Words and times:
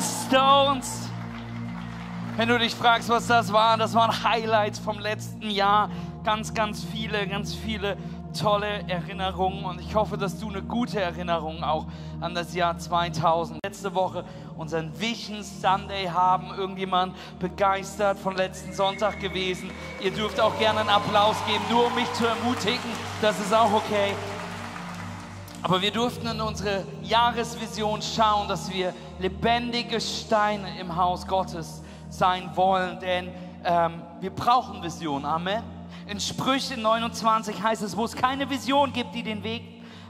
Stones. 0.00 1.08
Wenn 2.36 2.48
du 2.48 2.58
dich 2.58 2.74
fragst, 2.74 3.08
was 3.08 3.26
das 3.26 3.52
war, 3.52 3.76
das 3.76 3.94
waren 3.94 4.22
Highlights 4.22 4.78
vom 4.78 4.98
letzten 4.98 5.50
Jahr. 5.50 5.90
Ganz, 6.24 6.54
ganz 6.54 6.84
viele, 6.84 7.26
ganz 7.26 7.54
viele 7.54 7.96
tolle 8.38 8.88
Erinnerungen 8.88 9.64
und 9.64 9.80
ich 9.80 9.94
hoffe, 9.94 10.16
dass 10.16 10.38
du 10.38 10.48
eine 10.48 10.62
gute 10.62 11.00
Erinnerung 11.00 11.64
auch 11.64 11.86
an 12.20 12.34
das 12.34 12.54
Jahr 12.54 12.78
2000. 12.78 13.58
Letzte 13.64 13.94
Woche 13.94 14.24
unseren 14.56 14.98
Vision 15.00 15.42
Sunday 15.42 16.06
haben. 16.06 16.54
Irgendjemand 16.56 17.14
begeistert 17.38 18.18
von 18.18 18.36
letzten 18.36 18.72
Sonntag 18.72 19.20
gewesen. 19.20 19.70
Ihr 20.00 20.12
dürft 20.12 20.40
auch 20.40 20.56
gerne 20.58 20.80
einen 20.80 20.90
Applaus 20.90 21.36
geben, 21.46 21.64
nur 21.70 21.86
um 21.86 21.94
mich 21.94 22.12
zu 22.12 22.26
ermutigen. 22.26 22.90
Das 23.20 23.38
ist 23.40 23.54
auch 23.54 23.72
okay. 23.72 24.14
Aber 25.62 25.82
wir 25.82 25.90
durften 25.90 26.26
in 26.28 26.40
unsere 26.40 26.84
Jahresvision 27.02 28.00
schauen, 28.00 28.46
dass 28.46 28.72
wir 28.72 28.94
lebendige 29.18 30.00
Steine 30.00 30.78
im 30.78 30.94
Haus 30.94 31.26
Gottes 31.26 31.82
sein 32.10 32.50
wollen, 32.54 33.00
denn 33.00 33.30
ähm, 33.64 34.02
wir 34.20 34.30
brauchen 34.30 34.82
Vision. 34.82 35.24
Amen. 35.24 35.62
In 36.06 36.20
Sprüche 36.20 36.78
29 36.78 37.60
heißt 37.60 37.82
es, 37.82 37.96
wo 37.96 38.04
es 38.04 38.14
keine 38.14 38.48
Vision 38.48 38.92
gibt, 38.92 39.14
die 39.14 39.22
den 39.22 39.42
Weg 39.42 39.62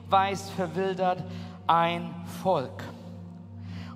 weist, 0.08 0.50
verwildert 0.50 1.24
ein 1.66 2.14
Volk. 2.42 2.84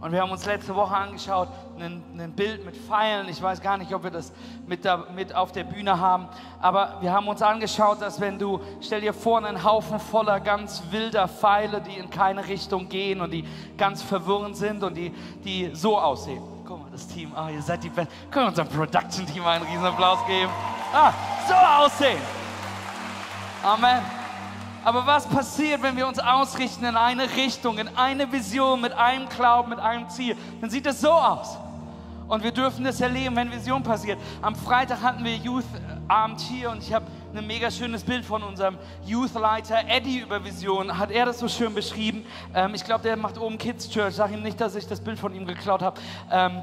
Und 0.01 0.10
wir 0.10 0.23
haben 0.23 0.30
uns 0.30 0.46
letzte 0.46 0.74
Woche 0.74 0.96
angeschaut, 0.96 1.48
ein, 1.79 2.03
ein, 2.19 2.33
Bild 2.33 2.65
mit 2.65 2.77
Pfeilen. 2.77 3.29
Ich 3.29 3.41
weiß 3.43 3.61
gar 3.61 3.77
nicht, 3.77 3.95
ob 3.95 4.05
wir 4.05 4.11
das 4.11 4.33
mit, 4.67 4.85
da, 4.85 5.07
mit 5.15 5.35
auf 5.35 5.53
der 5.53 5.65
Bühne 5.65 5.99
haben. 5.99 6.29
Aber 6.61 6.99
wir 7.01 7.13
haben 7.13 7.29
uns 7.29 7.43
angeschaut, 7.43 8.01
dass 8.01 8.21
wenn 8.21 8.39
du, 8.39 8.61
stell 8.80 9.01
dir 9.01 9.13
vor, 9.13 9.39
einen 9.45 9.65
Haufen 9.65 9.99
voller 9.99 10.41
ganz 10.41 10.83
wilder 10.91 11.29
Pfeile, 11.29 11.80
die 11.80 11.99
in 11.99 12.11
keine 12.11 12.47
Richtung 12.47 12.89
gehen 12.89 13.21
und 13.21 13.30
die 13.33 13.45
ganz 13.77 14.03
verwirrend 14.03 14.57
sind 14.57 14.83
und 14.83 14.95
die, 14.95 15.11
die 15.45 15.71
so 15.75 15.99
aussehen. 15.99 16.43
Guck 16.65 16.80
mal, 16.80 16.91
das 16.91 17.07
Team, 17.07 17.33
ah, 17.35 17.51
ihr 17.51 17.63
seid 17.63 17.83
die 17.85 17.91
Band. 17.91 18.09
Können 18.30 18.46
wir 18.46 18.49
unserem 18.49 18.68
Production-Team 18.68 19.45
einen 19.46 19.65
riesen 19.65 19.85
Applaus 19.85 20.24
geben? 20.27 20.51
Ah, 20.93 21.13
so 21.49 21.55
aussehen. 21.55 22.21
Amen. 23.63 24.02
Aber 24.85 25.07
was 25.07 25.27
passiert, 25.27 25.83
wenn 25.83 25.96
wir 25.96 26.07
uns 26.09 26.18
ausrichten 26.18 26.85
in 26.85 26.96
eine 26.96 27.30
Richtung, 27.37 27.79
in 27.79 27.89
eine 27.96 28.30
Vision, 28.33 28.80
mit 28.80 28.93
einem 28.93 29.29
Glauben, 29.29 29.71
mit 29.71 29.79
einem 29.79 30.09
Ziel? 30.09 30.37
Dann 30.61 30.71
sieht 30.71 30.87
es 30.87 31.01
so 31.01 31.11
aus. 31.11 31.57
Und 32.28 32.42
wir 32.42 32.52
dürfen 32.52 32.84
das 32.84 33.01
erleben, 33.01 33.37
wenn 33.37 33.51
Vision 33.51 33.82
passiert. 33.82 34.18
Am 34.40 34.54
Freitag 34.54 35.02
hatten 35.02 35.24
wir 35.24 35.37
Youth-Abend 35.37 36.40
hier 36.40 36.70
und 36.70 36.82
ich 36.82 36.92
habe 36.92 37.06
ein 37.34 37.46
mega 37.46 37.70
schönes 37.70 38.04
Bild 38.04 38.24
von 38.24 38.42
unserem 38.42 38.78
Youth-Leiter 39.04 39.88
Eddie 39.88 40.18
über 40.18 40.45
Vision. 40.45 40.98
Hat 40.98 41.10
er 41.10 41.26
das 41.26 41.38
so 41.38 41.48
schön 41.48 41.74
beschrieben? 41.74 42.24
Ähm, 42.54 42.74
ich 42.74 42.84
glaube, 42.84 43.02
der 43.02 43.16
macht 43.16 43.38
oben 43.38 43.59
Kids 43.59 43.88
Church. 43.88 44.15
Sag 44.15 44.30
ihm 44.32 44.43
nicht, 44.43 44.60
dass 44.60 44.74
ich 44.74 44.87
das 44.87 45.00
Bild 45.00 45.18
von 45.18 45.34
ihm 45.34 45.46
geklaut 45.46 45.82
habe. 45.82 46.00
Ähm, 46.30 46.62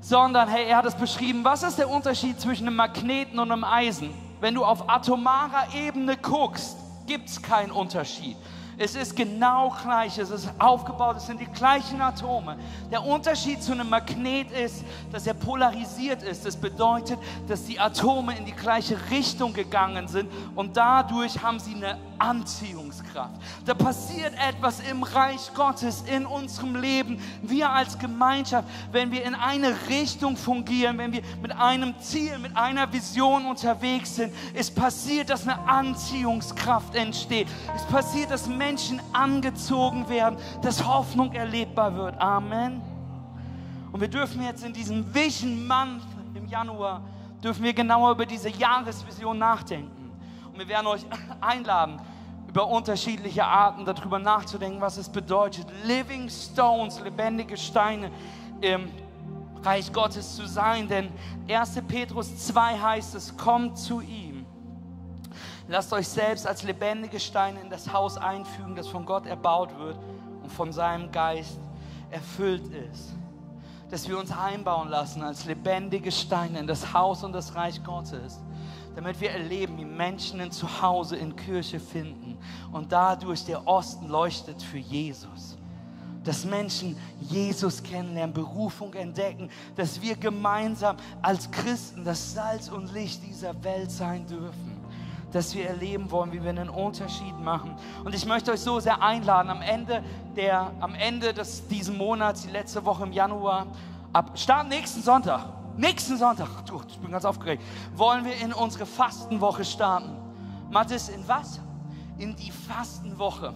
sondern, 0.00 0.48
hey, 0.48 0.66
er 0.66 0.78
hat 0.78 0.86
es 0.86 0.94
beschrieben. 0.94 1.44
Was 1.44 1.62
ist 1.62 1.78
der 1.78 1.88
Unterschied 1.88 2.40
zwischen 2.40 2.66
einem 2.66 2.76
Magneten 2.76 3.38
und 3.38 3.50
einem 3.50 3.64
Eisen? 3.64 4.10
Wenn 4.40 4.54
du 4.54 4.64
auf 4.64 4.88
atomarer 4.88 5.74
Ebene 5.74 6.16
guckst, 6.16 6.76
gibt 7.06 7.28
es 7.28 7.40
keinen 7.42 7.70
Unterschied. 7.70 8.36
Es 8.78 8.94
ist 8.94 9.16
genau 9.16 9.74
gleich, 9.82 10.18
es 10.18 10.28
ist 10.28 10.50
aufgebaut, 10.58 11.16
es 11.16 11.26
sind 11.26 11.40
die 11.40 11.46
gleichen 11.46 11.98
Atome. 12.02 12.56
Der 12.90 13.02
Unterschied 13.02 13.62
zu 13.62 13.72
einem 13.72 13.88
Magnet 13.88 14.50
ist, 14.50 14.84
dass 15.10 15.26
er 15.26 15.32
polarisiert 15.32 16.22
ist. 16.22 16.44
Das 16.44 16.56
bedeutet, 16.56 17.18
dass 17.48 17.64
die 17.64 17.80
Atome 17.80 18.36
in 18.36 18.44
die 18.44 18.52
gleiche 18.52 18.98
Richtung 19.10 19.54
gegangen 19.54 20.08
sind 20.08 20.30
und 20.54 20.76
dadurch 20.76 21.42
haben 21.42 21.58
sie 21.58 21.74
eine 21.74 21.96
Anziehungskraft. 22.18 23.34
Da 23.64 23.74
passiert 23.74 24.32
etwas 24.48 24.80
im 24.80 25.02
Reich 25.02 25.52
Gottes, 25.54 26.04
in 26.10 26.26
unserem 26.26 26.76
Leben, 26.76 27.20
wir 27.42 27.70
als 27.70 27.98
Gemeinschaft, 27.98 28.68
wenn 28.92 29.10
wir 29.10 29.24
in 29.24 29.34
eine 29.34 29.74
Richtung 29.88 30.36
fungieren, 30.36 30.98
wenn 30.98 31.12
wir 31.12 31.22
mit 31.42 31.52
einem 31.52 31.98
Ziel, 32.00 32.38
mit 32.38 32.56
einer 32.56 32.92
Vision 32.92 33.46
unterwegs 33.46 34.16
sind. 34.16 34.32
Es 34.54 34.70
passiert, 34.70 35.30
dass 35.30 35.46
eine 35.46 35.58
Anziehungskraft 35.68 36.94
entsteht. 36.94 37.48
Es 37.74 37.84
passiert, 37.84 38.30
dass 38.30 38.46
Menschen 38.46 39.00
angezogen 39.12 40.08
werden, 40.08 40.38
dass 40.62 40.84
Hoffnung 40.86 41.32
erlebbar 41.32 41.94
wird. 41.96 42.20
Amen. 42.20 42.82
Und 43.92 44.00
wir 44.00 44.08
dürfen 44.08 44.42
jetzt 44.42 44.64
in 44.64 44.72
diesem 44.72 45.14
Vision 45.14 45.66
Month 45.66 46.02
im 46.34 46.46
Januar, 46.46 47.00
dürfen 47.42 47.62
wir 47.62 47.72
genauer 47.72 48.10
über 48.12 48.26
diese 48.26 48.50
Jahresvision 48.50 49.38
nachdenken. 49.38 49.95
Und 50.56 50.60
wir 50.60 50.68
werden 50.68 50.86
euch 50.86 51.04
einladen, 51.40 52.00
über 52.48 52.66
unterschiedliche 52.66 53.44
Arten 53.44 53.84
darüber 53.84 54.18
nachzudenken, 54.18 54.80
was 54.80 54.96
es 54.96 55.08
bedeutet, 55.08 55.66
Living 55.84 56.30
Stones, 56.30 57.00
lebendige 57.00 57.56
Steine 57.56 58.10
im 58.62 58.88
Reich 59.62 59.92
Gottes 59.92 60.36
zu 60.36 60.46
sein. 60.46 60.88
Denn 60.88 61.10
1. 61.48 61.82
Petrus 61.86 62.46
2 62.46 62.78
heißt 62.78 63.14
es, 63.14 63.36
kommt 63.36 63.76
zu 63.76 64.00
ihm 64.00 64.26
Lasst 65.68 65.92
euch 65.92 66.06
selbst 66.06 66.46
als 66.46 66.62
lebendige 66.62 67.18
Steine 67.18 67.60
in 67.60 67.70
das 67.70 67.92
Haus 67.92 68.16
einfügen, 68.16 68.76
das 68.76 68.86
von 68.86 69.04
Gott 69.04 69.26
erbaut 69.26 69.76
wird 69.78 69.98
und 70.42 70.52
von 70.52 70.72
seinem 70.72 71.10
Geist 71.10 71.58
erfüllt 72.10 72.68
ist. 72.68 73.14
Dass 73.90 74.08
wir 74.08 74.18
uns 74.18 74.30
einbauen 74.30 74.88
lassen 74.88 75.22
als 75.22 75.44
lebendige 75.44 76.12
Steine 76.12 76.60
in 76.60 76.66
das 76.68 76.92
Haus 76.92 77.24
und 77.24 77.32
das 77.32 77.56
Reich 77.56 77.82
Gottes, 77.82 78.40
damit 78.96 79.20
wir 79.20 79.30
erleben, 79.30 79.76
wie 79.76 79.84
Menschen 79.84 80.40
ein 80.40 80.50
Zuhause 80.50 81.16
in 81.16 81.36
Kirche 81.36 81.78
finden 81.78 82.38
und 82.72 82.90
dadurch 82.90 83.44
der 83.44 83.68
Osten 83.68 84.08
leuchtet 84.08 84.60
für 84.62 84.78
Jesus. 84.78 85.58
Dass 86.24 86.46
Menschen 86.46 86.96
Jesus 87.20 87.82
kennenlernen, 87.82 88.32
Berufung 88.32 88.94
entdecken, 88.94 89.50
dass 89.76 90.00
wir 90.00 90.16
gemeinsam 90.16 90.96
als 91.20 91.48
Christen 91.50 92.04
das 92.04 92.32
Salz 92.32 92.68
und 92.68 92.92
Licht 92.94 93.22
dieser 93.22 93.62
Welt 93.62 93.92
sein 93.92 94.26
dürfen 94.26 94.74
dass 95.32 95.54
wir 95.54 95.68
erleben 95.68 96.10
wollen, 96.10 96.32
wie 96.32 96.42
wir 96.42 96.48
einen 96.48 96.70
Unterschied 96.70 97.38
machen. 97.40 97.74
Und 98.04 98.14
ich 98.14 98.24
möchte 98.24 98.52
euch 98.52 98.60
so 98.60 98.80
sehr 98.80 99.02
einladen, 99.02 99.50
am 99.50 99.60
Ende, 99.60 100.02
der, 100.34 100.72
am 100.80 100.94
Ende 100.94 101.34
des, 101.34 101.66
diesen 101.68 101.98
Monats, 101.98 102.42
die 102.42 102.50
letzte 102.50 102.82
Woche 102.86 103.02
im 103.02 103.12
Januar, 103.12 103.66
ab 104.14 104.38
Start 104.38 104.68
nächsten 104.68 105.02
Sonntag, 105.02 105.55
nächsten 105.76 106.16
Sonntag, 106.16 106.48
ich 106.88 106.98
bin 106.98 107.10
ganz 107.10 107.24
aufgeregt, 107.24 107.62
wollen 107.94 108.24
wir 108.24 108.36
in 108.36 108.52
unsere 108.52 108.86
Fastenwoche 108.86 109.64
starten. 109.64 110.16
Mathis, 110.70 111.08
in 111.08 111.26
was? 111.28 111.60
In 112.18 112.34
die 112.34 112.50
Fastenwoche. 112.50 113.52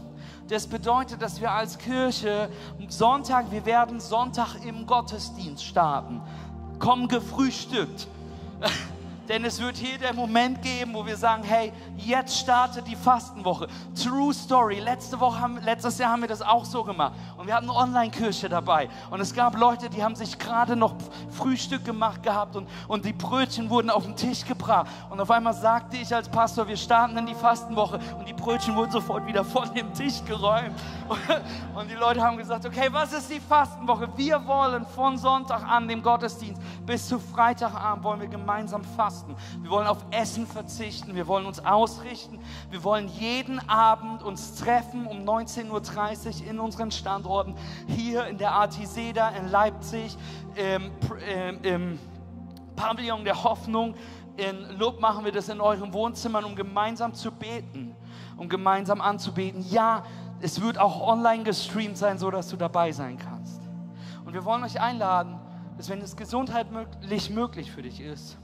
Das 0.48 0.66
bedeutet, 0.66 1.22
dass 1.22 1.40
wir 1.40 1.50
als 1.50 1.78
Kirche 1.78 2.50
Sonntag, 2.88 3.50
wir 3.50 3.64
werden 3.64 4.00
Sonntag 4.00 4.56
im 4.64 4.86
Gottesdienst 4.86 5.64
starten. 5.64 6.20
Komm 6.78 7.08
gefrühstückt. 7.08 8.08
Denn 9.30 9.44
es 9.44 9.60
wird 9.60 9.76
hier 9.76 9.96
der 9.96 10.12
Moment 10.12 10.60
geben, 10.60 10.92
wo 10.92 11.06
wir 11.06 11.16
sagen, 11.16 11.44
hey, 11.44 11.72
jetzt 11.96 12.36
startet 12.36 12.84
die 12.88 12.96
Fastenwoche. 12.96 13.68
True 13.94 14.34
Story. 14.34 14.80
Letzte 14.80 15.20
Woche 15.20 15.40
haben, 15.40 15.56
letztes 15.62 15.98
Jahr 15.98 16.10
haben 16.10 16.22
wir 16.22 16.28
das 16.28 16.42
auch 16.42 16.64
so 16.64 16.82
gemacht. 16.82 17.12
Und 17.36 17.46
wir 17.46 17.54
hatten 17.54 17.70
eine 17.70 17.78
Online-Kirche 17.78 18.48
dabei. 18.48 18.88
Und 19.08 19.20
es 19.20 19.32
gab 19.32 19.56
Leute, 19.56 19.88
die 19.88 20.02
haben 20.02 20.16
sich 20.16 20.36
gerade 20.36 20.74
noch 20.74 20.96
Frühstück 21.30 21.84
gemacht 21.84 22.24
gehabt 22.24 22.56
und, 22.56 22.68
und 22.88 23.04
die 23.04 23.12
Brötchen 23.12 23.70
wurden 23.70 23.88
auf 23.88 24.02
den 24.02 24.16
Tisch 24.16 24.44
gebracht. 24.44 24.88
Und 25.10 25.20
auf 25.20 25.30
einmal 25.30 25.54
sagte 25.54 25.96
ich 25.96 26.12
als 26.12 26.28
Pastor, 26.28 26.66
wir 26.66 26.76
starten 26.76 27.16
in 27.16 27.26
die 27.26 27.36
Fastenwoche. 27.36 28.00
Und 28.18 28.26
die 28.26 28.32
Brötchen 28.32 28.74
wurden 28.74 28.90
sofort 28.90 29.24
wieder 29.28 29.44
von 29.44 29.72
dem 29.72 29.94
Tisch 29.94 30.24
geräumt. 30.24 30.74
Und 31.76 31.88
die 31.88 31.94
Leute 31.94 32.20
haben 32.20 32.36
gesagt, 32.36 32.66
okay, 32.66 32.88
was 32.90 33.12
ist 33.12 33.30
die 33.30 33.38
Fastenwoche? 33.38 34.08
Wir 34.16 34.44
wollen 34.44 34.84
von 34.86 35.16
Sonntag 35.16 35.62
an, 35.62 35.86
dem 35.86 36.02
Gottesdienst, 36.02 36.60
bis 36.84 37.06
zu 37.06 37.20
Freitagabend 37.20 38.02
wollen 38.02 38.20
wir 38.20 38.28
gemeinsam 38.28 38.82
fasten 38.82 39.19
fasten. 39.20 39.36
Wir 39.62 39.70
wollen 39.70 39.86
auf 39.86 40.04
Essen 40.10 40.46
verzichten. 40.46 41.14
Wir 41.14 41.26
wollen 41.26 41.46
uns 41.46 41.64
ausrichten. 41.64 42.38
Wir 42.70 42.82
wollen 42.84 43.08
jeden 43.08 43.58
Abend 43.68 44.22
uns 44.22 44.56
treffen 44.56 45.06
um 45.06 45.18
19.30 45.24 46.42
Uhr 46.42 46.50
in 46.50 46.60
unseren 46.60 46.90
Standorten. 46.90 47.54
Hier 47.86 48.26
in 48.26 48.38
der 48.38 48.52
Artiseda 48.52 49.30
in 49.30 49.48
Leipzig, 49.48 50.16
im, 50.54 50.90
im, 51.28 51.62
im 51.62 51.98
Pavillon 52.76 53.24
der 53.24 53.42
Hoffnung. 53.42 53.94
In 54.36 54.78
Lob 54.78 55.00
machen 55.00 55.24
wir 55.24 55.32
das 55.32 55.48
in 55.48 55.60
euren 55.60 55.92
Wohnzimmern, 55.92 56.44
um 56.44 56.56
gemeinsam 56.56 57.12
zu 57.12 57.30
beten, 57.30 57.94
um 58.36 58.48
gemeinsam 58.48 59.00
anzubeten. 59.00 59.64
Ja, 59.68 60.04
es 60.40 60.60
wird 60.62 60.78
auch 60.78 61.06
online 61.06 61.42
gestreamt 61.42 61.98
sein, 61.98 62.16
so 62.18 62.30
dass 62.30 62.48
du 62.48 62.56
dabei 62.56 62.92
sein 62.92 63.18
kannst. 63.18 63.60
Und 64.24 64.32
wir 64.32 64.44
wollen 64.44 64.62
euch 64.64 64.80
einladen, 64.80 65.38
dass 65.76 65.90
wenn 65.90 66.00
es 66.00 66.16
gesundheitlich 66.16 67.30
möglich 67.30 67.70
für 67.70 67.82
dich 67.82 68.00
ist, 68.00 68.38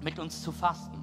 mit 0.00 0.18
uns 0.18 0.42
zu 0.42 0.52
fasten, 0.52 0.98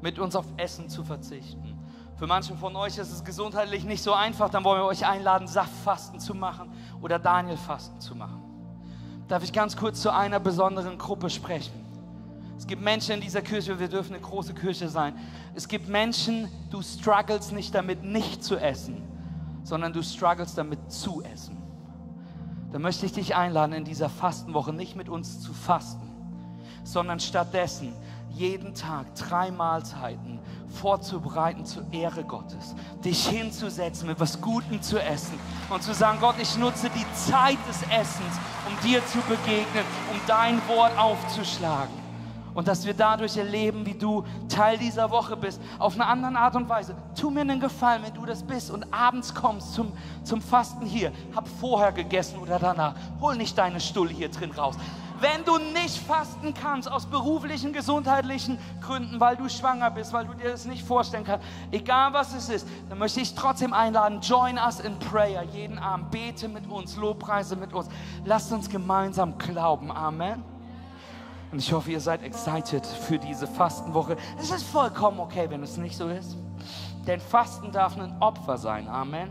mit 0.00 0.18
uns 0.18 0.36
auf 0.36 0.46
Essen 0.56 0.88
zu 0.88 1.04
verzichten. 1.04 1.78
Für 2.16 2.26
manche 2.26 2.54
von 2.56 2.74
euch 2.74 2.98
ist 2.98 3.12
es 3.12 3.22
gesundheitlich 3.24 3.84
nicht 3.84 4.02
so 4.02 4.12
einfach, 4.12 4.50
dann 4.50 4.64
wollen 4.64 4.80
wir 4.80 4.86
euch 4.86 5.06
einladen, 5.06 5.46
Saftfasten 5.46 6.18
zu 6.18 6.34
machen 6.34 6.70
oder 7.00 7.18
Danielfasten 7.18 8.00
zu 8.00 8.16
machen. 8.16 8.42
Darf 9.28 9.44
ich 9.44 9.52
ganz 9.52 9.76
kurz 9.76 10.00
zu 10.00 10.12
einer 10.12 10.40
besonderen 10.40 10.98
Gruppe 10.98 11.30
sprechen? 11.30 11.84
Es 12.56 12.66
gibt 12.66 12.82
Menschen 12.82 13.14
in 13.14 13.20
dieser 13.20 13.40
Kirche, 13.40 13.78
wir 13.78 13.86
dürfen 13.86 14.14
eine 14.14 14.22
große 14.22 14.52
Kirche 14.52 14.88
sein. 14.88 15.14
Es 15.54 15.68
gibt 15.68 15.88
Menschen, 15.88 16.48
du 16.70 16.82
struggles 16.82 17.52
nicht 17.52 17.72
damit, 17.72 18.02
nicht 18.02 18.42
zu 18.42 18.56
essen, 18.56 19.04
sondern 19.62 19.92
du 19.92 20.02
struggles 20.02 20.54
damit 20.54 20.90
zu 20.90 21.22
essen. 21.22 21.56
dann 22.72 22.82
möchte 22.82 23.06
ich 23.06 23.12
dich 23.12 23.36
einladen, 23.36 23.72
in 23.72 23.84
dieser 23.84 24.08
Fastenwoche 24.08 24.72
nicht 24.72 24.96
mit 24.96 25.08
uns 25.08 25.40
zu 25.40 25.52
fasten, 25.52 26.07
sondern 26.88 27.20
stattdessen 27.20 27.92
jeden 28.30 28.74
Tag 28.74 29.14
drei 29.14 29.50
Mahlzeiten 29.50 30.38
vorzubereiten 30.68 31.66
zur 31.66 31.84
Ehre 31.92 32.24
Gottes. 32.24 32.74
Dich 33.04 33.26
hinzusetzen, 33.26 34.08
mit 34.08 34.20
was 34.20 34.40
Gutem 34.40 34.80
zu 34.80 34.98
essen 35.02 35.38
und 35.70 35.82
zu 35.82 35.92
sagen, 35.92 36.18
Gott, 36.20 36.36
ich 36.40 36.56
nutze 36.56 36.88
die 36.90 37.06
Zeit 37.14 37.58
des 37.68 37.82
Essens, 37.82 38.38
um 38.66 38.88
dir 38.88 39.04
zu 39.06 39.18
begegnen, 39.22 39.84
um 40.12 40.20
dein 40.26 40.60
Wort 40.68 40.96
aufzuschlagen. 40.98 42.08
Und 42.54 42.66
dass 42.66 42.84
wir 42.86 42.94
dadurch 42.94 43.36
erleben, 43.36 43.86
wie 43.86 43.94
du 43.94 44.24
Teil 44.48 44.78
dieser 44.78 45.10
Woche 45.10 45.36
bist, 45.36 45.60
auf 45.78 45.94
eine 45.94 46.06
andere 46.06 46.36
Art 46.36 46.56
und 46.56 46.68
Weise. 46.68 46.96
Tu 47.14 47.30
mir 47.30 47.42
einen 47.42 47.60
Gefallen, 47.60 48.02
wenn 48.02 48.14
du 48.14 48.26
das 48.26 48.42
bist 48.42 48.70
und 48.70 48.92
abends 48.92 49.32
kommst 49.34 49.74
zum, 49.74 49.92
zum 50.24 50.40
Fasten 50.42 50.84
hier. 50.84 51.12
Hab 51.36 51.46
vorher 51.46 51.92
gegessen 51.92 52.38
oder 52.40 52.58
danach. 52.58 52.94
Hol 53.20 53.36
nicht 53.36 53.56
deine 53.56 53.80
Stulle 53.80 54.10
hier 54.10 54.28
drin 54.28 54.50
raus. 54.50 54.74
Wenn 55.20 55.44
du 55.44 55.58
nicht 55.58 55.98
fasten 55.98 56.54
kannst, 56.54 56.90
aus 56.90 57.06
beruflichen, 57.06 57.72
gesundheitlichen 57.72 58.58
Gründen, 58.80 59.18
weil 59.18 59.36
du 59.36 59.48
schwanger 59.48 59.90
bist, 59.90 60.12
weil 60.12 60.26
du 60.26 60.34
dir 60.34 60.50
das 60.50 60.64
nicht 60.64 60.84
vorstellen 60.84 61.24
kannst, 61.24 61.46
egal 61.70 62.12
was 62.12 62.34
es 62.34 62.48
ist, 62.48 62.68
dann 62.88 62.98
möchte 62.98 63.20
ich 63.20 63.34
trotzdem 63.34 63.72
einladen, 63.72 64.20
join 64.20 64.58
us 64.58 64.80
in 64.80 64.98
prayer 64.98 65.42
jeden 65.42 65.78
Abend. 65.78 66.10
Bete 66.10 66.48
mit 66.48 66.66
uns, 66.68 66.96
Lobpreise 66.96 67.56
mit 67.56 67.72
uns. 67.72 67.88
Lasst 68.24 68.52
uns 68.52 68.68
gemeinsam 68.68 69.36
glauben. 69.38 69.90
Amen. 69.90 70.44
Und 71.50 71.58
ich 71.58 71.72
hoffe, 71.72 71.90
ihr 71.90 72.00
seid 72.00 72.22
excited 72.22 72.84
für 72.86 73.18
diese 73.18 73.46
Fastenwoche. 73.46 74.16
Es 74.38 74.50
ist 74.50 74.64
vollkommen 74.64 75.18
okay, 75.18 75.46
wenn 75.48 75.62
es 75.62 75.78
nicht 75.78 75.96
so 75.96 76.08
ist. 76.08 76.36
Denn 77.06 77.20
Fasten 77.20 77.72
darf 77.72 77.98
ein 77.98 78.14
Opfer 78.20 78.58
sein. 78.58 78.86
Amen. 78.86 79.30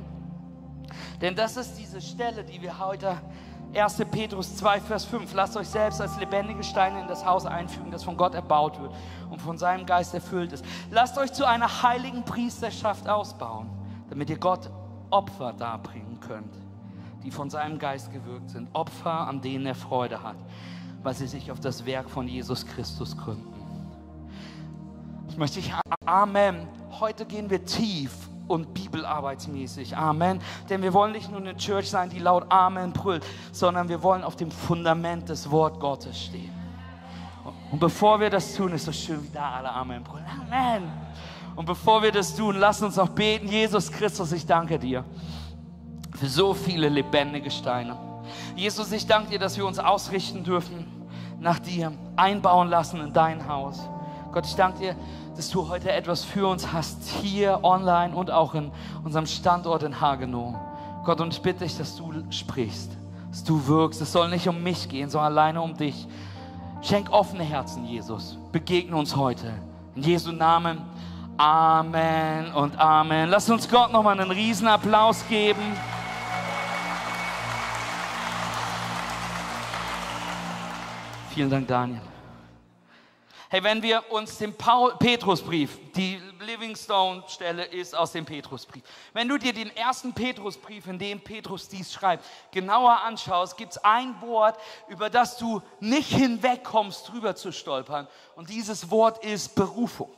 Denn 1.22 1.36
das 1.36 1.57
ist 1.57 1.75
diese 1.75 2.01
Stelle, 2.01 2.44
die 2.44 2.62
wir 2.62 2.80
heute 2.80 3.18
1. 3.75 3.98
Petrus 4.12 4.56
2, 4.57 4.81
Vers 4.81 5.06
5. 5.06 5.33
Lasst 5.33 5.57
euch 5.57 5.68
selbst 5.68 6.01
als 6.01 6.18
lebendige 6.18 6.63
Steine 6.63 7.01
in 7.01 7.07
das 7.07 7.25
Haus 7.25 7.45
einfügen, 7.45 7.92
das 7.92 8.04
von 8.04 8.18
Gott 8.18 8.33
erbaut 8.33 8.80
wird 8.81 8.94
und 9.30 9.42
von 9.42 9.57
seinem 9.57 9.86
Geist 9.86 10.13
erfüllt 10.13 10.54
ist. 10.54 10.65
Lasst 10.89 11.18
euch 11.18 11.31
zu 11.33 11.45
einer 11.45 11.83
heiligen 11.83 12.24
Priesterschaft 12.24 13.07
ausbauen, 13.07 13.69
damit 14.09 14.30
ihr 14.30 14.39
Gott 14.39 14.69
Opfer 15.09 15.54
darbringen 15.54 16.19
könnt, 16.19 16.56
die 17.24 17.31
von 17.31 17.50
seinem 17.50 17.77
Geist 17.77 18.12
gewirkt 18.12 18.50
sind. 18.50 18.69
Opfer, 18.74 19.27
an 19.27 19.42
denen 19.42 19.65
er 19.65 19.75
Freude 19.75 20.24
hat 20.24 20.38
weil 21.04 21.13
sie 21.13 21.27
sich 21.27 21.51
auf 21.51 21.59
das 21.62 21.86
Werk 21.86 22.09
von 22.09 22.27
Jesus 22.27 22.65
Christus 22.65 23.15
gründen. 23.15 23.54
Ich 25.30 25.38
möchte 25.38 25.62
dich, 25.62 25.71
Amen. 26.06 26.68
Heute 27.00 27.25
gehen 27.25 27.50
wir 27.50 27.63
tief 27.63 28.26
und 28.47 28.73
bibelarbeitsmäßig. 28.73 29.95
Amen. 29.95 30.39
Denn 30.69 30.81
wir 30.81 30.94
wollen 30.94 31.11
nicht 31.11 31.31
nur 31.31 31.41
eine 31.41 31.55
Church 31.57 31.89
sein, 31.89 32.09
die 32.09 32.19
laut 32.19 32.45
Amen 32.49 32.94
brüllt, 32.94 33.25
sondern 33.51 33.89
wir 33.89 34.01
wollen 34.03 34.23
auf 34.23 34.35
dem 34.35 34.51
Fundament 34.51 35.29
des 35.29 35.49
Wort 35.51 35.79
Gottes 35.79 36.19
stehen. 36.19 36.51
Und 37.71 37.79
bevor 37.79 38.19
wir 38.19 38.29
das 38.29 38.55
tun, 38.55 38.71
ist 38.73 38.85
so 38.85 38.91
schön, 38.91 39.23
wie 39.23 39.33
da 39.33 39.51
alle 39.51 39.71
Amen 39.71 40.03
brüllen. 40.03 40.25
Amen. 40.47 40.91
Und 41.55 41.65
bevor 41.65 42.03
wir 42.03 42.11
das 42.11 42.35
tun, 42.35 42.55
lass 42.57 42.81
uns 42.81 42.99
auch 42.99 43.09
beten. 43.09 43.47
Jesus 43.47 43.91
Christus, 43.91 44.31
ich 44.31 44.45
danke 44.45 44.77
dir 44.77 45.03
für 46.15 46.27
so 46.27 46.53
viele 46.53 46.89
lebendige 46.89 47.51
Steine. 47.51 47.97
Jesus, 48.55 48.91
ich 48.91 49.05
danke 49.05 49.31
dir, 49.31 49.39
dass 49.39 49.57
wir 49.57 49.65
uns 49.65 49.79
ausrichten 49.79 50.44
dürfen 50.44 50.85
nach 51.39 51.59
dir 51.59 51.94
einbauen 52.15 52.69
lassen 52.69 52.99
in 53.01 53.13
dein 53.13 53.47
Haus. 53.47 53.88
Gott, 54.31 54.45
ich 54.45 54.55
danke 54.55 54.79
dir, 54.79 54.95
dass 55.38 55.51
du 55.51 55.69
heute 55.69 55.92
etwas 55.92 56.24
für 56.24 56.48
uns 56.48 56.74
hast, 56.74 57.04
hier 57.22 57.60
online 57.63 58.16
und 58.16 58.31
auch 58.31 58.56
in 58.56 58.72
unserem 59.04 59.28
Standort 59.28 59.84
in 59.84 60.01
Hagenow. 60.01 60.56
Gott, 61.06 61.22
und 61.22 61.31
ich 61.31 61.42
bitte 61.42 61.60
dich, 61.60 61.78
dass 61.78 61.95
du 61.95 62.12
sprichst, 62.31 62.92
dass 63.30 63.44
du 63.44 63.68
wirkst. 63.68 64.01
Es 64.01 64.12
soll 64.12 64.30
nicht 64.30 64.48
um 64.48 64.63
mich 64.63 64.89
gehen, 64.89 65.10
sondern 65.10 65.31
alleine 65.31 65.62
um 65.62 65.78
dich. 65.78 66.07
Schenk 66.81 67.12
offene 67.12 67.44
Herzen, 67.44 67.86
Jesus. 67.86 68.38
Begegne 68.51 68.95
uns 68.95 69.16
heute. 69.16 69.54
In 69.95 70.04
Jesu 70.04 70.31
Namen. 70.31 70.81
Amen 71.38 72.51
und 72.54 72.80
Amen. 72.80 73.30
Lass 73.30 73.48
uns 73.48 73.69
Gott 73.69 73.94
nochmal 73.94 74.19
einen 74.19 74.31
riesen 74.31 74.68
Applaus 74.68 75.24
geben. 75.30 75.62
Vielen 81.30 81.51
Dank, 81.51 81.68
Daniel. 81.68 82.01
Hey, 83.49 83.63
wenn 83.63 83.81
wir 83.81 84.03
uns 84.11 84.39
den 84.39 84.53
Paul 84.53 84.97
Petrusbrief, 84.99 85.79
die 85.95 86.19
Livingstone-Stelle 86.41 87.63
ist 87.63 87.95
aus 87.95 88.11
dem 88.11 88.25
Petrusbrief. 88.25 88.83
Wenn 89.13 89.29
du 89.29 89.38
dir 89.38 89.53
den 89.53 89.73
ersten 89.73 90.11
Petrusbrief, 90.11 90.85
in 90.88 90.99
dem 90.99 91.21
Petrus 91.21 91.69
dies 91.69 91.94
schreibt, 91.94 92.25
genauer 92.51 93.03
anschaust, 93.03 93.55
gibt 93.55 93.71
es 93.71 93.77
ein 93.77 94.19
Wort, 94.19 94.59
über 94.89 95.09
das 95.09 95.38
du 95.38 95.61
nicht 95.79 96.09
hinwegkommst, 96.09 97.07
drüber 97.07 97.38
zu 97.38 97.53
stolpern. 97.53 98.09
Und 98.35 98.49
dieses 98.49 98.91
Wort 98.91 99.23
ist 99.23 99.55
Berufung. 99.55 100.11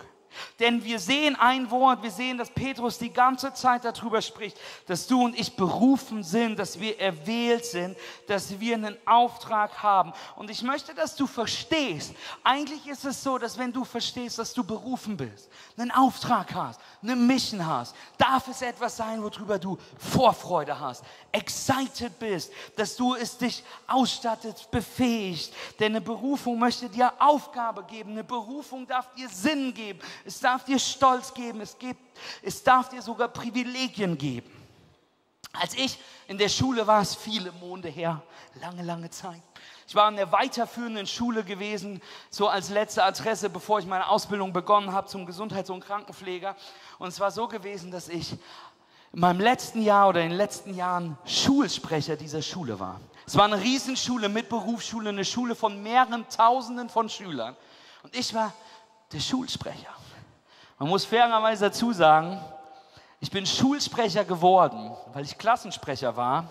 Denn 0.59 0.83
wir 0.83 0.99
sehen 0.99 1.35
ein 1.35 1.69
Wort, 1.71 2.03
wir 2.03 2.11
sehen, 2.11 2.37
dass 2.37 2.49
Petrus 2.49 2.97
die 2.97 3.11
ganze 3.11 3.53
Zeit 3.53 3.85
darüber 3.85 4.21
spricht, 4.21 4.57
dass 4.87 5.07
du 5.07 5.23
und 5.23 5.37
ich 5.37 5.55
berufen 5.55 6.23
sind, 6.23 6.57
dass 6.59 6.79
wir 6.79 6.99
erwählt 6.99 7.65
sind, 7.65 7.97
dass 8.27 8.59
wir 8.59 8.75
einen 8.75 8.97
Auftrag 9.05 9.81
haben. 9.81 10.13
Und 10.35 10.49
ich 10.49 10.61
möchte, 10.61 10.93
dass 10.93 11.15
du 11.15 11.27
verstehst, 11.27 12.13
eigentlich 12.43 12.87
ist 12.87 13.05
es 13.05 13.23
so, 13.23 13.37
dass 13.37 13.57
wenn 13.57 13.71
du 13.71 13.83
verstehst, 13.83 14.39
dass 14.39 14.53
du 14.53 14.63
berufen 14.63 15.17
bist, 15.17 15.49
einen 15.77 15.91
Auftrag 15.91 16.53
hast, 16.53 16.79
eine 17.01 17.15
Mission 17.15 17.65
hast, 17.65 17.95
darf 18.17 18.47
es 18.47 18.61
etwas 18.61 18.97
sein, 18.97 19.21
worüber 19.23 19.57
du 19.57 19.77
Vorfreude 19.97 20.79
hast, 20.79 21.03
excited 21.31 22.17
bist, 22.19 22.51
dass 22.75 22.95
du 22.95 23.15
es 23.15 23.37
dich 23.37 23.63
ausstattet, 23.87 24.69
befähigt. 24.71 25.53
Denn 25.79 25.93
eine 25.93 26.01
Berufung 26.01 26.59
möchte 26.59 26.89
dir 26.89 27.13
Aufgabe 27.19 27.83
geben, 27.83 28.11
eine 28.11 28.23
Berufung 28.23 28.87
darf 28.87 29.13
dir 29.13 29.29
Sinn 29.29 29.73
geben, 29.73 29.99
es 30.25 30.39
darf 30.39 30.65
dir 30.65 30.79
Stolz 30.79 31.33
geben, 31.33 31.61
es, 31.61 31.77
gibt, 31.77 31.99
es 32.41 32.63
darf 32.63 32.89
dir 32.89 33.01
sogar 33.01 33.27
Privilegien 33.27 34.17
geben. 34.17 34.51
Als 35.53 35.73
ich 35.73 35.99
in 36.27 36.37
der 36.37 36.49
Schule 36.49 36.85
war, 36.85 37.01
es 37.01 37.15
viele 37.15 37.51
Monde 37.53 37.89
her, 37.89 38.21
lange, 38.61 38.83
lange 38.83 39.09
Zeit. 39.09 39.41
Ich 39.87 39.95
war 39.95 40.07
in 40.07 40.17
der 40.17 40.31
weiterführenden 40.31 41.07
Schule 41.07 41.43
gewesen, 41.43 41.99
so 42.29 42.47
als 42.47 42.69
letzte 42.69 43.03
Adresse, 43.03 43.49
bevor 43.49 43.79
ich 43.79 43.87
meine 43.87 44.07
Ausbildung 44.07 44.53
begonnen 44.53 44.93
habe 44.93 45.07
zum 45.07 45.25
Gesundheits- 45.25 45.71
und 45.71 45.83
Krankenpfleger. 45.83 46.55
Und 46.99 47.07
es 47.07 47.19
war 47.19 47.31
so 47.31 47.47
gewesen, 47.47 47.89
dass 47.89 48.07
ich 48.07 48.33
in 49.11 49.19
meinem 49.19 49.39
letzten 49.39 49.81
Jahr 49.81 50.09
oder 50.09 50.21
in 50.21 50.29
den 50.29 50.37
letzten 50.37 50.75
Jahren 50.75 51.17
Schulsprecher 51.25 52.15
dieser 52.15 52.43
Schule 52.43 52.79
war. 52.79 53.01
Es 53.25 53.35
war 53.35 53.45
eine 53.45 53.59
Riesenschule 53.59 54.29
mit 54.29 54.49
Berufsschule, 54.49 55.09
eine 55.09 55.25
Schule 55.25 55.55
von 55.55 55.81
mehreren 55.81 56.27
Tausenden 56.29 56.89
von 56.89 57.09
Schülern. 57.09 57.55
Und 58.03 58.15
ich 58.15 58.33
war 58.33 58.53
der 59.11 59.19
Schulsprecher. 59.19 59.98
Man 60.81 60.87
muss 60.87 61.03
fairerweise 61.03 61.65
dazu 61.65 61.91
sagen, 61.91 62.39
ich 63.19 63.29
bin 63.29 63.45
Schulsprecher 63.45 64.23
geworden, 64.23 64.95
weil 65.11 65.25
ich 65.25 65.37
Klassensprecher 65.37 66.15
war 66.15 66.45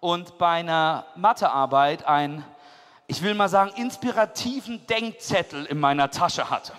und 0.00 0.36
bei 0.36 0.58
einer 0.58 1.06
Mathearbeit 1.16 2.04
einen, 2.06 2.44
ich 3.06 3.22
will 3.22 3.32
mal 3.32 3.48
sagen, 3.48 3.70
inspirativen 3.76 4.86
Denkzettel 4.86 5.64
in 5.64 5.80
meiner 5.80 6.10
Tasche 6.10 6.50
hatte. 6.50 6.74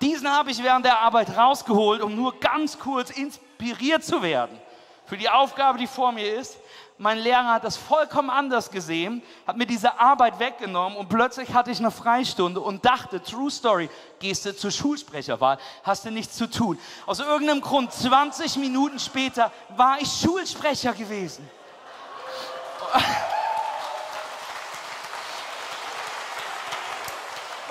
Diesen 0.00 0.28
habe 0.28 0.50
ich 0.50 0.60
während 0.60 0.86
der 0.86 0.98
Arbeit 0.98 1.36
rausgeholt, 1.36 2.02
um 2.02 2.16
nur 2.16 2.40
ganz 2.40 2.80
kurz 2.80 3.10
inspiriert 3.10 4.02
zu 4.02 4.22
werden 4.22 4.58
für 5.06 5.16
die 5.16 5.28
Aufgabe, 5.28 5.78
die 5.78 5.86
vor 5.86 6.12
mir 6.12 6.34
ist 6.34 6.58
mein 6.98 7.18
Lehrer 7.18 7.48
hat 7.54 7.64
das 7.64 7.76
vollkommen 7.76 8.30
anders 8.30 8.70
gesehen, 8.70 9.22
hat 9.46 9.56
mir 9.56 9.66
diese 9.66 9.98
Arbeit 9.98 10.38
weggenommen 10.38 10.96
und 10.96 11.08
plötzlich 11.08 11.52
hatte 11.52 11.70
ich 11.70 11.80
eine 11.80 11.90
Freistunde 11.90 12.60
und 12.60 12.84
dachte, 12.84 13.20
True 13.22 13.50
Story, 13.50 13.90
gehst 14.20 14.46
du 14.46 14.54
zur 14.56 14.70
Schulsprecherwahl, 14.70 15.58
hast 15.82 16.04
du 16.04 16.10
nichts 16.12 16.36
zu 16.36 16.48
tun. 16.48 16.78
Aus 17.06 17.18
irgendeinem 17.18 17.60
Grund, 17.60 17.92
20 17.92 18.56
Minuten 18.58 18.98
später, 18.98 19.50
war 19.70 20.00
ich 20.00 20.08
Schulsprecher 20.08 20.92
gewesen. 20.92 21.48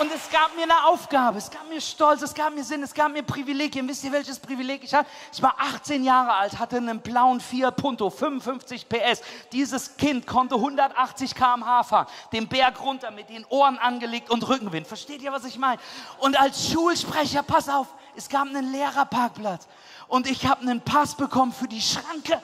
Und 0.04 0.12
es 0.12 0.30
gab 0.30 0.54
mir 0.54 0.64
eine 0.64 0.86
Aufgabe, 0.86 1.38
es 1.38 1.50
gab 1.50 1.66
mir 1.70 1.80
Stolz, 1.80 2.22
es 2.22 2.34
gab 2.34 2.54
mir 2.54 2.66
Sinn, 2.66 2.84
es 2.84 2.94
gab 2.94 3.10
mir 3.10 3.24
Privilegien. 3.24 3.88
Wisst 3.88 4.04
ihr, 4.04 4.12
welches 4.12 4.38
Privileg 4.38 4.84
ich 4.84 4.94
hatte? 4.94 5.10
Ich 5.32 5.42
war 5.42 5.56
18 5.58 6.04
Jahre 6.04 6.34
alt, 6.34 6.60
hatte 6.60 6.76
einen 6.76 7.00
blauen 7.00 7.40
Fiat 7.40 7.78
Punto, 7.78 8.10
55 8.10 8.90
PS. 8.90 9.22
Dieses 9.54 9.96
Kind 9.96 10.28
konnte 10.28 10.56
180 10.56 11.34
km/h 11.34 11.84
fahren, 11.84 12.08
den 12.34 12.50
Berg 12.50 12.82
runter 12.82 13.12
mit 13.12 13.30
den 13.30 13.46
Ohren 13.46 13.78
angelegt 13.78 14.30
und 14.30 14.46
Rückenwind. 14.46 14.88
Versteht 14.88 15.22
ihr, 15.22 15.32
was 15.32 15.46
ich 15.46 15.58
meine? 15.58 15.80
Und 16.18 16.38
als 16.38 16.70
Schulsprecher, 16.70 17.42
pass 17.42 17.70
auf, 17.70 17.88
es 18.18 18.28
gab 18.28 18.46
einen 18.48 18.74
Lehrerparkplatz. 18.74 19.70
Und 20.10 20.30
ich 20.30 20.46
habe 20.46 20.64
einen 20.64 20.82
Pass 20.82 21.16
bekommen 21.16 21.54
für 21.54 21.70
die 21.70 21.82
Schranke. 21.82 22.42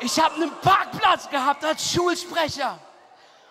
Ich 0.00 0.18
habe 0.18 0.34
einen 0.36 0.50
Parkplatz 0.62 1.28
gehabt 1.28 1.62
als 1.62 1.92
Schulsprecher. 1.92 2.78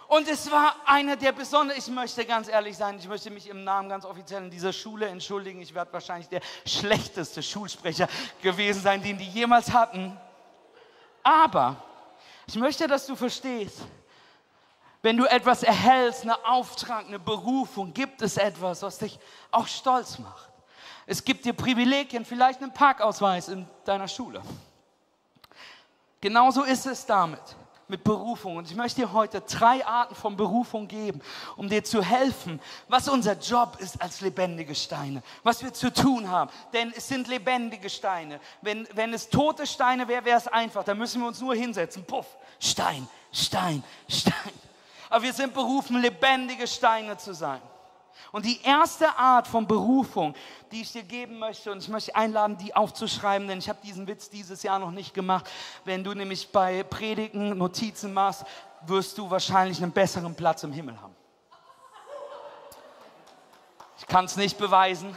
Und 0.09 0.27
es 0.27 0.49
war 0.49 0.75
einer 0.87 1.15
der 1.15 1.31
besonderen, 1.31 1.77
ich 1.77 1.87
möchte 1.87 2.25
ganz 2.25 2.47
ehrlich 2.47 2.75
sein, 2.75 2.97
ich 2.97 3.07
möchte 3.07 3.29
mich 3.29 3.47
im 3.47 3.63
Namen 3.63 3.89
ganz 3.89 4.05
offiziell 4.05 4.41
in 4.41 4.49
dieser 4.49 4.73
Schule 4.73 5.07
entschuldigen. 5.07 5.61
Ich 5.61 5.75
werde 5.75 5.93
wahrscheinlich 5.93 6.27
der 6.27 6.41
schlechteste 6.65 7.43
Schulsprecher 7.43 8.07
gewesen 8.41 8.81
sein, 8.81 9.03
den 9.03 9.19
die 9.19 9.29
jemals 9.29 9.71
hatten. 9.71 10.19
Aber 11.21 11.75
Ich 12.47 12.55
möchte, 12.55 12.87
dass 12.87 13.05
du 13.05 13.15
verstehst, 13.15 13.81
wenn 15.03 15.15
du 15.15 15.25
etwas 15.25 15.61
erhältst, 15.61 16.23
einen 16.23 16.31
Auftrag, 16.43 17.05
eine 17.05 17.19
Berufung, 17.19 17.93
gibt 17.93 18.23
es 18.23 18.37
etwas, 18.37 18.81
was 18.81 18.97
dich 18.97 19.19
auch 19.51 19.67
stolz 19.67 20.17
macht. 20.17 20.49
Es 21.05 21.23
gibt 21.23 21.45
dir 21.45 21.53
Privilegien, 21.53 22.25
vielleicht 22.25 22.63
einen 22.63 22.73
Parkausweis 22.73 23.49
in 23.49 23.67
deiner 23.85 24.07
Schule. 24.07 24.41
Genauso 26.19 26.63
ist 26.63 26.87
es 26.87 27.05
damit 27.05 27.55
mit 27.89 28.03
Berufung. 28.03 28.58
Und 28.58 28.69
ich 28.69 28.75
möchte 28.75 29.01
dir 29.01 29.13
heute 29.13 29.41
drei 29.41 29.86
Arten 29.86 30.15
von 30.15 30.38
Berufung 30.38 30.88
geben, 30.88 31.22
um 31.58 31.69
dir 31.69 31.84
zu 31.84 32.03
helfen, 32.03 32.60
was 32.88 33.08
unser 33.10 33.34
Job 33.34 33.77
ist 33.79 34.01
als 34.01 34.22
lebendige 34.22 34.75
Steine, 34.75 35.24
was 35.43 35.63
wir 35.63 35.74
zu 35.74 35.91
tun 35.91 36.29
haben. 36.29 36.51
Denn 36.74 36.93
es 36.96 37.08
sind 37.08 37.27
lebendige 37.27 37.89
Steine. 37.89 38.39
Wenn, 38.62 38.88
wenn 38.93 39.13
es 39.13 39.29
tote 39.29 39.65
Steine 39.65 40.08
wäre, 40.08 40.25
wäre 40.25 40.38
es 40.38 40.48
einfach. 40.48 40.84
Da 40.84 40.93
müssen 40.93 41.22
wir 41.22 41.27
uns 41.27 41.41
nur 41.41 41.55
hinsetzen. 41.55 42.05
Puff, 42.05 42.27
Stein, 42.60 43.08
Stein, 43.31 43.84
Stein. 44.08 44.53
Aber 45.10 45.24
wir 45.24 45.34
sind 45.34 45.53
berufen, 45.53 46.00
lebendige 46.00 46.67
Steine 46.67 47.17
zu 47.17 47.34
sein. 47.34 47.62
Und 48.31 48.45
die 48.45 48.61
erste 48.61 49.17
Art 49.17 49.47
von 49.47 49.65
Berufung, 49.65 50.35
die 50.71 50.81
ich 50.81 50.91
dir 50.91 51.03
geben 51.03 51.39
möchte, 51.39 51.71
und 51.71 51.79
ich 51.79 51.89
möchte 51.89 52.15
einladen, 52.15 52.57
die 52.57 52.75
aufzuschreiben, 52.75 53.47
denn 53.47 53.59
ich 53.59 53.69
habe 53.69 53.79
diesen 53.83 54.07
Witz 54.07 54.29
dieses 54.29 54.61
Jahr 54.61 54.79
noch 54.79 54.91
nicht 54.91 55.13
gemacht. 55.13 55.49
Wenn 55.83 56.03
du 56.03 56.13
nämlich 56.13 56.51
bei 56.51 56.83
Predigen 56.83 57.57
Notizen 57.57 58.13
machst, 58.13 58.45
wirst 58.81 59.17
du 59.17 59.29
wahrscheinlich 59.29 59.81
einen 59.81 59.91
besseren 59.91 60.35
Platz 60.35 60.63
im 60.63 60.71
Himmel 60.71 60.99
haben. 61.01 61.15
Ich 63.97 64.07
kann 64.07 64.25
es 64.25 64.38
nicht 64.38 64.57
beweisen, 64.57 65.15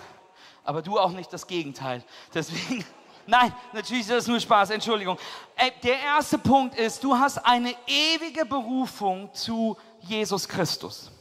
aber 0.64 0.82
du 0.82 0.99
auch 0.99 1.12
nicht 1.12 1.32
das 1.32 1.47
Gegenteil. 1.47 2.02
Deswegen, 2.35 2.85
nein, 3.26 3.54
natürlich 3.73 4.02
ist 4.02 4.11
das 4.11 4.26
nur 4.26 4.40
Spaß, 4.40 4.71
Entschuldigung. 4.71 5.18
Der 5.82 6.00
erste 6.00 6.38
Punkt 6.38 6.75
ist, 6.76 7.04
du 7.04 7.16
hast 7.16 7.38
eine 7.38 7.75
ewige 7.87 8.44
Berufung 8.44 9.32
zu 9.35 9.76
Jesus 10.00 10.49
Christus. 10.49 11.12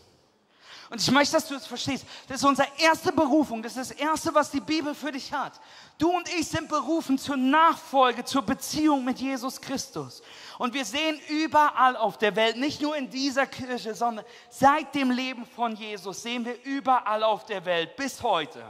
Und 0.92 1.02
ich 1.02 1.10
möchte, 1.10 1.38
dass 1.38 1.48
du 1.48 1.56
es 1.56 1.66
verstehst. 1.66 2.06
Das 2.28 2.42
ist 2.42 2.44
unsere 2.44 2.68
erste 2.78 3.14
Berufung. 3.14 3.64
Das 3.64 3.78
ist 3.78 3.92
das 3.92 3.98
Erste, 3.98 4.36
was 4.36 4.52
die 4.52 4.60
Bibel 4.60 4.94
für 4.94 5.10
dich 5.10 5.32
hat. 5.32 5.54
Du 5.98 6.10
und 6.10 6.28
ich 6.38 6.46
sind 6.46 6.68
berufen 6.68 7.18
zur 7.18 7.38
Nachfolge, 7.38 8.26
zur 8.26 8.42
Beziehung 8.42 9.06
mit 9.06 9.18
Jesus 9.18 9.62
Christus. 9.62 10.22
Und 10.58 10.74
wir 10.74 10.84
sehen 10.84 11.18
überall 11.30 11.96
auf 11.96 12.18
der 12.18 12.36
Welt, 12.36 12.58
nicht 12.58 12.82
nur 12.82 12.98
in 12.98 13.10
dieser 13.10 13.48
Kirche, 13.48 13.96
sondern 13.96 14.26
seit 14.50 14.94
dem 14.94 15.12
Leben 15.12 15.46
von 15.46 15.78
Jesus 15.78 16.24
sehen 16.24 16.44
wir 16.44 16.62
überall 16.66 17.24
auf 17.24 17.46
der 17.46 17.64
Welt 17.64 17.96
bis 17.96 18.22
heute 18.22 18.62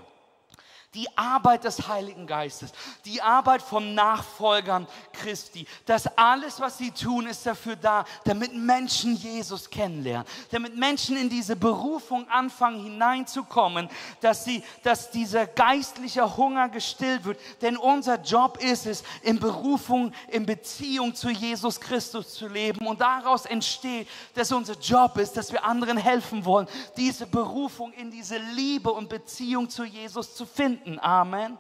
die 0.94 1.08
Arbeit 1.18 1.64
des 1.64 1.88
Heiligen 1.88 2.28
Geistes, 2.28 2.74
die 3.06 3.22
Arbeit 3.22 3.62
von 3.62 3.96
Nachfolgern 3.96 4.86
Christi. 5.14 5.66
Das 5.86 6.06
alles, 6.18 6.60
was 6.60 6.78
sie 6.78 6.92
tun, 6.92 7.28
ist 7.28 7.46
dafür 7.46 7.78
da, 7.78 8.04
damit 8.26 8.54
Menschen 8.54 9.16
Jesus 9.16 9.70
kennenlernen, 9.70 10.28
damit 10.52 10.76
Menschen 10.76 11.16
in 11.16 11.30
diese 11.30 11.56
Berufung 11.56 12.28
anfangen 12.28 12.84
hineinzukommen, 12.84 13.88
dass, 14.20 14.44
sie, 14.44 14.64
dass 14.84 15.10
dieser 15.12 15.48
geistliche 15.48 16.36
Hunger 16.36 16.68
gestillt 16.68 17.24
wird. 17.24 17.40
Denn 17.62 17.78
unser 17.78 18.22
Job 18.22 18.62
ist 18.62 18.86
es, 18.86 19.04
in 19.22 19.40
Berufung, 19.40 20.12
in 20.28 20.46
Beziehung 20.46 21.16
zu 21.16 21.30
Jesus 21.30 21.80
Christus 21.80 22.34
zu 22.34 22.50
leben. 22.50 22.86
Und 22.86 23.00
daraus 23.00 23.46
entsteht, 23.46 24.10
dass 24.34 24.52
unser 24.52 24.78
Job 24.78 25.18
ist, 25.18 25.38
dass 25.38 25.54
wir 25.54 25.64
anderen 25.64 25.98
helfen 25.98 26.44
wollen, 26.44 26.68
diese 26.98 27.26
Berufung 27.28 27.94
in 27.94 28.12
diese 28.12 28.38
Liebe 28.38 28.92
und 28.92 29.08
Beziehung 29.08 29.70
zu 29.70 29.86
Jesus 29.86 30.36
zu 30.36 30.46
finden 30.46 30.81
finden. 30.82 31.00
Amen. 31.00 31.58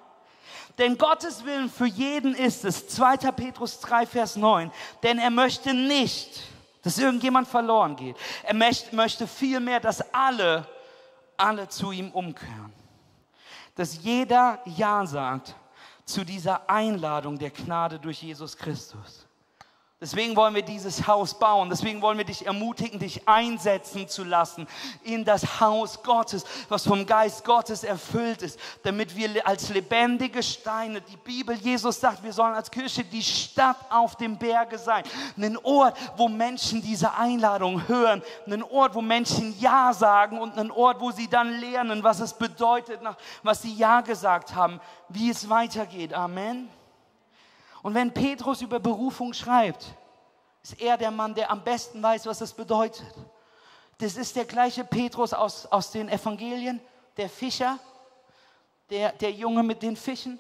Denn 0.77 0.97
Gottes 0.97 1.45
Willen 1.45 1.69
für 1.69 1.85
jeden 1.85 2.33
ist 2.33 2.65
es, 2.65 2.87
2. 2.87 3.17
Petrus 3.31 3.79
3, 3.81 4.05
Vers 4.05 4.35
9, 4.35 4.71
denn 5.03 5.19
er 5.19 5.29
möchte 5.29 5.73
nicht, 5.73 6.43
dass 6.81 6.97
irgendjemand 6.97 7.47
verloren 7.47 7.95
geht. 7.95 8.15
Er 8.43 8.55
möchte 8.55 9.27
vielmehr, 9.27 9.79
dass 9.79 10.01
alle, 10.13 10.67
alle 11.37 11.67
zu 11.67 11.91
ihm 11.91 12.09
umkehren. 12.11 12.73
Dass 13.75 14.01
jeder 14.01 14.59
Ja 14.65 15.05
sagt 15.05 15.55
zu 16.05 16.23
dieser 16.23 16.69
Einladung 16.69 17.37
der 17.37 17.51
Gnade 17.51 17.99
durch 17.99 18.23
Jesus 18.23 18.57
Christus. 18.57 19.20
Deswegen 20.01 20.35
wollen 20.35 20.55
wir 20.55 20.63
dieses 20.63 21.05
Haus 21.05 21.37
bauen. 21.37 21.69
Deswegen 21.69 22.01
wollen 22.01 22.17
wir 22.17 22.25
dich 22.25 22.47
ermutigen, 22.47 22.97
dich 22.97 23.27
einsetzen 23.27 24.07
zu 24.07 24.23
lassen 24.23 24.67
in 25.03 25.23
das 25.23 25.59
Haus 25.59 26.01
Gottes, 26.01 26.43
was 26.69 26.87
vom 26.87 27.05
Geist 27.05 27.45
Gottes 27.45 27.83
erfüllt 27.83 28.41
ist, 28.41 28.59
damit 28.81 29.15
wir 29.15 29.45
als 29.45 29.69
lebendige 29.69 30.41
Steine, 30.41 31.01
die 31.01 31.17
Bibel, 31.17 31.55
Jesus 31.55 31.99
sagt, 31.99 32.23
wir 32.23 32.33
sollen 32.33 32.55
als 32.55 32.71
Kirche 32.71 33.03
die 33.03 33.21
Stadt 33.21 33.77
auf 33.91 34.15
dem 34.15 34.39
Berge 34.39 34.79
sein. 34.79 35.03
Ein 35.37 35.57
Ort, 35.57 35.95
wo 36.17 36.27
Menschen 36.27 36.81
diese 36.81 37.13
Einladung 37.13 37.87
hören. 37.87 38.23
Ein 38.47 38.63
Ort, 38.63 38.95
wo 38.95 39.03
Menschen 39.03 39.55
Ja 39.59 39.93
sagen 39.93 40.39
und 40.39 40.57
ein 40.57 40.71
Ort, 40.71 40.99
wo 40.99 41.11
sie 41.11 41.27
dann 41.27 41.59
lernen, 41.59 42.03
was 42.03 42.21
es 42.21 42.33
bedeutet, 42.33 42.99
was 43.43 43.61
sie 43.61 43.75
Ja 43.75 44.01
gesagt 44.01 44.55
haben, 44.55 44.81
wie 45.09 45.29
es 45.29 45.47
weitergeht. 45.47 46.15
Amen. 46.15 46.80
Und 47.81 47.93
wenn 47.93 48.13
Petrus 48.13 48.61
über 48.61 48.79
Berufung 48.79 49.33
schreibt, 49.33 49.85
ist 50.63 50.79
er 50.79 50.97
der 50.97 51.11
Mann, 51.11 51.33
der 51.33 51.49
am 51.49 51.63
besten 51.63 52.01
weiß, 52.01 52.25
was 52.25 52.39
das 52.39 52.53
bedeutet. 52.53 53.05
Das 53.97 54.17
ist 54.17 54.35
der 54.35 54.45
gleiche 54.45 54.83
Petrus 54.83 55.33
aus, 55.33 55.65
aus 55.65 55.91
den 55.91 56.09
Evangelien, 56.09 56.79
der 57.17 57.29
Fischer, 57.29 57.79
der, 58.89 59.11
der 59.13 59.31
Junge 59.31 59.63
mit 59.63 59.81
den 59.81 59.95
Fischen. 59.95 60.39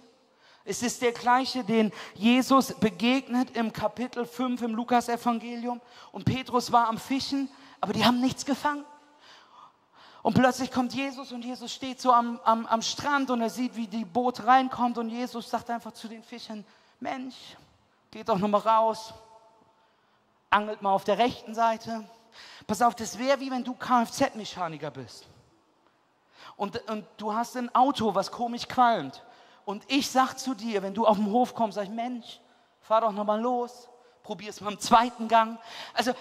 Es 0.63 0.83
ist 0.83 1.01
der 1.01 1.11
gleiche, 1.11 1.63
den 1.63 1.91
Jesus 2.13 2.73
begegnet 2.73 3.55
im 3.57 3.73
Kapitel 3.73 4.25
5 4.25 4.61
im 4.61 4.75
Lukas-Evangelium. 4.75 5.81
Und 6.11 6.25
Petrus 6.25 6.71
war 6.71 6.87
am 6.87 6.99
Fischen, 6.99 7.49
aber 7.79 7.93
die 7.93 8.05
haben 8.05 8.21
nichts 8.21 8.45
gefangen. 8.45 8.85
Und 10.21 10.35
plötzlich 10.35 10.69
kommt 10.69 10.93
Jesus 10.93 11.31
und 11.31 11.43
Jesus 11.43 11.73
steht 11.73 11.99
so 11.99 12.13
am, 12.13 12.39
am, 12.43 12.67
am 12.67 12.83
Strand 12.83 13.31
und 13.31 13.41
er 13.41 13.49
sieht, 13.49 13.75
wie 13.75 13.87
die 13.87 14.05
Boot 14.05 14.45
reinkommt 14.45 14.99
und 14.99 15.09
Jesus 15.09 15.49
sagt 15.49 15.71
einfach 15.71 15.93
zu 15.93 16.07
den 16.07 16.21
Fischern, 16.21 16.63
Mensch, 17.01 17.35
geht 18.11 18.29
doch 18.29 18.37
nochmal 18.37 18.61
raus, 18.61 19.13
angelt 20.51 20.83
mal 20.83 20.93
auf 20.93 21.03
der 21.03 21.17
rechten 21.17 21.55
Seite. 21.55 22.07
Pass 22.67 22.81
auf, 22.81 22.95
das 22.95 23.17
wäre 23.17 23.39
wie 23.39 23.49
wenn 23.49 23.63
du 23.63 23.73
Kfz-Mechaniker 23.73 24.91
bist. 24.91 25.27
Und, 26.55 26.77
und 26.89 27.05
du 27.17 27.33
hast 27.33 27.57
ein 27.57 27.73
Auto, 27.73 28.13
was 28.13 28.31
komisch 28.31 28.67
qualmt. 28.67 29.23
Und 29.65 29.83
ich 29.87 30.09
sag 30.11 30.37
zu 30.37 30.53
dir, 30.53 30.83
wenn 30.83 30.93
du 30.93 31.07
auf 31.07 31.17
den 31.17 31.31
Hof 31.31 31.55
kommst, 31.55 31.75
sag 31.75 31.85
ich, 31.85 31.89
Mensch, 31.89 32.39
fahr 32.81 33.01
doch 33.01 33.11
nochmal 33.11 33.41
los, 33.41 33.89
probier 34.21 34.51
es 34.51 34.61
mal 34.61 34.73
im 34.73 34.79
zweiten 34.79 35.27
Gang. 35.27 35.57
Also 35.95 36.13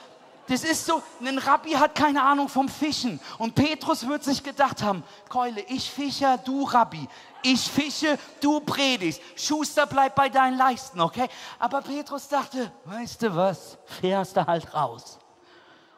das 0.46 0.64
ist 0.64 0.86
so, 0.86 1.02
ein 1.20 1.38
Rabbi 1.38 1.72
hat 1.72 1.94
keine 1.94 2.22
Ahnung 2.22 2.48
vom 2.48 2.68
Fischen. 2.68 3.20
Und 3.38 3.54
Petrus 3.54 4.06
wird 4.08 4.24
sich 4.24 4.42
gedacht 4.42 4.82
haben, 4.82 5.04
Keule, 5.28 5.60
ich 5.68 5.90
Fischer, 5.90 6.38
du 6.38 6.64
Rabbi. 6.64 7.06
Ich 7.42 7.70
fische, 7.70 8.18
du 8.40 8.60
predigst. 8.60 9.20
Schuster, 9.36 9.86
bleib 9.86 10.14
bei 10.14 10.28
deinen 10.28 10.58
Leisten, 10.58 11.00
okay? 11.00 11.28
Aber 11.58 11.80
Petrus 11.80 12.28
dachte, 12.28 12.72
weißt 12.84 13.22
du 13.22 13.34
was, 13.34 13.78
fährst 13.84 14.36
du 14.36 14.46
halt 14.46 14.72
raus. 14.74 15.18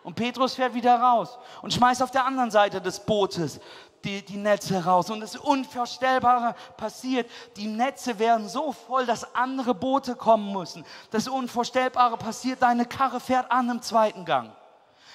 Und 0.03 0.15
Petrus 0.15 0.55
fährt 0.55 0.75
wieder 0.75 0.99
raus 1.01 1.39
und 1.63 1.73
schmeißt 1.73 2.03
auf 2.03 2.11
der 2.11 2.25
anderen 2.25 2.51
Seite 2.51 2.81
des 2.81 3.01
Bootes 3.01 3.61
die, 4.05 4.25
die 4.25 4.37
Netze 4.37 4.85
raus. 4.85 5.11
Und 5.11 5.21
das 5.21 5.37
Unvorstellbare 5.37 6.55
passiert. 6.77 7.31
Die 7.57 7.69
Netze 7.69 8.19
werden 8.19 8.49
so 8.49 8.73
voll, 8.73 9.07
dass 9.07 9.35
andere 9.35 9.75
Boote 9.75 10.17
kommen 10.17 10.53
müssen. 10.53 10.85
Das 11.11 11.29
Unvorstellbare 11.29 12.17
passiert, 12.17 12.63
deine 12.63 12.85
Karre 12.85 13.21
fährt 13.21 13.51
an 13.51 13.71
im 13.71 13.83
zweiten 13.83 14.25
Gang 14.25 14.53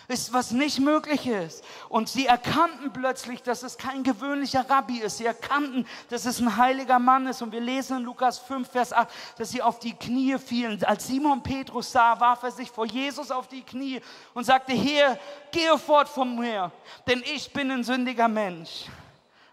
ist, 0.07 0.31
was 0.31 0.51
nicht 0.51 0.79
möglich 0.79 1.27
ist. 1.27 1.63
Und 1.89 2.07
sie 2.07 2.27
erkannten 2.27 2.93
plötzlich, 2.93 3.43
dass 3.43 3.63
es 3.63 3.77
kein 3.77 4.03
gewöhnlicher 4.03 4.69
Rabbi 4.69 4.99
ist. 4.99 5.17
Sie 5.17 5.25
erkannten, 5.25 5.85
dass 6.09 6.25
es 6.25 6.39
ein 6.39 6.55
heiliger 6.55 6.97
Mann 6.97 7.27
ist. 7.27 7.41
Und 7.41 7.51
wir 7.51 7.59
lesen 7.59 7.97
in 7.97 8.03
Lukas 8.03 8.39
5, 8.39 8.69
Vers 8.69 8.93
8, 8.93 9.09
dass 9.37 9.49
sie 9.49 9.61
auf 9.61 9.79
die 9.79 9.93
Knie 9.93 10.37
fielen. 10.37 10.81
Als 10.85 11.07
Simon 11.07 11.43
Petrus 11.43 11.91
sah, 11.91 12.17
warf 12.19 12.43
er 12.43 12.51
sich 12.51 12.71
vor 12.71 12.85
Jesus 12.85 13.31
auf 13.31 13.47
die 13.47 13.61
Knie 13.61 14.01
und 14.33 14.45
sagte, 14.45 14.73
Herr, 14.73 15.19
gehe 15.51 15.77
fort 15.77 16.07
von 16.07 16.37
mir, 16.37 16.71
denn 17.05 17.21
ich 17.33 17.51
bin 17.51 17.69
ein 17.71 17.83
sündiger 17.83 18.29
Mensch. 18.29 18.85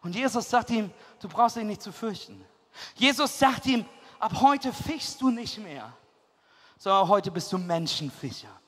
Und 0.02 0.14
Jesus 0.14 0.49
sagt 0.49 0.70
ihm, 0.70 0.90
du 1.20 1.28
brauchst 1.28 1.56
dich 1.56 1.64
nicht 1.64 1.82
zu 1.82 1.90
fürchten. 1.90 2.44
Jesus 2.94 3.38
sagt 3.38 3.66
ihm, 3.66 3.84
ab 4.20 4.32
heute 4.40 4.73
fischst 4.73 5.20
du 5.20 5.30
nicht 5.30 5.58
mehr, 5.58 5.92
sondern 6.78 7.08
heute 7.08 7.30
bist 7.30 7.52
du 7.52 7.58
Menschenfischer 7.58 8.63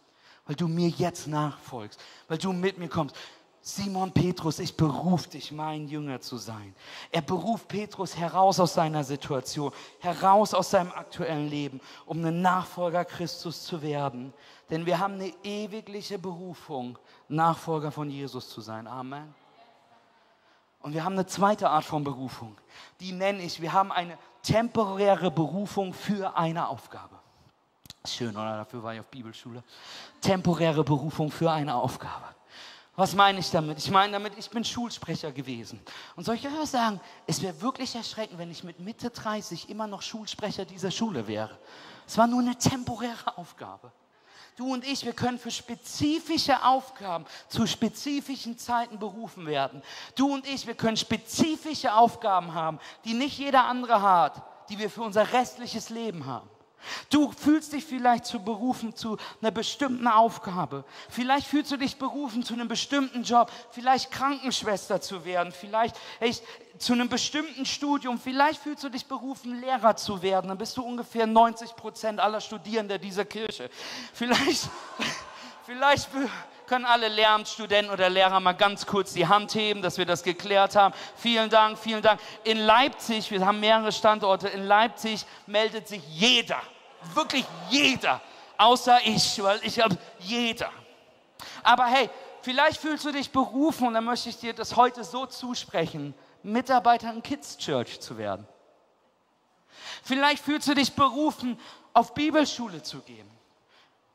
weil 0.46 0.56
du 0.56 0.68
mir 0.68 0.88
jetzt 0.88 1.26
nachfolgst, 1.26 2.00
weil 2.28 2.38
du 2.38 2.52
mit 2.52 2.78
mir 2.78 2.88
kommst. 2.88 3.16
Simon 3.60 4.12
Petrus, 4.12 4.60
ich 4.60 4.76
beruf 4.76 5.26
dich, 5.26 5.50
mein 5.50 5.88
Jünger 5.88 6.20
zu 6.20 6.36
sein. 6.36 6.72
Er 7.10 7.20
beruft 7.20 7.66
Petrus 7.66 8.16
heraus 8.16 8.60
aus 8.60 8.74
seiner 8.74 9.02
Situation, 9.02 9.72
heraus 9.98 10.54
aus 10.54 10.70
seinem 10.70 10.92
aktuellen 10.92 11.48
Leben, 11.48 11.80
um 12.04 12.24
ein 12.24 12.42
Nachfolger 12.42 13.04
Christus 13.04 13.64
zu 13.64 13.82
werden. 13.82 14.32
Denn 14.70 14.86
wir 14.86 15.00
haben 15.00 15.14
eine 15.14 15.34
ewigliche 15.42 16.16
Berufung, 16.16 16.96
Nachfolger 17.28 17.90
von 17.90 18.08
Jesus 18.08 18.48
zu 18.48 18.60
sein. 18.60 18.86
Amen. 18.86 19.34
Und 20.78 20.94
wir 20.94 21.04
haben 21.04 21.14
eine 21.14 21.26
zweite 21.26 21.68
Art 21.68 21.84
von 21.84 22.04
Berufung. 22.04 22.56
Die 23.00 23.10
nenne 23.10 23.42
ich, 23.42 23.60
wir 23.60 23.72
haben 23.72 23.90
eine 23.90 24.16
temporäre 24.44 25.32
Berufung 25.32 25.92
für 25.92 26.36
eine 26.36 26.68
Aufgabe. 26.68 27.15
Schön, 28.06 28.36
oder? 28.36 28.56
Dafür 28.56 28.82
war 28.82 28.94
ich 28.94 29.00
auf 29.00 29.06
Bibelschule. 29.06 29.62
Temporäre 30.20 30.84
Berufung 30.84 31.30
für 31.30 31.50
eine 31.50 31.74
Aufgabe. 31.74 32.36
Was 32.96 33.14
meine 33.14 33.40
ich 33.40 33.50
damit? 33.50 33.76
Ich 33.76 33.90
meine 33.90 34.14
damit, 34.14 34.32
ich 34.38 34.48
bin 34.48 34.64
Schulsprecher 34.64 35.30
gewesen. 35.30 35.78
Und 36.16 36.24
soll 36.24 36.36
ich 36.36 36.46
euch 36.46 36.70
sagen, 36.70 36.98
es 37.26 37.42
wäre 37.42 37.60
wirklich 37.60 37.94
erschreckend, 37.94 38.38
wenn 38.38 38.50
ich 38.50 38.64
mit 38.64 38.80
Mitte 38.80 39.10
30 39.10 39.68
immer 39.68 39.86
noch 39.86 40.00
Schulsprecher 40.00 40.64
dieser 40.64 40.90
Schule 40.90 41.28
wäre. 41.28 41.58
Es 42.06 42.16
war 42.16 42.26
nur 42.26 42.40
eine 42.40 42.56
temporäre 42.56 43.36
Aufgabe. 43.36 43.92
Du 44.56 44.72
und 44.72 44.86
ich, 44.86 45.04
wir 45.04 45.12
können 45.12 45.38
für 45.38 45.50
spezifische 45.50 46.64
Aufgaben 46.64 47.26
zu 47.48 47.66
spezifischen 47.66 48.56
Zeiten 48.56 48.98
berufen 48.98 49.44
werden. 49.44 49.82
Du 50.14 50.32
und 50.32 50.46
ich, 50.46 50.66
wir 50.66 50.74
können 50.74 50.96
spezifische 50.96 51.92
Aufgaben 51.92 52.54
haben, 52.54 52.78
die 53.04 53.12
nicht 53.12 53.36
jeder 53.36 53.66
andere 53.66 54.00
hat, 54.00 54.42
die 54.70 54.78
wir 54.78 54.88
für 54.88 55.02
unser 55.02 55.30
restliches 55.34 55.90
Leben 55.90 56.24
haben. 56.24 56.48
Du 57.10 57.32
fühlst 57.32 57.72
dich 57.72 57.84
vielleicht 57.84 58.26
zu 58.26 58.40
berufen 58.40 58.94
zu 58.94 59.16
einer 59.40 59.50
bestimmten 59.50 60.06
Aufgabe. 60.06 60.84
Vielleicht 61.08 61.46
fühlst 61.46 61.70
du 61.72 61.76
dich 61.76 61.96
berufen 61.96 62.42
zu 62.42 62.54
einem 62.54 62.68
bestimmten 62.68 63.22
Job. 63.22 63.50
Vielleicht 63.70 64.10
Krankenschwester 64.10 65.00
zu 65.00 65.24
werden. 65.24 65.52
Vielleicht 65.52 65.96
echt, 66.20 66.42
zu 66.78 66.92
einem 66.92 67.08
bestimmten 67.08 67.64
Studium. 67.64 68.18
Vielleicht 68.18 68.62
fühlst 68.62 68.84
du 68.84 68.88
dich 68.88 69.06
berufen, 69.06 69.60
Lehrer 69.60 69.96
zu 69.96 70.22
werden. 70.22 70.48
Dann 70.48 70.58
bist 70.58 70.76
du 70.76 70.82
ungefähr 70.82 71.26
90 71.26 71.76
Prozent 71.76 72.20
aller 72.20 72.40
Studierenden 72.40 73.00
dieser 73.00 73.24
Kirche. 73.24 73.70
Vielleicht, 74.12 74.68
vielleicht 75.66 76.08
können 76.66 76.84
alle 76.84 77.08
Lehramtsstudenten 77.08 77.92
oder 77.92 78.10
Lehrer 78.10 78.40
mal 78.40 78.52
ganz 78.52 78.86
kurz 78.86 79.12
die 79.12 79.26
Hand 79.26 79.54
heben, 79.54 79.82
dass 79.82 79.98
wir 79.98 80.06
das 80.06 80.22
geklärt 80.22 80.76
haben. 80.76 80.94
Vielen 81.16 81.48
Dank, 81.48 81.78
vielen 81.78 82.02
Dank. 82.02 82.20
In 82.44 82.58
Leipzig, 82.58 83.30
wir 83.30 83.44
haben 83.44 83.60
mehrere 83.60 83.92
Standorte, 83.92 84.48
in 84.48 84.64
Leipzig 84.64 85.24
meldet 85.46 85.88
sich 85.88 86.02
jeder 86.08 86.60
wirklich 87.14 87.44
jeder, 87.70 88.20
außer 88.56 88.98
ich, 89.04 89.42
weil 89.42 89.60
ich 89.62 89.80
habe 89.80 89.96
jeder. 90.18 90.70
Aber 91.62 91.86
hey, 91.86 92.10
vielleicht 92.42 92.80
fühlst 92.80 93.04
du 93.04 93.12
dich 93.12 93.30
berufen 93.30 93.88
und 93.88 93.94
dann 93.94 94.04
möchte 94.04 94.28
ich 94.28 94.38
dir 94.38 94.54
das 94.54 94.76
heute 94.76 95.04
so 95.04 95.26
zusprechen, 95.26 96.14
Mitarbeiter 96.42 97.12
in 97.12 97.22
Kids 97.22 97.58
Church 97.58 98.00
zu 98.00 98.18
werden. 98.18 98.46
Vielleicht 100.02 100.42
fühlst 100.42 100.68
du 100.68 100.74
dich 100.74 100.92
berufen, 100.92 101.58
auf 101.92 102.14
Bibelschule 102.14 102.82
zu 102.82 103.00
gehen. 103.00 103.30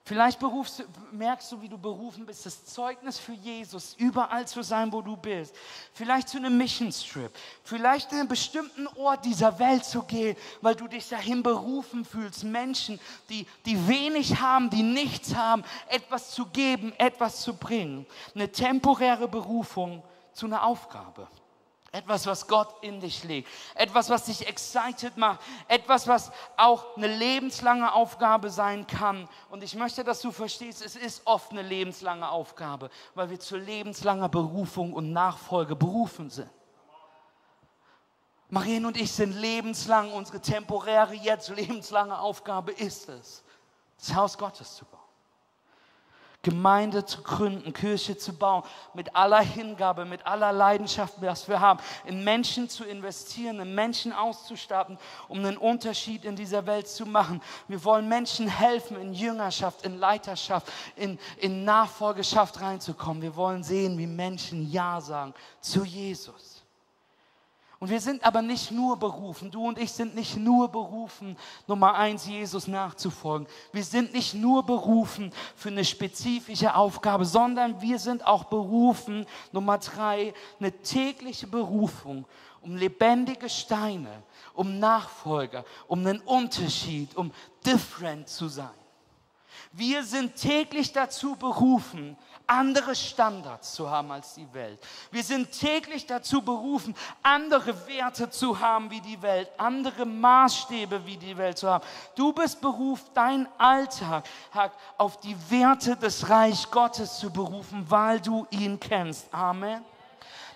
Vielleicht 0.03 0.39
berufst, 0.39 0.84
merkst 1.12 1.51
du, 1.51 1.62
wie 1.62 1.70
du 1.70 1.77
berufen 1.77 2.25
bist, 2.25 2.46
das 2.46 2.65
Zeugnis 2.65 3.20
für 3.20 3.34
Jesus, 3.34 3.93
überall 4.00 4.48
zu 4.48 4.63
sein, 4.63 4.91
wo 4.91 5.01
du 5.01 5.15
bist. 5.15 5.55
Vielleicht 5.93 6.27
zu 6.27 6.38
einem 6.38 6.58
Missionstrip. 6.58 7.31
Vielleicht 7.63 8.12
in 8.12 8.20
einen 8.20 8.27
bestimmten 8.27 8.88
Ort 8.98 9.25
dieser 9.25 9.60
Welt 9.60 9.86
zu 9.86 10.01
gehen, 10.01 10.36
weil 10.62 10.74
du 10.74 10.88
dich 10.88 11.08
dahin 11.08 11.43
berufen 11.43 12.03
fühlst, 12.03 12.43
Menschen, 12.43 13.00
die, 13.29 13.46
die 13.65 13.88
wenig 13.88 14.41
haben, 14.41 14.72
die 14.72 14.84
nichts 14.84 15.36
haben, 15.36 15.63
etwas 15.88 16.31
zu 16.31 16.48
geben, 16.48 16.93
etwas 16.98 17.41
zu 17.41 17.55
bringen. 17.55 18.08
Eine 18.34 18.51
temporäre 18.51 19.27
Berufung 19.27 20.01
zu 20.34 20.48
einer 20.48 20.63
Aufgabe. 20.63 21.27
Etwas, 21.93 22.25
was 22.25 22.48
Gott 22.48 22.74
in 22.81 23.01
dich 23.01 23.25
legt. 23.25 23.50
Etwas, 23.75 24.10
was 24.10 24.24
dich 24.24 24.48
excited 24.48 25.17
macht. 25.17 25.41
Etwas, 25.67 26.07
was 26.07 26.31
auch 26.55 26.95
eine 26.95 27.07
lebenslange 27.07 27.93
Aufgabe 27.93 28.50
sein 28.50 28.88
kann. 28.88 29.27
Und 29.50 29.62
ich 29.62 29.75
möchte, 29.75 30.05
dass 30.05 30.21
du 30.21 30.31
verstehst, 30.31 30.81
es 30.81 30.95
ist 30.95 31.21
oft 31.25 31.51
eine 31.51 31.63
lebenslange 31.63 32.29
Aufgabe, 32.29 32.89
weil 33.13 33.29
wir 33.29 33.41
zu 33.41 33.57
lebenslanger 33.57 34.29
Berufung 34.29 34.93
und 34.93 35.12
Nachfolge 35.12 35.75
berufen 35.75 36.29
sind. 36.29 36.50
Marien 38.48 38.86
und 38.86 38.95
ich 38.95 39.12
sind 39.12 39.33
lebenslang, 39.33 40.12
unsere 40.13 40.41
temporäre, 40.41 41.13
jetzt 41.13 41.50
lebenslange 41.50 42.17
Aufgabe 42.19 42.71
ist 42.71 43.07
es, 43.10 43.43
das 43.98 44.13
Haus 44.13 44.38
Gottes 44.38 44.75
zu 44.75 44.86
bauen. 44.86 45.00
Gemeinde 46.43 47.05
zu 47.05 47.21
gründen, 47.21 47.71
Kirche 47.71 48.17
zu 48.17 48.33
bauen, 48.33 48.63
mit 48.93 49.15
aller 49.15 49.41
Hingabe, 49.41 50.06
mit 50.06 50.25
aller 50.25 50.51
Leidenschaft, 50.51 51.15
was 51.21 51.47
wir 51.47 51.60
haben, 51.60 51.80
in 52.06 52.23
Menschen 52.23 52.67
zu 52.67 52.84
investieren, 52.84 53.60
in 53.60 53.75
Menschen 53.75 54.12
auszustatten, 54.12 54.97
um 55.27 55.39
einen 55.39 55.58
Unterschied 55.58 56.25
in 56.25 56.36
dieser 56.36 56.65
Welt 56.65 56.88
zu 56.88 57.06
machen. 57.06 57.41
Wir 57.67 57.84
wollen 57.84 58.08
Menschen 58.08 58.47
helfen, 58.47 58.99
in 58.99 59.13
Jüngerschaft, 59.13 59.86
in 59.86 59.99
Leiterschaft, 59.99 60.71
in, 60.95 61.19
in 61.38 61.63
Nachfolgeschaft 61.63 62.60
reinzukommen. 62.60 63.21
Wir 63.21 63.36
wollen 63.36 63.63
sehen, 63.63 63.97
wie 63.97 64.08
Menschen 64.08 64.71
Ja 64.71 64.99
sagen 64.99 65.34
zu 65.60 65.86
Jesus. 65.86 66.50
Und 67.82 67.89
wir 67.89 68.00
sind 68.00 68.24
aber 68.24 68.44
nicht 68.44 68.70
nur 68.70 68.96
berufen, 68.96 69.50
du 69.50 69.67
und 69.67 69.80
ich 69.80 69.91
sind 69.91 70.13
nicht 70.13 70.38
nur 70.38 70.67
berufen, 70.67 71.36
Nummer 71.65 71.96
eins, 71.96 72.28
Jesus 72.28 72.67
nachzufolgen. 72.67 73.48
Wir 73.74 73.84
sind 73.84 74.13
nicht 74.13 74.36
nur 74.36 74.63
berufen 74.63 75.34
für 75.56 75.70
eine 75.70 75.84
spezifische 75.84 76.76
Aufgabe, 76.76 77.26
sondern 77.26 77.82
wir 77.82 77.98
sind 77.98 78.24
auch 78.28 78.44
berufen, 78.44 79.26
Nummer 79.52 79.80
drei, 79.80 80.36
eine 80.60 80.72
tägliche 80.72 81.48
Berufung, 81.48 82.26
um 82.62 82.76
lebendige 82.76 83.50
Steine, 83.50 84.22
um 84.54 84.78
Nachfolger, 84.78 85.65
um 85.88 86.06
einen 86.06 86.22
Unterschied, 86.22 87.17
um 87.17 87.32
different 87.65 88.30
zu 88.30 88.48
sein. 88.48 88.70
Wir 89.72 90.04
sind 90.04 90.36
täglich 90.36 90.94
dazu 90.94 91.36
berufen, 91.36 92.15
andere 92.51 92.95
Standards 92.95 93.73
zu 93.73 93.89
haben 93.89 94.11
als 94.11 94.33
die 94.33 94.53
Welt. 94.53 94.77
Wir 95.09 95.23
sind 95.23 95.57
täglich 95.57 96.05
dazu 96.05 96.41
berufen, 96.41 96.93
andere 97.23 97.87
Werte 97.87 98.29
zu 98.29 98.59
haben 98.59 98.91
wie 98.91 98.99
die 98.99 99.21
Welt, 99.21 99.49
andere 99.57 100.05
Maßstäbe 100.05 101.05
wie 101.05 101.15
die 101.15 101.37
Welt 101.37 101.57
zu 101.57 101.69
haben. 101.69 101.85
Du 102.13 102.33
bist 102.33 102.59
berufen, 102.59 103.05
dein 103.13 103.47
Alltag 103.57 104.25
auf 104.97 105.17
die 105.21 105.35
Werte 105.49 105.95
des 105.95 106.29
Reich 106.29 106.69
Gottes 106.69 107.19
zu 107.19 107.31
berufen, 107.31 107.85
weil 107.89 108.19
du 108.19 108.45
ihn 108.49 108.77
kennst. 108.77 109.33
Amen. 109.33 109.85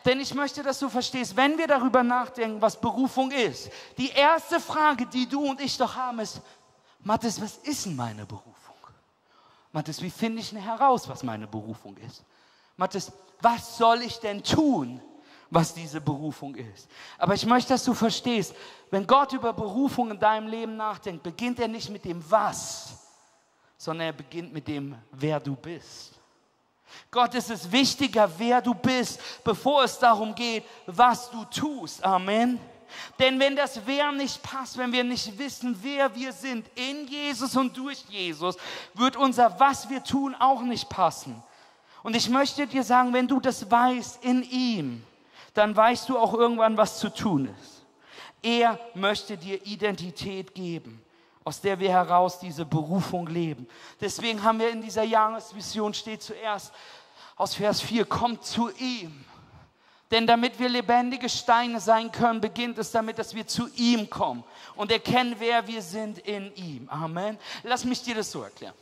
Denn 0.04 0.20
ich 0.20 0.34
möchte, 0.34 0.62
dass 0.64 0.80
du 0.80 0.90
verstehst, 0.90 1.36
wenn 1.38 1.58
wir 1.58 1.66
darüber 1.66 2.04
nachdenken, 2.04 2.62
was 2.62 2.80
Berufung 2.80 3.32
ist, 3.32 3.72
die 3.98 4.10
erste 4.10 4.60
Frage, 4.60 5.06
die 5.06 5.28
du 5.28 5.50
und 5.50 5.62
ich 5.62 5.78
doch 5.78 5.96
haben, 5.96 6.20
ist, 6.20 6.42
Mathis, 7.00 7.42
was 7.42 7.58
ist 7.60 7.86
denn 7.86 7.96
meine 7.96 8.26
Berufung? 8.26 8.55
Mathis, 9.76 10.02
wie 10.02 10.10
finde 10.10 10.40
ich 10.40 10.52
denn 10.52 10.62
heraus, 10.62 11.10
was 11.10 11.22
meine 11.22 11.48
Berufung 11.48 11.98
ist? 11.98 12.24
Mathis, 12.78 13.12
was 13.42 13.78
soll 13.78 14.04
ich 14.04 14.18
denn 14.22 14.42
tun, 14.42 15.02
was 15.50 15.74
diese 15.74 16.00
Berufung 16.00 16.56
ist? 16.56 16.88
Aber 17.18 17.34
ich 17.34 17.46
möchte, 17.46 17.74
dass 17.74 17.84
du 17.84 17.94
verstehst, 17.94 18.56
wenn 18.90 19.06
Gott 19.06 19.34
über 19.34 19.52
Berufung 19.52 20.12
in 20.12 20.18
deinem 20.18 20.48
Leben 20.48 20.78
nachdenkt, 20.78 21.24
beginnt 21.24 21.60
er 21.60 21.68
nicht 21.68 21.90
mit 21.90 22.06
dem 22.06 22.24
Was, 22.32 23.06
sondern 23.78 24.08
er 24.08 24.14
beginnt 24.14 24.54
mit 24.54 24.66
dem, 24.66 24.96
wer 25.12 25.42
du 25.42 25.58
bist. 25.58 26.14
Gott 27.12 27.36
ist 27.36 27.50
es 27.50 27.70
wichtiger, 27.70 28.32
wer 28.38 28.62
du 28.62 28.74
bist, 28.74 29.20
bevor 29.44 29.84
es 29.84 30.00
darum 30.00 30.34
geht, 30.34 30.64
was 30.86 31.30
du 31.30 31.44
tust. 31.44 32.02
Amen. 32.02 32.62
Denn 33.20 33.40
wenn 33.40 33.56
das 33.56 33.82
Wer 33.86 34.12
nicht 34.12 34.42
passt, 34.44 34.78
wenn 34.78 34.92
wir 34.92 35.04
nicht 35.04 35.38
wissen, 35.38 35.78
wer 35.82 36.14
wir 36.16 36.32
sind 36.34 36.68
in 36.76 37.08
Jesus 37.08 37.56
und 37.56 37.76
durch 37.78 38.04
Jesus, 38.10 38.58
wird 38.94 39.16
unser 39.16 39.60
Was 39.60 39.90
wir 39.90 40.04
tun 40.04 40.36
auch 40.40 40.62
nicht 40.62 40.90
passen. 40.90 41.42
Und 42.04 42.16
ich 42.16 42.30
möchte 42.30 42.68
dir 42.68 42.84
sagen, 42.84 43.14
wenn 43.14 43.28
du 43.28 43.40
das 43.40 43.70
weißt 43.70 44.24
in 44.24 44.44
ihm, 44.44 45.04
dann 45.54 45.76
weißt 45.76 46.10
du 46.10 46.18
auch 46.20 46.34
irgendwann, 46.34 46.78
was 46.78 47.00
zu 47.00 47.10
tun 47.10 47.50
ist. 47.62 47.84
Er 48.44 48.80
möchte 48.94 49.38
dir 49.38 49.66
Identität 49.66 50.54
geben, 50.54 51.02
aus 51.44 51.62
der 51.62 51.80
wir 51.80 51.90
heraus 51.90 52.38
diese 52.38 52.66
Berufung 52.66 53.26
leben. 53.26 53.68
Deswegen 54.00 54.44
haben 54.44 54.60
wir 54.60 54.70
in 54.70 54.84
dieser 54.84 55.04
Jahresvision 55.04 55.94
steht 55.94 56.22
zuerst 56.22 56.72
aus 57.36 57.56
Vers 57.56 57.82
4, 57.82 58.06
kommt 58.06 58.46
zu 58.46 58.70
ihm 58.78 59.26
denn 60.12 60.28
damit 60.28 60.60
wir 60.60 60.70
lebendige 60.70 61.30
Steine 61.30 61.80
sein 61.80 62.12
können, 62.12 62.40
beginnt 62.40 62.78
es 62.78 62.92
damit, 62.92 63.18
dass 63.18 63.34
wir 63.34 63.48
zu 63.48 63.68
ihm 63.76 64.10
kommen 64.10 64.44
und 64.76 64.92
erkennen, 64.92 65.36
wer 65.40 65.68
wir 65.68 65.82
sind 65.82 66.20
in 66.20 66.54
ihm. 66.56 66.88
Amen. 66.90 67.38
Lass 67.64 67.84
mich 67.86 68.04
dir 68.04 68.16
das 68.16 68.32
so 68.32 68.44
erklären. 68.44 68.76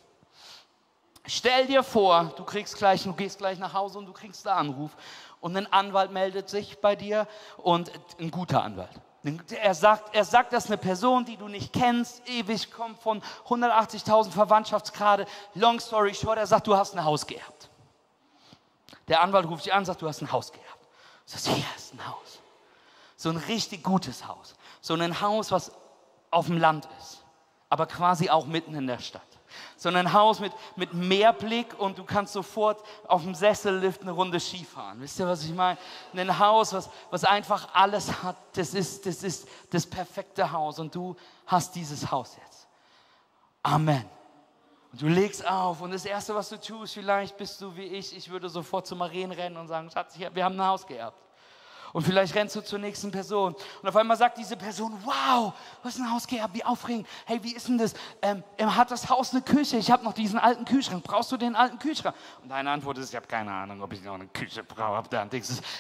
Stell 1.26 1.68
dir 1.68 1.84
vor, 1.84 2.34
du 2.36 2.44
kriegst 2.44 2.78
gleich, 2.78 3.04
du 3.04 3.14
gehst 3.14 3.38
gleich 3.38 3.58
nach 3.58 3.74
Hause 3.74 3.98
und 3.98 4.06
du 4.06 4.12
kriegst 4.12 4.46
einen 4.46 4.72
Anruf 4.72 4.92
und 5.40 5.56
ein 5.56 5.72
Anwalt 5.72 6.12
meldet 6.12 6.50
sich 6.50 6.80
bei 6.80 6.98
dir 6.98 7.28
und 7.58 7.92
ein 8.20 8.30
guter 8.30 8.62
Anwalt. 8.62 8.92
Er 9.62 9.74
sagt, 9.74 10.14
er 10.14 10.26
sagt, 10.26 10.52
dass 10.52 10.66
eine 10.66 10.78
Person, 10.78 11.24
die 11.24 11.38
du 11.38 11.48
nicht 11.48 11.72
kennst, 11.72 12.28
ewig 12.28 12.72
kommt 12.72 13.00
von 13.00 13.22
180.000 13.48 14.32
Verwandtschaftsgrade. 14.32 15.26
Long 15.54 15.80
story 15.80 16.14
short, 16.14 16.38
er 16.38 16.48
sagt, 16.48 16.68
du 16.68 16.76
hast 16.76 16.94
ein 16.94 17.06
Haus 17.06 17.26
geerbt. 17.26 17.70
Der 19.08 19.22
Anwalt 19.22 19.48
ruft 19.48 19.66
dich 19.66 19.74
an, 19.74 19.86
sagt, 19.86 20.02
du 20.02 20.08
hast 20.10 20.22
ein 20.22 20.30
Haus 20.30 20.52
geerbt. 20.52 20.73
Das 21.34 21.48
hier 21.48 21.66
ist 21.76 21.94
ein 21.94 22.08
Haus. 22.08 22.40
So 23.18 23.30
ein 23.30 23.38
richtig 23.38 23.84
gutes 23.84 24.28
Haus. 24.28 24.56
So 24.82 24.94
ein 24.94 25.20
Haus, 25.20 25.52
was 25.52 25.72
auf 26.30 26.46
dem 26.46 26.58
Land 26.58 26.88
ist, 27.00 27.24
aber 27.70 27.88
quasi 27.88 28.30
auch 28.30 28.46
mitten 28.46 28.76
in 28.76 28.88
der 28.88 29.00
Stadt. 29.00 29.22
So 29.78 29.90
ein 29.90 30.14
Haus 30.14 30.40
mit, 30.40 30.52
mit 30.76 30.94
Meerblick 30.94 31.78
und 31.80 31.98
du 31.98 32.04
kannst 32.04 32.34
sofort 32.34 32.84
auf 33.08 33.24
dem 33.24 33.36
Sessellift 33.36 34.02
eine 34.02 34.12
Runde 34.12 34.40
Skifahren. 34.40 35.00
Wisst 35.00 35.20
ihr, 35.20 35.28
was 35.28 35.44
ich 35.44 35.54
meine? 35.54 35.78
Ein 36.14 36.40
Haus, 36.40 36.74
was, 36.74 36.90
was 37.12 37.24
einfach 37.24 37.70
alles 37.74 38.24
hat. 38.24 38.36
Das 38.54 38.74
ist, 38.74 39.06
das 39.06 39.22
ist 39.24 39.48
das 39.70 39.86
perfekte 39.86 40.52
Haus 40.52 40.80
und 40.80 40.94
du 40.94 41.16
hast 41.46 41.76
dieses 41.76 42.10
Haus 42.10 42.36
jetzt. 42.44 42.68
Amen. 43.62 44.06
Und 44.94 45.02
du 45.02 45.08
legst 45.08 45.46
auf 45.50 45.82
und 45.82 45.90
das 45.90 46.06
Erste, 46.06 46.36
was 46.36 46.50
du 46.50 46.60
tust, 46.60 46.94
vielleicht 46.94 47.36
bist 47.36 47.60
du 47.60 47.76
wie 47.76 47.82
ich, 47.82 48.16
ich 48.16 48.30
würde 48.30 48.48
sofort 48.48 48.86
zu 48.86 48.96
Marien 48.96 49.32
rennen 49.32 49.58
und 49.58 49.68
sagen, 49.68 49.90
Schatz, 49.90 50.20
wir 50.20 50.46
haben 50.46 50.54
ein 50.60 50.68
Haus 50.68 50.86
geerbt. 50.86 51.18
Und 51.94 52.02
vielleicht 52.04 52.34
rennst 52.34 52.56
du 52.56 52.62
zur 52.62 52.80
nächsten 52.80 53.12
Person. 53.12 53.56
Und 53.82 53.88
auf 53.88 53.96
einmal 53.96 54.18
sagt 54.18 54.40
diese 54.40 54.58
Person, 54.58 54.94
wow, 55.04 55.54
was 55.84 55.94
ist 55.94 56.02
ein 56.02 56.12
Haus 56.12 56.26
gehabt, 56.26 56.56
wie 56.56 56.66
aufregend. 56.66 57.08
Hey, 57.26 57.40
wie 57.44 57.56
ist 57.56 57.68
denn 57.68 57.78
das? 57.78 57.94
Ähm, 58.24 58.44
hat 58.60 58.90
das 58.90 59.10
Haus 59.10 59.32
eine 59.32 59.44
Küche? 59.44 59.78
Ich 59.78 59.92
habe 59.92 60.04
noch 60.04 60.14
diesen 60.14 60.40
alten 60.40 60.66
Kühlschrank. 60.66 61.04
Brauchst 61.04 61.32
du 61.32 61.38
den 61.38 61.56
alten 61.56 61.78
Kühlschrank? 61.78 62.16
Und 62.42 62.50
deine 62.50 62.72
Antwort 62.72 62.98
ist, 62.98 63.10
ich 63.10 63.16
habe 63.16 63.28
keine 63.28 63.52
Ahnung, 63.52 63.82
ob 63.84 63.94
ich 63.94 64.02
noch 64.04 64.16
eine 64.16 64.26
Küche 64.28 64.64
brauche. 64.64 65.04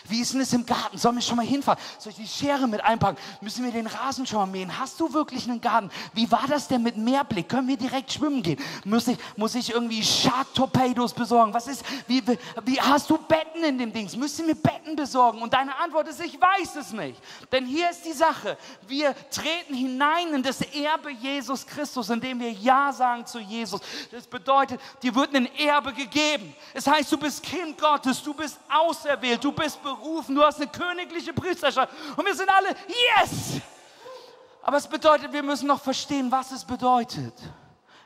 Wie 0.07 0.21
ist 0.21 0.33
denn 0.33 0.39
das 0.39 0.53
im 0.53 0.65
Garten? 0.67 0.99
Sollen 0.99 1.15
wir 1.15 1.21
schon 1.23 1.35
mal 1.35 1.45
hinfahren? 1.45 1.79
Soll 1.97 2.11
ich 2.11 2.17
die 2.17 2.27
Schere 2.27 2.67
mit 2.67 2.83
einpacken? 2.83 3.17
Müssen 3.41 3.65
wir 3.65 3.71
den 3.71 3.87
Rasen 3.87 4.27
schon 4.27 4.37
mal 4.37 4.45
mähen? 4.45 4.77
Hast 4.77 4.99
du 4.99 5.11
wirklich 5.13 5.49
einen 5.49 5.61
Garten? 5.61 5.89
Wie 6.13 6.31
war 6.31 6.45
das 6.47 6.67
denn 6.67 6.83
mit 6.83 6.95
Meerblick? 6.95 7.49
Können 7.49 7.67
wir 7.67 7.77
direkt 7.77 8.11
schwimmen 8.11 8.43
gehen? 8.43 8.59
Muss 8.85 9.07
ich, 9.07 9.17
muss 9.35 9.55
ich 9.55 9.71
irgendwie 9.71 10.03
Shark 10.03 10.53
Torpedos 10.53 11.13
besorgen? 11.13 11.55
Was 11.55 11.67
ist, 11.67 11.83
wie, 12.07 12.21
wie, 12.63 12.79
hast 12.79 13.09
du 13.09 13.17
Betten 13.17 13.63
in 13.63 13.79
dem 13.79 13.91
Dings? 13.91 14.15
Müssen 14.15 14.45
wir 14.45 14.55
Betten 14.55 14.95
besorgen? 14.95 15.41
Und 15.41 15.53
deine 15.53 15.75
Antwort 15.77 16.02
Ist, 16.07 16.19
ich 16.19 16.39
weiß 16.39 16.75
es 16.75 16.91
nicht. 16.91 17.21
Denn 17.51 17.65
hier 17.65 17.89
ist 17.89 18.05
die 18.05 18.13
Sache. 18.13 18.57
Wir 18.87 19.15
treten 19.29 19.73
hinein 19.73 20.33
in 20.33 20.43
das 20.43 20.61
Erbe 20.61 21.11
Jesus 21.11 21.65
Christus, 21.65 22.09
indem 22.09 22.39
wir 22.39 22.51
Ja 22.51 22.91
sagen 22.91 23.25
zu 23.25 23.39
Jesus. 23.39 23.81
Das 24.11 24.27
bedeutet, 24.27 24.79
dir 25.01 25.13
wird 25.15 25.35
ein 25.35 25.47
Erbe 25.55 25.93
gegeben. 25.93 26.55
Es 26.73 26.87
heißt, 26.87 27.11
du 27.11 27.17
bist 27.17 27.41
Kind 27.43 27.79
Gottes, 27.79 28.21
du 28.21 28.33
bist 28.33 28.59
auserwählt, 28.69 29.43
du 29.43 29.51
bist 29.51 29.81
berufen, 29.81 30.35
du 30.35 30.43
hast 30.43 30.57
eine 30.57 30.67
königliche 30.67 31.33
Priesterschaft. 31.33 31.93
Und 32.15 32.25
wir 32.25 32.35
sind 32.35 32.49
alle, 32.49 32.69
yes! 32.87 33.61
Aber 34.61 34.77
es 34.77 34.87
bedeutet, 34.87 35.31
wir 35.31 35.43
müssen 35.43 35.67
noch 35.67 35.81
verstehen, 35.81 36.31
was 36.31 36.51
es 36.51 36.63
bedeutet. 36.63 37.33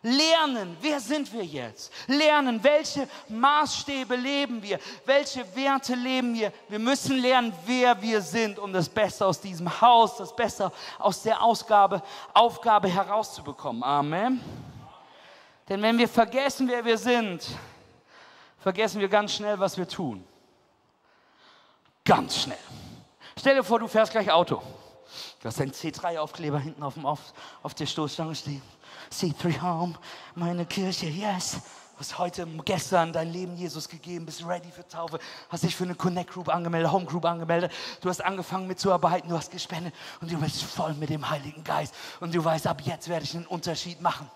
Lernen, 0.03 0.77
wer 0.79 0.99
sind 0.99 1.31
wir 1.33 1.43
jetzt? 1.43 1.91
Lernen, 2.07 2.63
welche 2.63 3.07
Maßstäbe 3.29 4.15
leben 4.15 4.61
wir? 4.61 4.79
Welche 5.05 5.43
Werte 5.55 5.95
leben 5.95 6.33
wir? 6.35 6.53
Wir 6.69 6.79
müssen 6.79 7.17
lernen, 7.17 7.53
wer 7.65 7.99
wir 8.01 8.21
sind, 8.21 8.59
um 8.59 8.71
das 8.71 8.87
Beste 8.87 9.25
aus 9.25 9.41
diesem 9.41 9.81
Haus, 9.81 10.17
das 10.17 10.35
Beste 10.35 10.71
aus 10.99 11.23
der 11.23 11.41
Ausgabe, 11.41 12.01
Aufgabe 12.33 12.87
herauszubekommen. 12.87 13.83
Amen. 13.83 14.39
Denn 15.67 15.81
wenn 15.81 15.97
wir 15.97 16.07
vergessen, 16.07 16.67
wer 16.67 16.85
wir 16.85 16.97
sind, 16.97 17.45
vergessen 18.59 19.01
wir 19.01 19.09
ganz 19.09 19.33
schnell, 19.33 19.59
was 19.59 19.77
wir 19.77 19.87
tun. 19.87 20.23
Ganz 22.05 22.37
schnell. 22.37 22.57
Stell 23.37 23.55
dir 23.55 23.63
vor, 23.63 23.79
du 23.79 23.87
fährst 23.87 24.11
gleich 24.11 24.31
Auto. 24.31 24.61
Du 25.41 25.47
hast 25.47 25.59
einen 25.59 25.71
C3-Aufkleber 25.71 26.59
hinten 26.59 26.83
auf, 26.83 26.93
dem, 26.93 27.05
auf, 27.05 27.19
auf 27.63 27.73
der 27.73 27.85
Stoßstange 27.85 28.35
stehen. 28.35 28.61
C3 29.11 29.61
Home, 29.61 29.95
meine 30.35 30.65
Kirche, 30.65 31.07
yes. 31.07 31.59
Du 31.97 32.01
hast 32.01 32.19
heute, 32.19 32.45
gestern 32.63 33.11
dein 33.11 33.33
Leben 33.33 33.57
Jesus 33.57 33.89
gegeben, 33.89 34.27
bist 34.27 34.45
ready 34.45 34.69
für 34.69 34.87
Taufe, 34.87 35.17
hast 35.49 35.63
dich 35.63 35.75
für 35.75 35.83
eine 35.83 35.95
Connect 35.95 36.31
Group 36.31 36.47
angemeldet, 36.47 36.91
Home 36.91 37.05
Group 37.05 37.25
angemeldet, 37.25 37.71
du 38.01 38.09
hast 38.09 38.23
angefangen 38.23 38.67
mitzuarbeiten, 38.67 39.27
du 39.31 39.35
hast 39.35 39.49
gespendet 39.49 39.95
und 40.21 40.31
du 40.31 40.37
bist 40.37 40.61
voll 40.61 40.93
mit 40.93 41.09
dem 41.09 41.27
Heiligen 41.27 41.63
Geist 41.63 41.95
und 42.19 42.35
du 42.35 42.45
weißt, 42.45 42.67
ab 42.67 42.81
jetzt 42.83 43.09
werde 43.09 43.23
ich 43.25 43.35
einen 43.35 43.47
Unterschied 43.47 43.99
machen. 43.99 44.29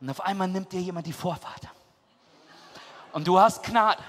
Und 0.00 0.08
auf 0.08 0.22
einmal 0.22 0.48
nimmt 0.48 0.72
dir 0.72 0.80
jemand 0.80 1.06
die 1.06 1.12
Vorfahrt. 1.12 1.68
Und 3.12 3.28
du 3.28 3.38
hast 3.38 3.62
Gnade. 3.62 4.02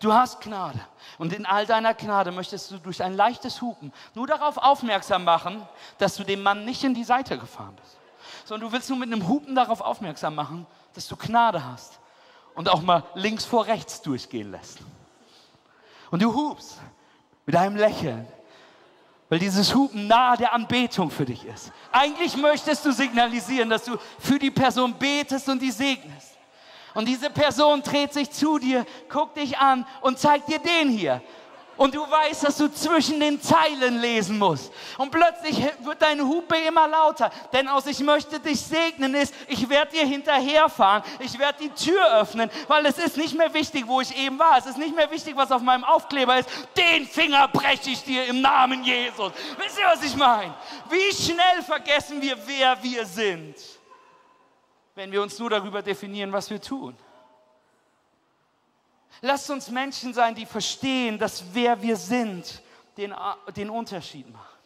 Du 0.00 0.12
hast 0.12 0.40
Gnade. 0.40 0.80
Und 1.18 1.32
in 1.32 1.46
all 1.46 1.64
deiner 1.66 1.94
Gnade 1.94 2.32
möchtest 2.32 2.72
du 2.72 2.78
durch 2.78 3.00
ein 3.04 3.14
leichtes 3.14 3.62
Hupen 3.62 3.92
nur 4.14 4.26
darauf 4.26 4.56
aufmerksam 4.56 5.22
machen, 5.22 5.62
dass 5.98 6.16
du 6.16 6.24
dem 6.24 6.42
Mann 6.42 6.64
nicht 6.64 6.82
in 6.82 6.94
die 6.94 7.04
Seite 7.04 7.38
gefahren 7.38 7.76
bist 7.80 8.01
sondern 8.44 8.68
du 8.68 8.72
willst 8.74 8.88
nur 8.88 8.98
mit 8.98 9.12
einem 9.12 9.28
Hupen 9.28 9.54
darauf 9.54 9.80
aufmerksam 9.80 10.34
machen, 10.34 10.66
dass 10.94 11.08
du 11.08 11.16
Gnade 11.16 11.64
hast 11.64 11.98
und 12.54 12.68
auch 12.68 12.82
mal 12.82 13.04
links 13.14 13.44
vor 13.44 13.66
rechts 13.66 14.02
durchgehen 14.02 14.50
lässt. 14.50 14.78
Und 16.10 16.22
du 16.22 16.34
hupst 16.34 16.78
mit 17.46 17.56
einem 17.56 17.76
Lächeln, 17.76 18.26
weil 19.28 19.38
dieses 19.38 19.74
Hupen 19.74 20.06
nahe 20.06 20.36
der 20.36 20.52
Anbetung 20.52 21.10
für 21.10 21.24
dich 21.24 21.46
ist. 21.46 21.72
Eigentlich 21.90 22.36
möchtest 22.36 22.84
du 22.84 22.92
signalisieren, 22.92 23.70
dass 23.70 23.84
du 23.84 23.96
für 24.18 24.38
die 24.38 24.50
Person 24.50 24.92
betest 24.94 25.48
und 25.48 25.62
die 25.62 25.70
segnest. 25.70 26.36
Und 26.94 27.08
diese 27.08 27.30
Person 27.30 27.82
dreht 27.82 28.12
sich 28.12 28.30
zu 28.30 28.58
dir, 28.58 28.84
guckt 29.08 29.38
dich 29.38 29.56
an 29.56 29.86
und 30.02 30.18
zeigt 30.18 30.48
dir 30.48 30.58
den 30.58 30.90
hier. 30.90 31.22
Und 31.82 31.96
du 31.96 32.08
weißt, 32.08 32.44
dass 32.44 32.58
du 32.58 32.68
zwischen 32.68 33.18
den 33.18 33.42
Zeilen 33.42 34.00
lesen 34.00 34.38
musst. 34.38 34.72
Und 34.98 35.10
plötzlich 35.10 35.60
wird 35.80 36.00
deine 36.00 36.22
Hupe 36.22 36.54
immer 36.56 36.86
lauter. 36.86 37.28
Denn 37.52 37.66
aus 37.66 37.86
ich 37.86 37.98
möchte 37.98 38.38
dich 38.38 38.60
segnen 38.60 39.16
ist, 39.16 39.34
ich 39.48 39.68
werde 39.68 39.90
dir 39.90 40.06
hinterherfahren. 40.06 41.02
Ich 41.18 41.36
werde 41.40 41.58
die 41.64 41.70
Tür 41.70 42.20
öffnen, 42.20 42.48
weil 42.68 42.86
es 42.86 42.98
ist 42.98 43.16
nicht 43.16 43.36
mehr 43.36 43.52
wichtig, 43.52 43.88
wo 43.88 44.00
ich 44.00 44.16
eben 44.16 44.38
war. 44.38 44.58
Es 44.58 44.66
ist 44.66 44.78
nicht 44.78 44.94
mehr 44.94 45.10
wichtig, 45.10 45.34
was 45.34 45.50
auf 45.50 45.60
meinem 45.60 45.82
Aufkleber 45.82 46.38
ist. 46.38 46.48
Den 46.76 47.04
Finger 47.04 47.48
breche 47.48 47.90
ich 47.90 48.04
dir 48.04 48.26
im 48.26 48.40
Namen 48.40 48.84
Jesus. 48.84 49.32
Wisst 49.58 49.76
ihr, 49.76 49.86
was 49.86 50.04
ich 50.04 50.14
meine? 50.14 50.54
Wie 50.88 51.12
schnell 51.12 51.64
vergessen 51.66 52.22
wir, 52.22 52.36
wer 52.46 52.80
wir 52.80 53.04
sind, 53.04 53.56
wenn 54.94 55.10
wir 55.10 55.20
uns 55.20 55.36
nur 55.36 55.50
darüber 55.50 55.82
definieren, 55.82 56.32
was 56.32 56.48
wir 56.48 56.60
tun. 56.60 56.96
Lasst 59.24 59.48
uns 59.50 59.70
Menschen 59.70 60.12
sein, 60.12 60.34
die 60.34 60.44
verstehen, 60.44 61.16
dass 61.16 61.44
wer 61.52 61.80
wir 61.80 61.96
sind, 61.96 62.60
den, 62.96 63.14
den 63.56 63.70
Unterschied 63.70 64.30
macht. 64.30 64.58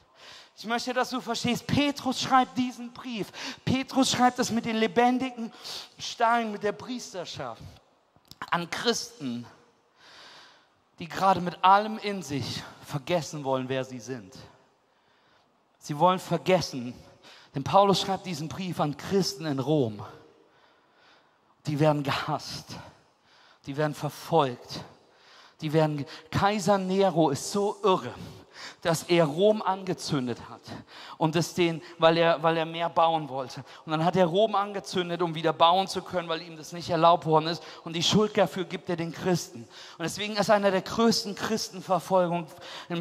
Ich 0.56 0.64
möchte, 0.64 0.94
dass 0.94 1.10
du 1.10 1.20
verstehst, 1.20 1.66
Petrus 1.66 2.22
schreibt 2.22 2.56
diesen 2.56 2.90
Brief. 2.90 3.30
Petrus 3.66 4.10
schreibt 4.10 4.38
das 4.38 4.50
mit 4.50 4.64
den 4.64 4.76
lebendigen 4.76 5.52
Steinen, 5.98 6.52
mit 6.52 6.62
der 6.62 6.72
Priesterschaft 6.72 7.62
an 8.50 8.70
Christen, 8.70 9.46
die 10.98 11.06
gerade 11.06 11.42
mit 11.42 11.62
allem 11.62 11.98
in 11.98 12.22
sich 12.22 12.62
vergessen 12.82 13.44
wollen, 13.44 13.68
wer 13.68 13.84
sie 13.84 14.00
sind. 14.00 14.34
Sie 15.78 15.98
wollen 15.98 16.18
vergessen, 16.18 16.94
denn 17.54 17.62
Paulus 17.62 18.00
schreibt 18.00 18.24
diesen 18.24 18.48
Brief 18.48 18.80
an 18.80 18.96
Christen 18.96 19.44
in 19.44 19.58
Rom. 19.58 20.02
Die 21.66 21.78
werden 21.78 22.02
gehasst 22.02 22.74
die 23.66 23.76
werden 23.76 23.94
verfolgt. 23.94 24.84
Die 25.60 25.72
werden, 25.72 26.04
Kaiser 26.30 26.78
Nero 26.78 27.30
ist 27.30 27.50
so 27.50 27.76
irre 27.82 28.12
dass 28.82 29.04
er 29.04 29.24
Rom 29.24 29.62
angezündet 29.62 30.38
hat 30.48 30.60
und 31.18 31.36
es 31.36 31.54
den, 31.54 31.82
weil 31.98 32.16
er, 32.16 32.42
weil 32.42 32.56
er 32.56 32.66
mehr 32.66 32.88
bauen 32.88 33.28
wollte. 33.28 33.64
Und 33.84 33.92
dann 33.92 34.04
hat 34.04 34.16
er 34.16 34.26
Rom 34.26 34.54
angezündet, 34.54 35.22
um 35.22 35.34
wieder 35.34 35.52
bauen 35.52 35.88
zu 35.88 36.02
können, 36.02 36.28
weil 36.28 36.42
ihm 36.42 36.56
das 36.56 36.72
nicht 36.72 36.90
erlaubt 36.90 37.26
worden 37.26 37.46
ist. 37.46 37.62
Und 37.84 37.94
die 37.94 38.02
Schuld 38.02 38.36
dafür 38.36 38.64
gibt 38.64 38.88
er 38.88 38.96
den 38.96 39.12
Christen. 39.12 39.66
Und 39.98 40.02
deswegen 40.02 40.36
ist 40.36 40.50
einer 40.50 40.70
der 40.70 40.82
größten 40.82 41.34
Christenverfolgungen 41.34 42.46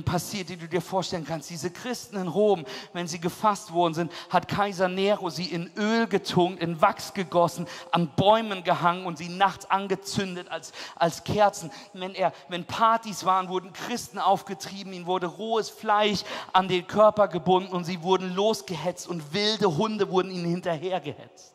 passiert, 0.03 0.49
die 0.49 0.57
du 0.57 0.67
dir 0.67 0.81
vorstellen 0.81 1.25
kannst. 1.25 1.49
Diese 1.49 1.71
Christen 1.71 2.17
in 2.17 2.27
Rom, 2.27 2.65
wenn 2.93 3.07
sie 3.07 3.19
gefasst 3.19 3.73
worden 3.73 3.93
sind, 3.93 4.11
hat 4.29 4.47
Kaiser 4.47 4.87
Nero 4.87 5.29
sie 5.29 5.45
in 5.45 5.71
Öl 5.77 6.07
getunkt, 6.07 6.61
in 6.61 6.81
Wachs 6.81 7.13
gegossen, 7.13 7.67
an 7.91 8.11
Bäumen 8.15 8.63
gehangen 8.63 9.05
und 9.05 9.17
sie 9.17 9.29
nachts 9.29 9.69
angezündet 9.69 10.49
als, 10.49 10.71
als 10.95 11.23
Kerzen. 11.23 11.71
Wenn, 11.93 12.15
er, 12.15 12.33
wenn 12.49 12.65
Partys 12.65 13.25
waren, 13.25 13.49
wurden 13.49 13.73
Christen 13.73 14.19
aufgetrieben, 14.19 14.93
ihnen 14.93 15.05
wurde 15.05 15.27
rohes 15.45 15.69
Fleisch 15.69 16.23
an 16.53 16.67
den 16.67 16.87
Körper 16.87 17.27
gebunden 17.27 17.73
und 17.73 17.83
sie 17.83 18.01
wurden 18.01 18.33
losgehetzt 18.33 19.07
und 19.07 19.33
wilde 19.33 19.77
Hunde 19.77 20.09
wurden 20.09 20.31
ihnen 20.31 20.45
hinterhergehetzt. 20.45 21.53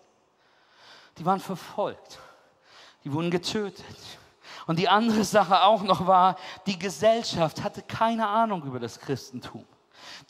Die 1.18 1.26
waren 1.26 1.40
verfolgt. 1.40 2.18
Die 3.04 3.12
wurden 3.12 3.30
getötet. 3.30 3.84
Und 4.66 4.78
die 4.78 4.88
andere 4.88 5.24
Sache 5.24 5.62
auch 5.62 5.82
noch 5.82 6.06
war, 6.06 6.36
die 6.66 6.78
Gesellschaft 6.78 7.62
hatte 7.62 7.82
keine 7.82 8.28
Ahnung 8.28 8.62
über 8.64 8.78
das 8.78 9.00
Christentum. 9.00 9.66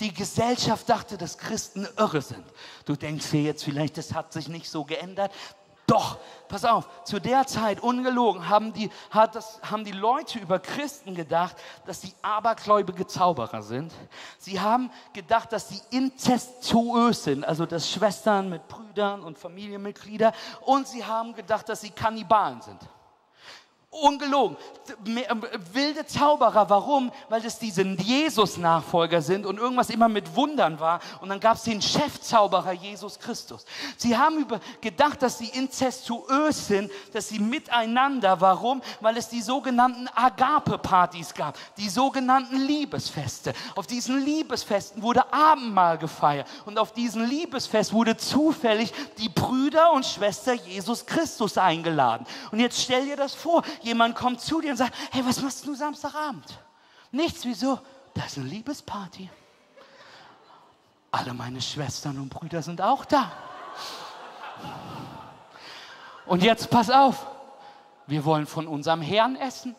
Die 0.00 0.12
Gesellschaft 0.12 0.88
dachte, 0.88 1.18
dass 1.18 1.38
Christen 1.38 1.86
irre 1.96 2.22
sind. 2.22 2.44
Du 2.86 2.96
denkst 2.96 3.30
dir 3.30 3.42
jetzt 3.42 3.64
vielleicht, 3.64 3.98
das 3.98 4.14
hat 4.14 4.32
sich 4.32 4.48
nicht 4.48 4.68
so 4.68 4.84
geändert. 4.84 5.32
Doch, 5.90 6.18
pass 6.46 6.64
auf, 6.64 6.88
zu 7.02 7.20
der 7.20 7.48
Zeit, 7.48 7.80
ungelogen, 7.80 8.48
haben 8.48 8.72
die, 8.72 8.90
hat 9.10 9.34
das, 9.34 9.60
haben 9.68 9.84
die 9.84 9.90
Leute 9.90 10.38
über 10.38 10.60
Christen 10.60 11.16
gedacht, 11.16 11.56
dass 11.84 12.00
sie 12.00 12.14
abergläubige 12.22 13.08
Zauberer 13.08 13.60
sind. 13.60 13.92
Sie 14.38 14.60
haben 14.60 14.92
gedacht, 15.12 15.52
dass 15.52 15.68
sie 15.68 15.80
inzestuös 15.90 17.24
sind, 17.24 17.44
also 17.44 17.66
dass 17.66 17.90
Schwestern 17.90 18.48
mit 18.48 18.68
Brüdern 18.68 19.24
und 19.24 19.36
Familienmitgliedern. 19.36 20.32
Und 20.60 20.86
sie 20.86 21.04
haben 21.04 21.34
gedacht, 21.34 21.68
dass 21.68 21.80
sie 21.80 21.90
Kannibalen 21.90 22.62
sind. 22.62 22.78
Ungelogen. 23.90 24.56
Ähm, 25.04 25.44
wilde 25.72 26.06
Zauberer. 26.06 26.70
Warum? 26.70 27.10
Weil 27.28 27.44
es 27.44 27.58
diese 27.58 27.82
Jesus-Nachfolger 27.82 29.20
sind 29.20 29.44
und 29.44 29.58
irgendwas 29.58 29.90
immer 29.90 30.08
mit 30.08 30.36
Wundern 30.36 30.78
war. 30.78 31.00
Und 31.20 31.28
dann 31.28 31.40
gab 31.40 31.56
es 31.56 31.64
den 31.64 31.82
Chefzauberer 31.82 32.70
Jesus 32.70 33.18
Christus. 33.18 33.64
Sie 33.96 34.16
haben 34.16 34.38
über 34.38 34.60
gedacht, 34.80 35.20
dass 35.22 35.38
sie 35.38 35.48
inzestuös 35.48 36.68
sind, 36.68 36.90
dass 37.12 37.28
sie 37.30 37.40
miteinander. 37.40 38.40
Warum? 38.40 38.80
Weil 39.00 39.16
es 39.16 39.28
die 39.28 39.42
sogenannten 39.42 40.08
Agape-Partys 40.14 41.34
gab, 41.34 41.58
die 41.76 41.88
sogenannten 41.88 42.58
Liebesfeste. 42.58 43.54
Auf 43.74 43.88
diesen 43.88 44.24
Liebesfesten 44.24 45.02
wurde 45.02 45.32
Abendmahl 45.32 45.98
gefeiert. 45.98 46.46
Und 46.64 46.78
auf 46.78 46.92
diesen 46.92 47.24
Liebesfest 47.24 47.92
wurde 47.92 48.16
zufällig 48.16 48.92
die 49.18 49.28
Brüder 49.28 49.92
und 49.92 50.06
Schwester 50.06 50.52
Jesus 50.52 51.06
Christus 51.06 51.58
eingeladen. 51.58 52.24
Und 52.52 52.60
jetzt 52.60 52.80
stell 52.80 53.04
dir 53.06 53.16
das 53.16 53.34
vor 53.34 53.64
jemand 53.84 54.14
kommt 54.14 54.40
zu 54.40 54.60
dir 54.60 54.70
und 54.70 54.76
sagt, 54.76 54.94
hey, 55.10 55.24
was 55.24 55.40
machst 55.40 55.66
du 55.66 55.74
Samstagabend? 55.74 56.58
Nichts, 57.10 57.44
wieso? 57.44 57.78
Das 58.14 58.28
ist 58.28 58.38
eine 58.38 58.48
Liebesparty. 58.48 59.30
Alle 61.12 61.34
meine 61.34 61.60
Schwestern 61.60 62.18
und 62.18 62.28
Brüder 62.28 62.62
sind 62.62 62.80
auch 62.80 63.04
da. 63.04 63.32
Und 66.26 66.42
jetzt 66.42 66.70
pass 66.70 66.90
auf, 66.90 67.26
wir 68.06 68.24
wollen 68.24 68.46
von 68.46 68.68
unserem 68.68 69.02
Herrn 69.02 69.36
essen. 69.36 69.74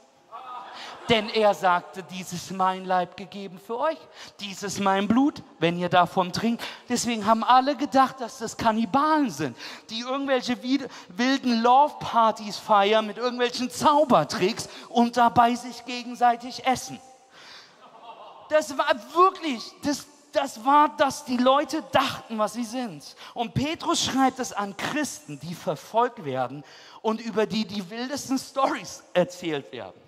Denn 1.09 1.29
er 1.29 1.53
sagte, 1.53 2.03
dies 2.03 2.31
ist 2.31 2.51
mein 2.51 2.85
Leib 2.85 3.17
gegeben 3.17 3.59
für 3.59 3.77
euch, 3.77 3.97
dies 4.39 4.63
ist 4.63 4.79
mein 4.79 5.07
Blut, 5.07 5.41
wenn 5.59 5.77
ihr 5.77 5.89
davon 5.89 6.31
trinkt. 6.31 6.63
Deswegen 6.87 7.25
haben 7.25 7.43
alle 7.43 7.75
gedacht, 7.75 8.21
dass 8.21 8.37
das 8.37 8.55
Kannibalen 8.55 9.29
sind, 9.29 9.57
die 9.89 10.01
irgendwelche 10.01 10.61
wilden 10.61 11.61
Love-Partys 11.61 12.57
feiern 12.57 13.07
mit 13.07 13.17
irgendwelchen 13.17 13.69
Zaubertricks 13.69 14.69
und 14.89 15.17
dabei 15.17 15.55
sich 15.55 15.83
gegenseitig 15.85 16.65
essen. 16.65 16.99
Das 18.49 18.77
war 18.77 18.93
wirklich, 19.13 19.63
das, 19.83 20.05
das 20.33 20.63
war, 20.65 20.89
dass 20.97 21.25
die 21.25 21.37
Leute 21.37 21.83
dachten, 21.91 22.37
was 22.37 22.53
sie 22.53 22.65
sind. 22.65 23.15
Und 23.33 23.53
Petrus 23.53 24.03
schreibt 24.03 24.39
es 24.39 24.53
an 24.53 24.75
Christen, 24.77 25.39
die 25.39 25.55
verfolgt 25.55 26.25
werden 26.25 26.63
und 27.01 27.21
über 27.21 27.45
die 27.45 27.65
die 27.65 27.89
wildesten 27.89 28.37
Stories 28.37 29.03
erzählt 29.13 29.71
werden. 29.71 30.00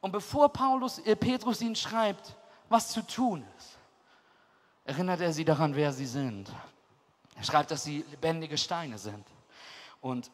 Und 0.00 0.12
bevor 0.12 0.52
Paulus, 0.52 0.98
äh, 1.00 1.16
Petrus 1.16 1.60
ihn 1.60 1.74
schreibt, 1.74 2.36
was 2.68 2.90
zu 2.90 3.02
tun 3.06 3.44
ist, 3.58 3.78
erinnert 4.84 5.20
er 5.20 5.32
sie 5.32 5.44
daran, 5.44 5.74
wer 5.74 5.92
sie 5.92 6.06
sind. 6.06 6.50
Er 7.36 7.44
schreibt, 7.44 7.70
dass 7.70 7.84
sie 7.84 8.04
lebendige 8.10 8.58
Steine 8.58 8.98
sind 8.98 9.24
und 10.00 10.30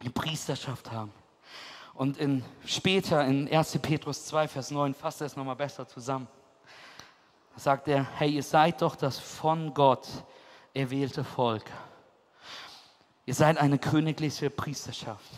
eine 0.00 0.10
Priesterschaft 0.10 0.90
haben. 0.90 1.12
Und 1.94 2.16
in, 2.16 2.44
später 2.64 3.24
in 3.24 3.52
1. 3.52 3.78
Petrus 3.78 4.26
2, 4.26 4.48
Vers 4.48 4.70
9 4.70 4.94
fasst 4.94 5.20
er 5.20 5.26
es 5.26 5.36
nochmal 5.36 5.56
besser 5.56 5.86
zusammen. 5.86 6.28
Da 7.54 7.60
sagt 7.60 7.88
er, 7.88 8.04
hey, 8.18 8.30
ihr 8.30 8.42
seid 8.42 8.80
doch 8.80 8.96
das 8.96 9.18
von 9.18 9.74
Gott 9.74 10.08
erwählte 10.72 11.24
Volk. 11.24 11.64
Ihr 13.26 13.34
seid 13.34 13.58
eine 13.58 13.78
königliche 13.78 14.50
Priesterschaft. 14.50 15.30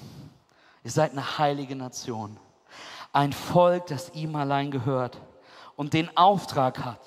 Ihr 0.84 0.90
seid 0.90 1.12
eine 1.12 1.38
heilige 1.38 1.74
Nation. 1.74 2.38
Ein 3.12 3.32
Volk, 3.32 3.86
das 3.86 4.10
ihm 4.14 4.34
allein 4.36 4.70
gehört 4.70 5.20
und 5.76 5.92
den 5.92 6.16
Auftrag 6.16 6.78
hat, 6.84 7.00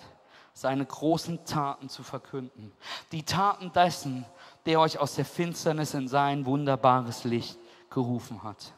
seine 0.53 0.85
großen 0.85 1.45
Taten 1.45 1.89
zu 1.89 2.03
verkünden. 2.03 2.71
Die 3.11 3.23
Taten 3.23 3.71
dessen, 3.73 4.25
der 4.65 4.79
euch 4.79 4.99
aus 4.99 5.15
der 5.15 5.25
Finsternis 5.25 5.93
in 5.93 6.07
sein 6.07 6.45
wunderbares 6.45 7.23
Licht 7.23 7.57
gerufen 7.89 8.43
hat. 8.43 8.73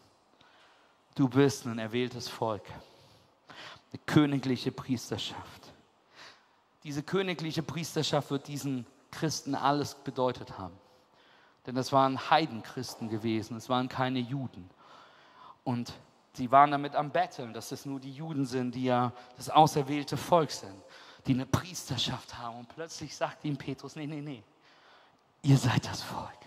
Du 1.15 1.27
bist 1.27 1.65
ein 1.65 1.79
erwähltes 1.79 2.27
Volk, 2.27 2.63
eine 3.91 4.01
königliche 4.05 4.71
Priesterschaft. 4.71 5.73
Diese 6.83 7.03
königliche 7.03 7.63
Priesterschaft 7.63 8.31
wird 8.31 8.47
diesen 8.47 8.85
Christen 9.11 9.55
alles 9.55 9.95
bedeutet 9.95 10.57
haben. 10.57 10.77
Denn 11.65 11.75
das 11.75 11.91
waren 11.91 12.29
Heidenchristen 12.29 13.09
gewesen, 13.09 13.57
es 13.57 13.67
waren 13.67 13.89
keine 13.89 14.19
Juden. 14.19 14.69
Und 15.63 15.93
Sie 16.37 16.51
waren 16.51 16.69
damit 16.69 16.95
am 16.95 17.09
Betteln, 17.09 17.51
dass 17.51 17.71
es 17.71 17.87
nur 17.87 17.99
die 17.99 18.11
Juden 18.11 18.45
sind, 18.45 18.75
die 18.75 18.83
ja 18.83 19.11
das 19.37 19.49
auserwählte 19.49 20.17
Volk 20.17 20.51
sind, 20.51 20.75
die 21.25 21.33
eine 21.33 21.47
Priesterschaft 21.47 22.37
haben. 22.37 22.59
Und 22.59 22.69
plötzlich 22.69 23.15
sagt 23.15 23.43
ihm 23.43 23.57
Petrus, 23.57 23.95
nee, 23.95 24.05
nee, 24.05 24.21
nee, 24.21 24.43
ihr 25.41 25.57
seid 25.57 25.83
das 25.87 26.03
Volk. 26.03 26.37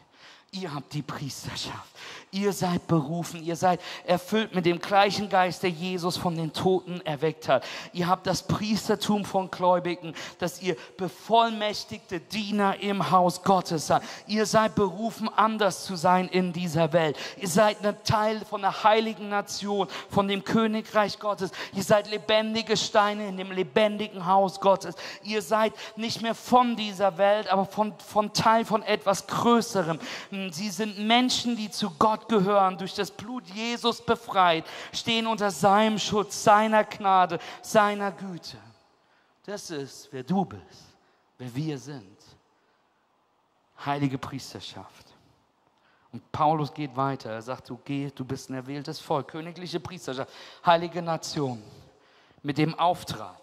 Ihr 0.52 0.74
habt 0.74 0.92
die 0.94 1.02
Priesterschaft. 1.02 1.88
Ihr 2.32 2.52
seid 2.52 2.88
berufen. 2.88 3.40
Ihr 3.40 3.54
seid 3.54 3.80
erfüllt 4.04 4.52
mit 4.52 4.66
dem 4.66 4.80
gleichen 4.80 5.28
Geist, 5.28 5.62
der 5.62 5.70
Jesus 5.70 6.16
von 6.16 6.36
den 6.36 6.52
Toten 6.52 7.00
erweckt 7.02 7.48
hat. 7.48 7.64
Ihr 7.92 8.08
habt 8.08 8.26
das 8.26 8.42
Priestertum 8.42 9.24
von 9.24 9.48
Gläubigen, 9.48 10.12
dass 10.40 10.60
ihr 10.60 10.76
bevollmächtigte 10.96 12.18
Diener 12.18 12.80
im 12.80 13.12
Haus 13.12 13.44
Gottes 13.44 13.86
seid. 13.86 14.02
Ihr 14.26 14.44
seid 14.44 14.74
berufen, 14.74 15.28
anders 15.28 15.84
zu 15.84 15.94
sein 15.94 16.26
in 16.26 16.52
dieser 16.52 16.92
Welt. 16.92 17.16
Ihr 17.36 17.48
seid 17.48 17.84
ein 17.86 17.96
Teil 18.02 18.40
von 18.44 18.62
der 18.62 18.82
heiligen 18.82 19.28
Nation, 19.28 19.86
von 20.08 20.26
dem 20.26 20.42
Königreich 20.42 21.20
Gottes. 21.20 21.52
Ihr 21.74 21.84
seid 21.84 22.10
lebendige 22.10 22.76
Steine 22.76 23.28
in 23.28 23.36
dem 23.36 23.52
lebendigen 23.52 24.26
Haus 24.26 24.60
Gottes. 24.60 24.96
Ihr 25.22 25.42
seid 25.42 25.74
nicht 25.94 26.22
mehr 26.22 26.34
von 26.34 26.74
dieser 26.74 27.18
Welt, 27.18 27.46
aber 27.48 27.66
von, 27.66 27.94
von 27.98 28.32
Teil 28.32 28.64
von 28.64 28.82
etwas 28.82 29.28
Größerem 29.28 30.00
Sie 30.52 30.70
sind 30.70 30.98
Menschen, 30.98 31.56
die 31.56 31.70
zu 31.70 31.90
Gott 31.90 32.28
gehören, 32.28 32.78
durch 32.78 32.94
das 32.94 33.10
Blut 33.10 33.46
Jesus 33.48 34.00
befreit, 34.04 34.64
stehen 34.92 35.26
unter 35.26 35.50
seinem 35.50 35.98
Schutz, 35.98 36.42
seiner 36.42 36.84
Gnade, 36.84 37.38
seiner 37.62 38.12
Güte. 38.12 38.56
Das 39.44 39.70
ist, 39.70 40.08
wer 40.12 40.22
du 40.22 40.44
bist, 40.44 40.94
wer 41.38 41.54
wir 41.54 41.78
sind. 41.78 42.18
Heilige 43.84 44.18
Priesterschaft. 44.18 45.06
Und 46.12 46.30
Paulus 46.32 46.72
geht 46.72 46.94
weiter. 46.96 47.30
Er 47.30 47.42
sagt, 47.42 47.68
du 47.68 47.78
geh, 47.84 48.10
du 48.10 48.24
bist 48.24 48.50
ein 48.50 48.54
erwähltes 48.54 48.98
Volk, 48.98 49.28
königliche 49.28 49.80
Priesterschaft, 49.80 50.30
heilige 50.64 51.02
Nation, 51.02 51.62
mit 52.42 52.58
dem 52.58 52.78
Auftrag, 52.78 53.38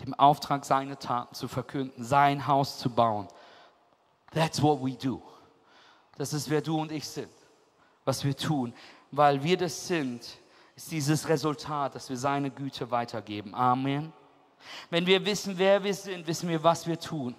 dem 0.00 0.14
Auftrag, 0.14 0.64
seine 0.64 0.98
Taten 0.98 1.34
zu 1.34 1.48
verkünden, 1.48 2.04
sein 2.04 2.46
Haus 2.46 2.78
zu 2.78 2.90
bauen. 2.90 3.28
That's 4.32 4.62
what 4.62 4.80
we 4.82 4.92
do. 4.92 5.22
Das 6.16 6.32
ist, 6.32 6.50
wer 6.50 6.60
du 6.60 6.80
und 6.80 6.92
ich 6.92 7.06
sind, 7.06 7.30
was 8.04 8.24
wir 8.24 8.36
tun. 8.36 8.74
Weil 9.10 9.42
wir 9.42 9.56
das 9.56 9.88
sind, 9.88 10.26
ist 10.76 10.90
dieses 10.90 11.28
Resultat, 11.28 11.94
dass 11.94 12.08
wir 12.08 12.16
seine 12.16 12.50
Güte 12.50 12.90
weitergeben. 12.90 13.54
Amen. 13.54 14.12
Wenn 14.90 15.06
wir 15.06 15.24
wissen, 15.24 15.58
wer 15.58 15.82
wir 15.82 15.94
sind, 15.94 16.26
wissen 16.26 16.48
wir, 16.48 16.62
was 16.62 16.86
wir 16.86 16.98
tun. 16.98 17.34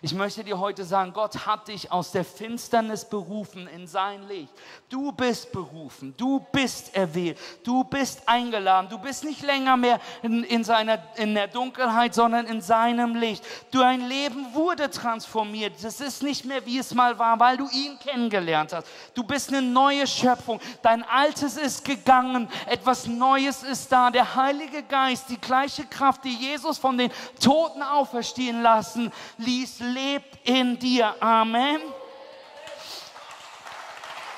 Ich 0.00 0.14
möchte 0.14 0.42
dir 0.42 0.58
heute 0.58 0.84
sagen, 0.84 1.12
Gott 1.12 1.46
hat 1.46 1.68
dich 1.68 1.92
aus 1.92 2.12
der 2.12 2.24
Finsternis 2.24 3.04
berufen 3.04 3.68
in 3.68 3.86
sein 3.86 4.26
Licht. 4.28 4.52
Du 4.88 5.12
bist 5.12 5.52
berufen, 5.52 6.14
du 6.16 6.44
bist 6.52 6.94
erwählt, 6.94 7.38
du 7.64 7.84
bist 7.84 8.28
eingeladen, 8.28 8.88
du 8.90 8.98
bist 8.98 9.24
nicht 9.24 9.42
länger 9.42 9.76
mehr 9.76 10.00
in, 10.22 10.44
in, 10.44 10.64
seiner, 10.64 10.98
in 11.16 11.34
der 11.34 11.48
Dunkelheit, 11.48 12.14
sondern 12.14 12.46
in 12.46 12.60
seinem 12.60 13.14
Licht. 13.14 13.44
Dein 13.70 14.08
Leben 14.08 14.54
wurde 14.54 14.90
transformiert. 14.90 15.74
Es 15.82 16.00
ist 16.00 16.22
nicht 16.22 16.44
mehr, 16.44 16.66
wie 16.66 16.78
es 16.78 16.94
mal 16.94 17.18
war, 17.18 17.38
weil 17.38 17.56
du 17.56 17.68
ihn 17.68 17.98
kennengelernt 17.98 18.72
hast. 18.72 18.88
Du 19.14 19.22
bist 19.22 19.50
eine 19.50 19.62
neue 19.62 20.06
Schöpfung. 20.06 20.60
Dein 20.82 21.04
Altes 21.04 21.56
ist 21.56 21.84
gegangen, 21.84 22.48
etwas 22.66 23.06
Neues 23.06 23.62
ist 23.62 23.90
da. 23.92 24.10
Der 24.10 24.34
Heilige 24.34 24.82
Geist, 24.82 25.28
die 25.28 25.40
gleiche 25.40 25.84
Kraft, 25.84 26.24
die 26.24 26.34
Jesus 26.34 26.78
von 26.78 26.98
den 26.98 27.10
Toten 27.40 27.82
auferstehen 27.82 28.62
lassen 28.62 29.12
ließ, 29.38 29.61
dies 29.62 29.78
lebt 29.78 30.48
in 30.48 30.78
dir. 30.78 31.14
Amen. 31.22 31.80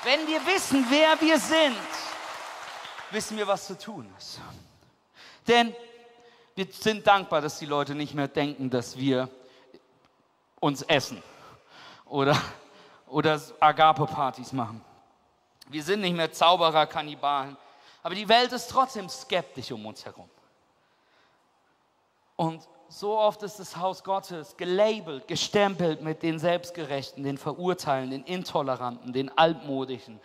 Wenn 0.03 0.27
wir 0.27 0.45
wissen, 0.45 0.85
wer 0.89 1.19
wir 1.19 1.39
sind, 1.39 1.77
wissen 3.09 3.35
wir, 3.35 3.47
was 3.47 3.65
zu 3.65 3.77
tun 3.77 4.07
ist. 4.17 4.39
Denn 5.47 5.75
wir 6.53 6.67
sind 6.71 7.05
dankbar, 7.05 7.41
dass 7.41 7.57
die 7.57 7.65
Leute 7.65 7.95
nicht 7.95 8.13
mehr 8.13 8.27
denken, 8.27 8.69
dass 8.69 8.95
wir 8.97 9.27
uns 10.59 10.83
essen 10.83 11.23
oder, 12.05 12.39
oder 13.07 13.41
Agape-Partys 13.59 14.53
machen. 14.53 14.83
Wir 15.67 15.81
sind 15.81 16.01
nicht 16.01 16.15
mehr 16.15 16.31
Zauberer, 16.31 16.85
Kannibalen. 16.85 17.57
Aber 18.03 18.13
die 18.13 18.29
Welt 18.29 18.51
ist 18.51 18.69
trotzdem 18.69 19.09
skeptisch 19.09 19.71
um 19.71 19.83
uns 19.87 20.05
herum. 20.05 20.29
Und 22.35 22.67
so 22.87 23.17
oft 23.17 23.43
ist 23.43 23.59
das 23.59 23.77
Haus 23.77 24.03
Gottes 24.03 24.55
gelabelt, 24.57 25.27
gestempelt 25.27 26.01
mit 26.01 26.23
den 26.23 26.39
Selbstgerechten, 26.39 27.23
den 27.23 27.37
Verurteilen, 27.37 28.11
den 28.11 28.23
Intoleranten, 28.23 29.13
den 29.13 29.35
Altmodischen 29.37 30.19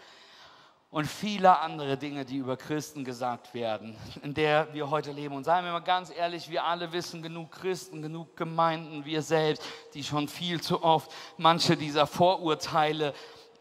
und 0.91 1.07
viele 1.07 1.61
andere 1.61 1.97
Dinge, 1.97 2.25
die 2.25 2.37
über 2.37 2.57
Christen 2.57 3.05
gesagt 3.05 3.55
werden, 3.55 3.97
in 4.23 4.35
der 4.35 4.73
wir 4.75 4.91
heute 4.91 5.13
leben. 5.13 5.37
Und 5.37 5.45
seien 5.45 5.65
wir 5.65 5.73
mal 5.73 5.81
ganz 5.81 6.11
ehrlich, 6.11 6.51
wir 6.51 6.65
alle 6.65 6.93
wissen 6.93 7.23
genug 7.23 7.53
Christen, 7.53 8.03
genug 8.03 8.37
Gemeinden, 8.37 9.05
wir 9.05 9.23
selbst, 9.23 9.63
die 9.95 10.03
schon 10.03 10.27
viel 10.27 10.61
zu 10.61 10.83
oft 10.83 11.13
manche 11.37 11.77
dieser 11.77 12.07
Vorurteile 12.07 13.15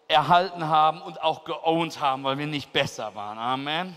erhalten 0.08 0.68
haben 0.68 1.04
und 1.04 1.22
auch 1.22 1.44
geowned 1.44 2.00
haben, 2.02 2.24
weil 2.24 2.40
wir 2.40 2.48
nicht 2.48 2.74
besser 2.74 3.14
waren. 3.14 3.38
Amen. 3.38 3.96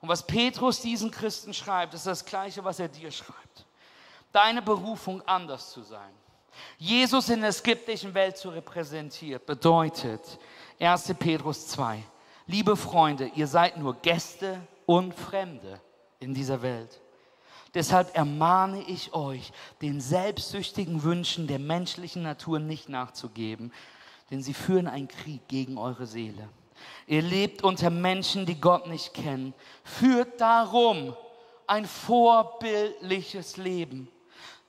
Und 0.00 0.08
was 0.08 0.26
Petrus 0.26 0.80
diesen 0.80 1.10
Christen 1.10 1.54
schreibt, 1.54 1.94
ist 1.94 2.06
das 2.06 2.24
gleiche, 2.24 2.64
was 2.64 2.78
er 2.78 2.88
dir 2.88 3.10
schreibt. 3.10 3.66
Deine 4.32 4.62
Berufung 4.62 5.22
anders 5.26 5.70
zu 5.70 5.82
sein. 5.82 6.12
Jesus 6.78 7.28
in 7.28 7.40
der 7.40 7.52
skeptischen 7.52 8.14
Welt 8.14 8.36
zu 8.36 8.48
repräsentieren, 8.50 9.42
bedeutet 9.44 10.38
1. 10.78 11.14
Petrus 11.18 11.68
2. 11.68 12.02
Liebe 12.46 12.76
Freunde, 12.76 13.30
ihr 13.34 13.46
seid 13.46 13.76
nur 13.76 13.94
Gäste 13.94 14.60
und 14.86 15.14
Fremde 15.14 15.80
in 16.20 16.34
dieser 16.34 16.62
Welt. 16.62 17.00
Deshalb 17.74 18.16
ermahne 18.16 18.82
ich 18.82 19.12
euch, 19.12 19.52
den 19.82 20.00
selbstsüchtigen 20.00 21.02
Wünschen 21.02 21.46
der 21.46 21.58
menschlichen 21.58 22.22
Natur 22.22 22.58
nicht 22.58 22.88
nachzugeben, 22.88 23.72
denn 24.30 24.42
sie 24.42 24.54
führen 24.54 24.86
einen 24.86 25.08
Krieg 25.08 25.46
gegen 25.48 25.76
eure 25.76 26.06
Seele. 26.06 26.48
Ihr 27.06 27.22
lebt 27.22 27.62
unter 27.62 27.90
Menschen, 27.90 28.46
die 28.46 28.60
Gott 28.60 28.86
nicht 28.86 29.14
kennen. 29.14 29.54
Führt 29.84 30.40
darum 30.40 31.16
ein 31.66 31.84
vorbildliches 31.84 33.56
Leben 33.56 34.08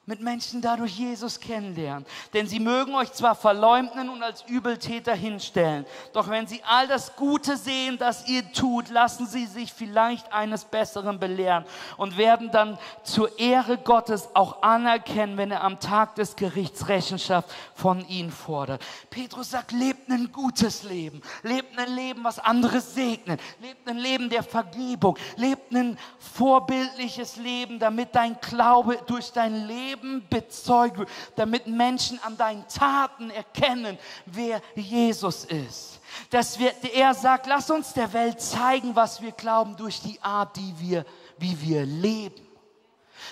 mit 0.08 0.22
Menschen 0.22 0.62
dadurch 0.62 0.98
Jesus 0.98 1.40
kennenlernen. 1.40 2.06
Denn 2.34 2.48
sie 2.48 2.62
mögen 2.62 2.96
euch 2.96 3.12
zwar 3.12 3.36
verleumden 3.36 4.10
und 4.10 4.24
als 4.24 4.42
Übeltäter 4.48 5.14
hinstellen, 5.14 5.86
doch 6.14 6.30
wenn 6.30 6.48
sie 6.48 6.62
all 6.66 6.88
das 6.88 7.16
Gute 7.18 7.58
sehen, 7.58 7.98
das 7.98 8.26
ihr 8.28 8.50
tut, 8.54 8.90
lassen 8.90 9.28
sie 9.28 9.46
sich 9.46 9.74
vielleicht 9.74 10.32
eines 10.32 10.64
Besseren 10.64 11.20
belehren 11.20 11.66
und 11.98 12.18
werden 12.18 12.52
dann 12.52 12.80
zur 13.04 13.38
Ehre 13.38 13.78
Gottes 13.78 14.30
auch 14.34 14.64
anerkennen, 14.64 15.36
wenn 15.36 15.52
er 15.52 15.64
am 15.64 15.80
Tag 15.82 16.16
des 16.16 16.38
Gerichts 16.38 16.88
Rechenschaft 16.88 17.54
von 17.76 18.08
ihnen 18.08 18.32
fordert. 18.32 18.82
Petrus 19.10 19.52
sagt, 19.52 19.74
lebt 19.74 20.10
ein 20.10 20.32
gutes 20.32 20.84
Leben, 20.84 21.22
lebt 21.44 21.78
ein 21.78 21.94
Leben, 21.94 22.24
was 22.24 22.40
andere 22.40 22.80
segnet, 22.80 23.42
lebt 23.62 23.86
ein 23.90 23.98
Leben 23.98 24.30
der 24.30 24.44
Vergebung, 24.44 25.18
lebt 25.36 25.74
ein 25.74 26.00
vorbildliches 26.18 27.36
Leben, 27.36 27.78
damit 27.78 28.16
dein 28.16 28.40
Glaube 28.40 29.00
durch 29.06 29.34
dein 29.34 29.68
Leben 29.68 29.97
Leben 29.98 30.26
bezeugt 30.30 30.98
wird, 30.98 31.10
damit 31.36 31.68
Menschen 31.68 32.20
an 32.24 32.38
deinen 32.38 32.68
Taten 32.68 33.30
erkennen, 33.30 33.98
wer 34.26 34.62
Jesus 34.76 35.46
ist. 35.46 36.00
Dass 36.30 36.58
wir, 36.60 36.72
er 36.94 37.14
sagt, 37.14 37.48
lass 37.48 37.70
uns 37.70 37.94
der 37.94 38.12
Welt 38.14 38.42
zeigen, 38.42 38.96
was 38.96 39.22
wir 39.22 39.32
glauben 39.32 39.76
durch 39.76 40.02
die 40.02 40.22
Art, 40.22 40.56
die 40.56 40.74
wir, 40.78 41.06
wie 41.38 41.60
wir 41.62 41.86
leben. 41.86 42.47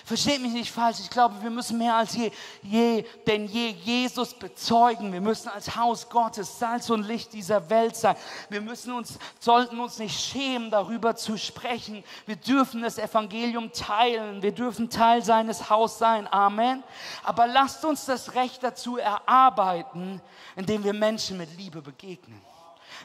Versteht 0.05 0.39
mich 0.39 0.51
nicht 0.51 0.71
falsch, 0.71 0.99
ich 0.99 1.09
glaube, 1.09 1.41
wir 1.41 1.49
müssen 1.49 1.79
mehr 1.79 1.95
als 1.95 2.13
je, 2.15 2.29
je 2.61 3.03
denn 3.25 3.47
je 3.47 3.69
Jesus 3.69 4.35
bezeugen. 4.35 5.11
Wir 5.11 5.19
müssen 5.19 5.49
als 5.49 5.75
Haus 5.75 6.07
Gottes 6.07 6.59
Salz 6.59 6.91
und 6.91 7.07
Licht 7.07 7.33
dieser 7.33 7.71
Welt 7.71 7.95
sein. 7.95 8.15
Wir 8.49 8.61
müssen 8.61 8.93
uns, 8.93 9.17
sollten 9.39 9.79
uns 9.79 9.97
nicht 9.97 10.15
schämen, 10.19 10.69
darüber 10.69 11.15
zu 11.15 11.39
sprechen. 11.39 12.03
Wir 12.27 12.35
dürfen 12.35 12.83
das 12.83 12.99
Evangelium 12.99 13.71
teilen. 13.71 14.43
Wir 14.43 14.51
dürfen 14.51 14.91
Teil 14.91 15.23
seines 15.23 15.71
Haus 15.71 15.97
sein. 15.97 16.31
Amen. 16.31 16.83
Aber 17.23 17.47
lasst 17.47 17.83
uns 17.83 18.05
das 18.05 18.35
Recht 18.35 18.61
dazu 18.61 18.97
erarbeiten, 18.97 20.21
indem 20.55 20.83
wir 20.83 20.93
Menschen 20.93 21.39
mit 21.39 21.57
Liebe 21.57 21.81
begegnen 21.81 22.39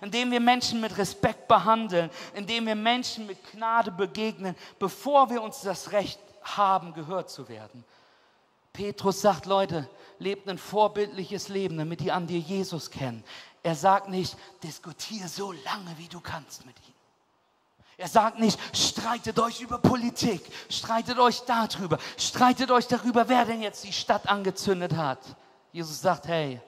indem 0.02 0.30
wir 0.30 0.40
Menschen 0.40 0.80
mit 0.80 0.96
Respekt 0.96 1.46
behandeln, 1.46 2.10
indem 2.32 2.64
wir 2.64 2.76
Menschen 2.76 3.26
mit 3.26 3.38
Gnade 3.52 3.90
begegnen, 3.90 4.54
bevor 4.78 5.28
wir 5.28 5.42
uns 5.42 5.60
das 5.60 5.92
Recht 5.92 6.18
haben, 6.42 6.94
gehört 6.94 7.30
zu 7.30 7.48
werden. 7.48 7.84
Petrus 8.72 9.20
sagt, 9.20 9.46
Leute, 9.46 9.88
lebt 10.18 10.48
ein 10.48 10.58
vorbildliches 10.58 11.48
Leben, 11.48 11.76
damit 11.78 12.00
die 12.00 12.12
an 12.12 12.26
dir 12.26 12.38
Jesus 12.38 12.90
kennen. 12.90 13.24
Er 13.62 13.74
sagt 13.74 14.08
nicht, 14.08 14.36
diskutiere 14.62 15.28
so 15.28 15.52
lange, 15.52 15.96
wie 15.96 16.08
du 16.08 16.20
kannst 16.20 16.64
mit 16.66 16.76
ihm. 16.88 16.94
Er 17.98 18.08
sagt 18.08 18.38
nicht, 18.38 18.58
streitet 18.74 19.38
euch 19.38 19.60
über 19.60 19.78
Politik, 19.78 20.40
streitet 20.70 21.18
euch 21.18 21.42
darüber, 21.42 21.98
streitet 22.16 22.70
euch 22.70 22.86
darüber, 22.86 23.28
wer 23.28 23.44
denn 23.44 23.60
jetzt 23.60 23.84
die 23.84 23.92
Stadt 23.92 24.26
angezündet 24.26 24.96
hat. 24.96 25.18
Jesus 25.70 26.00
sagt, 26.00 26.26
hey, 26.26 26.60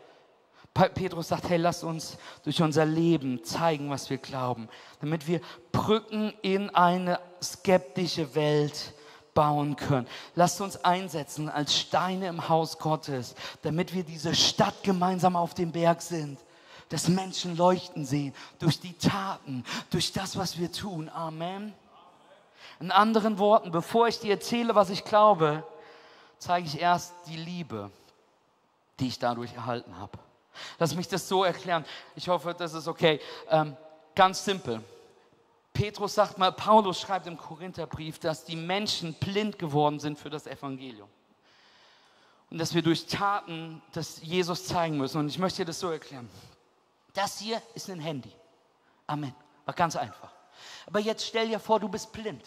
Petrus 0.74 1.28
sagt, 1.28 1.48
hey, 1.48 1.56
lass 1.56 1.84
uns 1.84 2.18
durch 2.44 2.60
unser 2.60 2.84
Leben 2.84 3.42
zeigen, 3.44 3.88
was 3.88 4.10
wir 4.10 4.18
glauben, 4.18 4.68
damit 5.00 5.26
wir 5.26 5.40
Brücken 5.70 6.34
in 6.42 6.68
eine 6.70 7.18
skeptische 7.42 8.34
Welt 8.34 8.92
bauen 9.34 9.76
können. 9.76 10.06
Lasst 10.34 10.60
uns 10.60 10.84
einsetzen 10.84 11.48
als 11.48 11.76
Steine 11.76 12.28
im 12.28 12.48
Haus 12.48 12.78
Gottes, 12.78 13.34
damit 13.62 13.94
wir 13.94 14.04
diese 14.04 14.34
Stadt 14.34 14.82
gemeinsam 14.82 15.36
auf 15.36 15.54
dem 15.54 15.72
Berg 15.72 16.02
sind, 16.02 16.38
dass 16.88 17.08
Menschen 17.08 17.56
leuchten 17.56 18.04
sehen 18.04 18.34
durch 18.58 18.78
die 18.78 18.92
Taten, 18.92 19.64
durch 19.90 20.12
das, 20.12 20.36
was 20.36 20.58
wir 20.58 20.70
tun. 20.70 21.08
Amen. 21.08 21.72
In 22.80 22.90
anderen 22.90 23.38
Worten, 23.38 23.70
bevor 23.70 24.08
ich 24.08 24.18
dir 24.18 24.32
erzähle, 24.32 24.74
was 24.74 24.90
ich 24.90 25.04
glaube, 25.04 25.64
zeige 26.38 26.66
ich 26.66 26.80
erst 26.80 27.14
die 27.28 27.36
Liebe, 27.36 27.90
die 29.00 29.08
ich 29.08 29.18
dadurch 29.18 29.54
erhalten 29.54 29.96
habe. 29.98 30.18
Lass 30.78 30.94
mich 30.94 31.08
das 31.08 31.28
so 31.28 31.44
erklären. 31.44 31.84
Ich 32.14 32.28
hoffe, 32.28 32.54
das 32.56 32.74
ist 32.74 32.88
okay. 32.88 33.20
Ähm, 33.48 33.76
ganz 34.14 34.44
simpel. 34.44 34.82
Petrus 35.72 36.14
sagt 36.14 36.38
mal, 36.38 36.52
Paulus 36.52 37.00
schreibt 37.00 37.26
im 37.26 37.36
Korintherbrief, 37.36 38.18
dass 38.18 38.44
die 38.44 38.56
Menschen 38.56 39.14
blind 39.14 39.58
geworden 39.58 39.98
sind 39.98 40.18
für 40.18 40.30
das 40.30 40.46
Evangelium. 40.46 41.08
Und 42.50 42.58
dass 42.58 42.74
wir 42.74 42.82
durch 42.82 43.06
Taten 43.06 43.80
das 43.92 44.20
Jesus 44.22 44.66
zeigen 44.66 44.98
müssen. 44.98 45.18
Und 45.18 45.28
ich 45.28 45.38
möchte 45.38 45.62
dir 45.62 45.66
das 45.66 45.80
so 45.80 45.90
erklären. 45.90 46.28
Das 47.14 47.38
hier 47.38 47.62
ist 47.74 47.88
ein 47.88 48.00
Handy. 48.00 48.32
Amen. 49.06 49.34
War 49.64 49.74
ganz 49.74 49.96
einfach. 49.96 50.30
Aber 50.86 51.00
jetzt 51.00 51.26
stell 51.26 51.48
dir 51.48 51.58
vor, 51.58 51.80
du 51.80 51.88
bist 51.88 52.12
blind. 52.12 52.44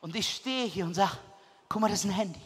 Und 0.00 0.16
ich 0.16 0.28
stehe 0.28 0.66
hier 0.66 0.86
und 0.86 0.94
sage, 0.94 1.18
guck 1.68 1.82
mal, 1.82 1.90
das 1.90 2.00
ist 2.00 2.06
ein 2.06 2.14
Handy. 2.14 2.40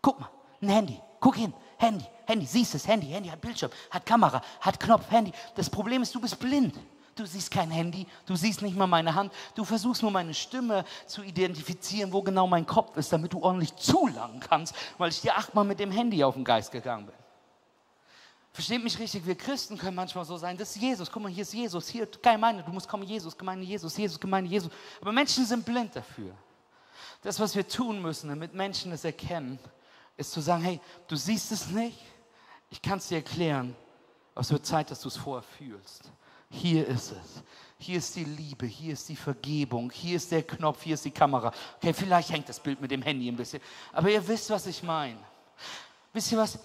Guck 0.00 0.20
mal, 0.20 0.30
ein 0.62 0.68
Handy. 0.68 1.00
Guck 1.18 1.36
hin. 1.36 1.52
Handy, 1.80 2.04
Handy, 2.26 2.44
siehst 2.44 2.74
es, 2.74 2.86
Handy, 2.86 3.06
Handy 3.06 3.30
hat 3.30 3.40
Bildschirm, 3.40 3.70
hat 3.90 4.04
Kamera, 4.04 4.42
hat 4.60 4.78
Knopf, 4.78 5.10
Handy. 5.10 5.32
Das 5.54 5.70
Problem 5.70 6.02
ist, 6.02 6.14
du 6.14 6.20
bist 6.20 6.38
blind. 6.38 6.74
Du 7.16 7.26
siehst 7.26 7.50
kein 7.50 7.70
Handy, 7.70 8.06
du 8.24 8.36
siehst 8.36 8.62
nicht 8.62 8.76
mal 8.76 8.86
meine 8.86 9.14
Hand, 9.14 9.32
du 9.54 9.64
versuchst 9.64 10.02
nur 10.02 10.10
meine 10.10 10.32
Stimme 10.32 10.84
zu 11.06 11.22
identifizieren, 11.22 12.12
wo 12.12 12.22
genau 12.22 12.46
mein 12.46 12.64
Kopf 12.64 12.96
ist, 12.96 13.12
damit 13.12 13.32
du 13.32 13.42
ordentlich 13.42 13.74
zulangen 13.76 14.40
kannst, 14.40 14.74
weil 14.96 15.10
ich 15.10 15.20
dir 15.20 15.36
achtmal 15.36 15.64
mit 15.64 15.80
dem 15.80 15.90
Handy 15.90 16.22
auf 16.24 16.34
den 16.34 16.44
Geist 16.44 16.70
gegangen 16.70 17.06
bin. 17.06 17.14
Versteht 18.52 18.82
mich 18.82 18.98
richtig, 18.98 19.24
wir 19.26 19.36
Christen 19.36 19.78
können 19.78 19.94
manchmal 19.94 20.24
so 20.24 20.36
sein, 20.36 20.56
das 20.56 20.74
ist 20.74 20.82
Jesus, 20.82 21.10
guck 21.10 21.22
mal, 21.22 21.30
hier 21.30 21.42
ist 21.42 21.54
Jesus, 21.54 21.88
hier, 21.88 22.06
Gemeinde, 22.06 22.64
du 22.64 22.72
musst 22.72 22.88
kommen, 22.88 23.04
Jesus, 23.04 23.36
Gemeinde 23.36 23.64
Jesus, 23.64 23.96
Jesus, 23.96 24.18
Gemeinde 24.18 24.50
Jesus. 24.50 24.70
Aber 25.00 25.12
Menschen 25.12 25.44
sind 25.46 25.64
blind 25.64 25.94
dafür. 25.94 26.34
Das, 27.22 27.38
was 27.38 27.54
wir 27.54 27.66
tun 27.66 28.02
müssen, 28.02 28.28
damit 28.28 28.54
Menschen 28.54 28.90
es 28.92 29.04
erkennen, 29.04 29.58
ist 30.16 30.32
zu 30.32 30.40
sagen, 30.40 30.62
hey, 30.62 30.80
du 31.06 31.14
siehst 31.14 31.52
es 31.52 31.68
nicht, 31.68 31.98
ich 32.70 32.82
kann 32.82 32.98
es 32.98 33.08
dir 33.08 33.16
erklären, 33.16 33.76
aber 34.34 34.40
es 34.40 34.50
wird 34.50 34.66
Zeit, 34.66 34.90
dass 34.90 35.00
du 35.00 35.08
es 35.08 35.16
vorher 35.16 35.42
fühlst. 35.42 36.10
Hier 36.50 36.86
ist 36.86 37.12
es. 37.12 37.42
Hier 37.78 37.96
ist 37.96 38.14
die 38.14 38.24
Liebe, 38.24 38.66
hier 38.66 38.92
ist 38.92 39.08
die 39.08 39.16
Vergebung, 39.16 39.90
hier 39.90 40.16
ist 40.16 40.30
der 40.30 40.42
Knopf, 40.42 40.82
hier 40.82 40.94
ist 40.94 41.04
die 41.04 41.10
Kamera. 41.10 41.50
Okay, 41.76 41.94
vielleicht 41.94 42.30
hängt 42.30 42.46
das 42.46 42.60
Bild 42.60 42.78
mit 42.78 42.90
dem 42.90 43.00
Handy 43.00 43.26
ein 43.26 43.36
bisschen. 43.36 43.62
Aber 43.92 44.10
ihr 44.10 44.26
wisst, 44.28 44.50
was 44.50 44.66
ich 44.66 44.82
meine. 44.82 45.18
Wisst 46.12 46.30
ihr 46.32 46.38
was? 46.38 46.58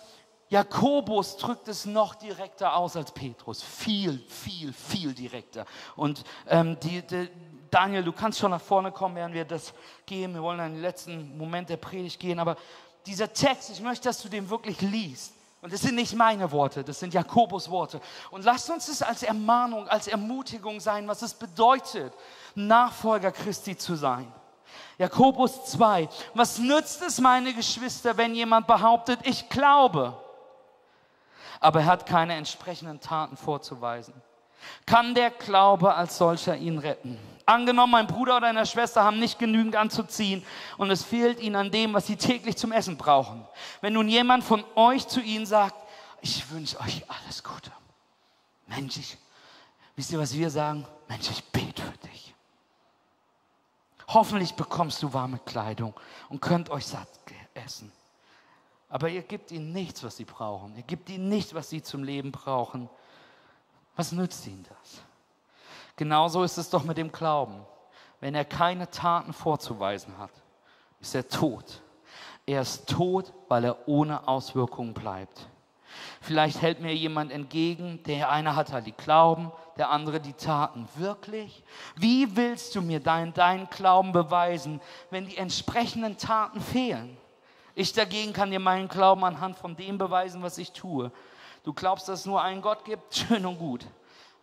Jakobus 0.49 1.37
drückt 1.37 1.67
es 1.69 1.85
noch 1.85 2.15
direkter 2.15 2.75
aus 2.75 2.95
als 2.95 3.11
Petrus. 3.11 3.63
Viel, 3.63 4.19
viel, 4.27 4.73
viel 4.73 5.13
direkter. 5.13 5.65
Und 5.95 6.23
ähm, 6.47 6.77
die, 6.81 7.01
die, 7.01 7.29
Daniel, 7.71 8.03
du 8.03 8.11
kannst 8.11 8.39
schon 8.39 8.51
nach 8.51 8.61
vorne 8.61 8.91
kommen, 8.91 9.15
während 9.15 9.33
wir 9.33 9.45
das 9.45 9.73
gehen. 10.05 10.33
Wir 10.33 10.41
wollen 10.41 10.59
in 10.59 10.73
den 10.73 10.81
letzten 10.81 11.37
Moment 11.37 11.69
der 11.69 11.77
Predigt 11.77 12.19
gehen. 12.19 12.39
Aber 12.39 12.57
dieser 13.05 13.31
Text, 13.31 13.69
ich 13.69 13.81
möchte, 13.81 14.09
dass 14.09 14.21
du 14.21 14.27
den 14.27 14.49
wirklich 14.49 14.81
liest. 14.81 15.34
Und 15.65 15.73
das 15.73 15.81
sind 15.81 15.95
nicht 15.95 16.13
meine 16.13 16.51
Worte, 16.51 16.83
das 16.83 16.99
sind 16.99 17.15
Jakobus 17.15 17.71
Worte. 17.71 17.99
Und 18.29 18.45
lasst 18.45 18.69
uns 18.69 18.87
es 18.87 19.01
als 19.01 19.23
Ermahnung, 19.23 19.87
als 19.87 20.07
Ermutigung 20.07 20.79
sein, 20.79 21.07
was 21.07 21.23
es 21.23 21.33
bedeutet, 21.33 22.13
Nachfolger 22.53 23.31
Christi 23.31 23.75
zu 23.75 23.95
sein. 23.95 24.31
Jakobus 24.99 25.65
2. 25.65 26.07
Was 26.35 26.59
nützt 26.59 27.01
es, 27.01 27.19
meine 27.19 27.51
Geschwister, 27.51 28.15
wenn 28.15 28.35
jemand 28.35 28.67
behauptet, 28.67 29.21
ich 29.23 29.49
glaube, 29.49 30.15
aber 31.59 31.79
er 31.79 31.87
hat 31.87 32.05
keine 32.05 32.35
entsprechenden 32.35 32.99
Taten 32.99 33.35
vorzuweisen? 33.35 34.13
Kann 34.85 35.15
der 35.15 35.31
Glaube 35.31 35.95
als 35.95 36.19
solcher 36.19 36.55
ihn 36.55 36.77
retten? 36.77 37.17
Angenommen, 37.45 37.91
mein 37.91 38.07
Bruder 38.07 38.37
oder 38.37 38.47
eine 38.47 38.65
Schwester 38.65 39.03
haben 39.03 39.19
nicht 39.19 39.37
genügend 39.37 39.75
anzuziehen 39.75 40.43
und 40.77 40.89
es 40.89 41.03
fehlt 41.03 41.39
ihnen 41.39 41.55
an 41.55 41.71
dem, 41.71 41.93
was 41.93 42.07
sie 42.07 42.15
täglich 42.15 42.57
zum 42.57 42.71
Essen 42.71 42.97
brauchen. 42.97 43.45
Wenn 43.81 43.93
nun 43.93 44.09
jemand 44.09 44.43
von 44.43 44.63
euch 44.75 45.07
zu 45.07 45.21
ihnen 45.21 45.45
sagt, 45.45 45.75
ich 46.21 46.49
wünsche 46.49 46.79
euch 46.79 47.03
alles 47.07 47.43
Gute. 47.43 47.71
Mensch, 48.65 48.97
ich, 48.97 49.17
wisst 49.95 50.11
ihr, 50.11 50.19
was 50.19 50.33
wir 50.33 50.49
sagen? 50.49 50.87
Mensch, 51.07 51.29
ich 51.29 51.43
bete 51.43 51.83
für 51.83 52.07
dich. 52.09 52.33
Hoffentlich 54.07 54.53
bekommst 54.53 55.03
du 55.03 55.13
warme 55.13 55.39
Kleidung 55.45 55.93
und 56.29 56.41
könnt 56.41 56.69
euch 56.69 56.87
satt 56.87 57.07
essen. 57.55 57.91
Aber 58.89 59.09
ihr 59.09 59.23
gebt 59.23 59.51
ihnen 59.51 59.73
nichts, 59.73 60.03
was 60.03 60.17
sie 60.17 60.25
brauchen. 60.25 60.75
Ihr 60.75 60.83
gebt 60.83 61.09
ihnen 61.09 61.27
nichts, 61.29 61.53
was 61.53 61.69
sie 61.69 61.81
zum 61.81 62.03
Leben 62.03 62.31
brauchen. 62.31 62.89
Was 63.95 64.11
nützt 64.11 64.45
ihm 64.47 64.63
das? 64.63 65.01
Genauso 65.95 66.43
ist 66.43 66.57
es 66.57 66.69
doch 66.69 66.83
mit 66.83 66.97
dem 66.97 67.11
Glauben. 67.11 67.65
Wenn 68.19 68.35
er 68.35 68.45
keine 68.45 68.89
Taten 68.89 69.33
vorzuweisen 69.33 70.17
hat, 70.17 70.31
ist 70.99 71.15
er 71.15 71.27
tot. 71.27 71.81
Er 72.45 72.61
ist 72.61 72.87
tot, 72.87 73.33
weil 73.47 73.65
er 73.65 73.87
ohne 73.87 74.27
Auswirkungen 74.27 74.93
bleibt. 74.93 75.47
Vielleicht 76.21 76.61
hält 76.61 76.81
mir 76.81 76.93
jemand 76.93 77.31
entgegen, 77.31 78.01
der 78.03 78.29
eine 78.29 78.55
hat 78.55 78.71
halt 78.71 78.85
die 78.85 78.91
Glauben, 78.91 79.51
der 79.77 79.89
andere 79.89 80.19
die 80.19 80.33
Taten. 80.33 80.87
Wirklich? 80.95 81.63
Wie 81.95 82.35
willst 82.35 82.75
du 82.75 82.81
mir 82.81 82.99
deinen 82.99 83.33
dein 83.33 83.69
Glauben 83.69 84.11
beweisen, 84.11 84.81
wenn 85.09 85.27
die 85.27 85.37
entsprechenden 85.37 86.17
Taten 86.17 86.61
fehlen? 86.61 87.17
Ich 87.75 87.93
dagegen 87.93 88.33
kann 88.33 88.51
dir 88.51 88.59
meinen 88.59 88.87
Glauben 88.87 89.23
anhand 89.23 89.57
von 89.57 89.75
dem 89.75 89.97
beweisen, 89.97 90.41
was 90.41 90.57
ich 90.57 90.71
tue. 90.71 91.11
Du 91.63 91.73
glaubst, 91.73 92.07
dass 92.07 92.21
es 92.21 92.25
nur 92.25 92.41
einen 92.41 92.61
Gott 92.61 92.85
gibt? 92.85 93.15
Schön 93.15 93.45
und 93.45 93.57
gut. 93.57 93.85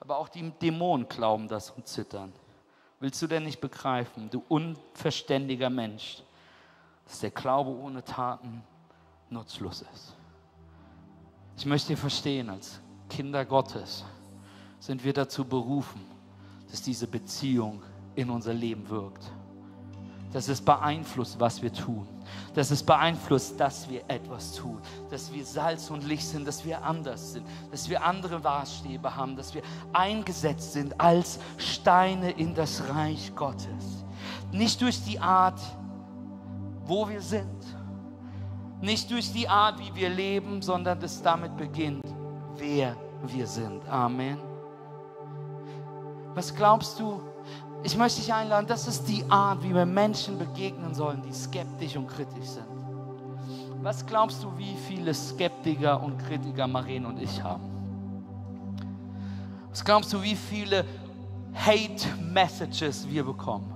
Aber 0.02 0.18
auch 0.18 0.28
die 0.28 0.50
Dämonen 0.50 1.08
glauben 1.08 1.46
das 1.46 1.70
und 1.70 1.86
zittern. 1.86 2.32
Willst 2.98 3.22
du 3.22 3.28
denn 3.28 3.44
nicht 3.44 3.60
begreifen, 3.60 4.28
du 4.30 4.42
unverständiger 4.48 5.70
Mensch, 5.70 6.24
dass 7.06 7.20
der 7.20 7.30
Glaube 7.30 7.70
ohne 7.70 8.02
Taten 8.02 8.64
nutzlos 9.30 9.82
ist? 9.94 10.16
Ich 11.56 11.66
möchte 11.66 11.92
dir 11.92 11.96
verstehen, 11.96 12.50
als 12.50 12.80
Kinder 13.08 13.44
Gottes 13.44 14.04
sind 14.80 15.04
wir 15.04 15.12
dazu 15.12 15.44
berufen, 15.44 16.04
dass 16.68 16.82
diese 16.82 17.06
Beziehung 17.06 17.80
in 18.16 18.28
unser 18.28 18.54
Leben 18.54 18.88
wirkt. 18.88 19.30
Dass 20.32 20.48
es 20.48 20.60
beeinflusst, 20.60 21.38
was 21.38 21.60
wir 21.62 21.72
tun. 21.72 22.06
Dass 22.54 22.70
es 22.70 22.82
beeinflusst, 22.82 23.60
dass 23.60 23.88
wir 23.88 24.02
etwas 24.08 24.54
tun. 24.54 24.78
Dass 25.10 25.32
wir 25.32 25.44
Salz 25.44 25.90
und 25.90 26.04
Licht 26.04 26.26
sind, 26.26 26.46
dass 26.46 26.64
wir 26.64 26.82
anders 26.82 27.32
sind. 27.32 27.46
Dass 27.70 27.88
wir 27.88 28.04
andere 28.04 28.38
Maßstäbe 28.38 29.14
haben. 29.14 29.36
Dass 29.36 29.54
wir 29.54 29.62
eingesetzt 29.92 30.72
sind 30.72 30.98
als 31.00 31.38
Steine 31.58 32.30
in 32.30 32.54
das 32.54 32.82
Reich 32.88 33.34
Gottes. 33.34 34.04
Nicht 34.52 34.80
durch 34.80 35.02
die 35.04 35.18
Art, 35.18 35.60
wo 36.84 37.08
wir 37.08 37.20
sind. 37.20 37.62
Nicht 38.80 39.10
durch 39.10 39.32
die 39.32 39.48
Art, 39.48 39.78
wie 39.78 39.94
wir 39.94 40.08
leben, 40.08 40.60
sondern 40.60 41.00
es 41.02 41.22
damit 41.22 41.56
beginnt, 41.56 42.04
wer 42.56 42.96
wir 43.22 43.46
sind. 43.46 43.88
Amen. 43.88 44.38
Was 46.34 46.54
glaubst 46.54 46.98
du, 46.98 47.20
ich 47.82 47.96
möchte 47.96 48.20
dich 48.20 48.32
einladen, 48.32 48.66
das 48.66 48.86
ist 48.86 49.08
die 49.08 49.24
Art, 49.28 49.62
wie 49.62 49.74
wir 49.74 49.86
Menschen 49.86 50.38
begegnen 50.38 50.94
sollen, 50.94 51.22
die 51.22 51.32
skeptisch 51.32 51.96
und 51.96 52.06
kritisch 52.06 52.46
sind. 52.46 52.66
Was 53.82 54.06
glaubst 54.06 54.42
du, 54.44 54.56
wie 54.56 54.76
viele 54.86 55.12
Skeptiker 55.12 56.00
und 56.00 56.16
Kritiker 56.18 56.68
Maren 56.68 57.04
und 57.06 57.20
ich 57.20 57.42
haben? 57.42 57.64
Was 59.70 59.84
glaubst 59.84 60.12
du, 60.12 60.22
wie 60.22 60.36
viele 60.36 60.84
Hate-Messages 61.54 63.08
wir 63.08 63.24
bekommen? 63.24 63.72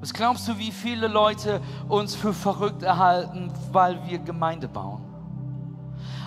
Was 0.00 0.12
glaubst 0.12 0.46
du, 0.46 0.58
wie 0.58 0.70
viele 0.70 1.08
Leute 1.08 1.62
uns 1.88 2.14
für 2.14 2.34
verrückt 2.34 2.82
erhalten, 2.82 3.50
weil 3.72 3.98
wir 4.06 4.18
Gemeinde 4.18 4.68
bauen? 4.68 5.02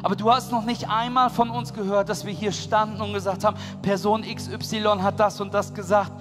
Aber 0.01 0.15
du 0.15 0.31
hast 0.31 0.51
noch 0.51 0.63
nicht 0.65 0.89
einmal 0.89 1.29
von 1.29 1.51
uns 1.51 1.73
gehört, 1.73 2.09
dass 2.09 2.25
wir 2.25 2.33
hier 2.33 2.51
standen 2.51 2.99
und 3.01 3.13
gesagt 3.13 3.43
haben, 3.43 3.57
Person 3.81 4.23
XY 4.23 4.99
hat 5.01 5.19
das 5.19 5.39
und 5.39 5.53
das 5.53 5.73
gesagt 5.73 6.11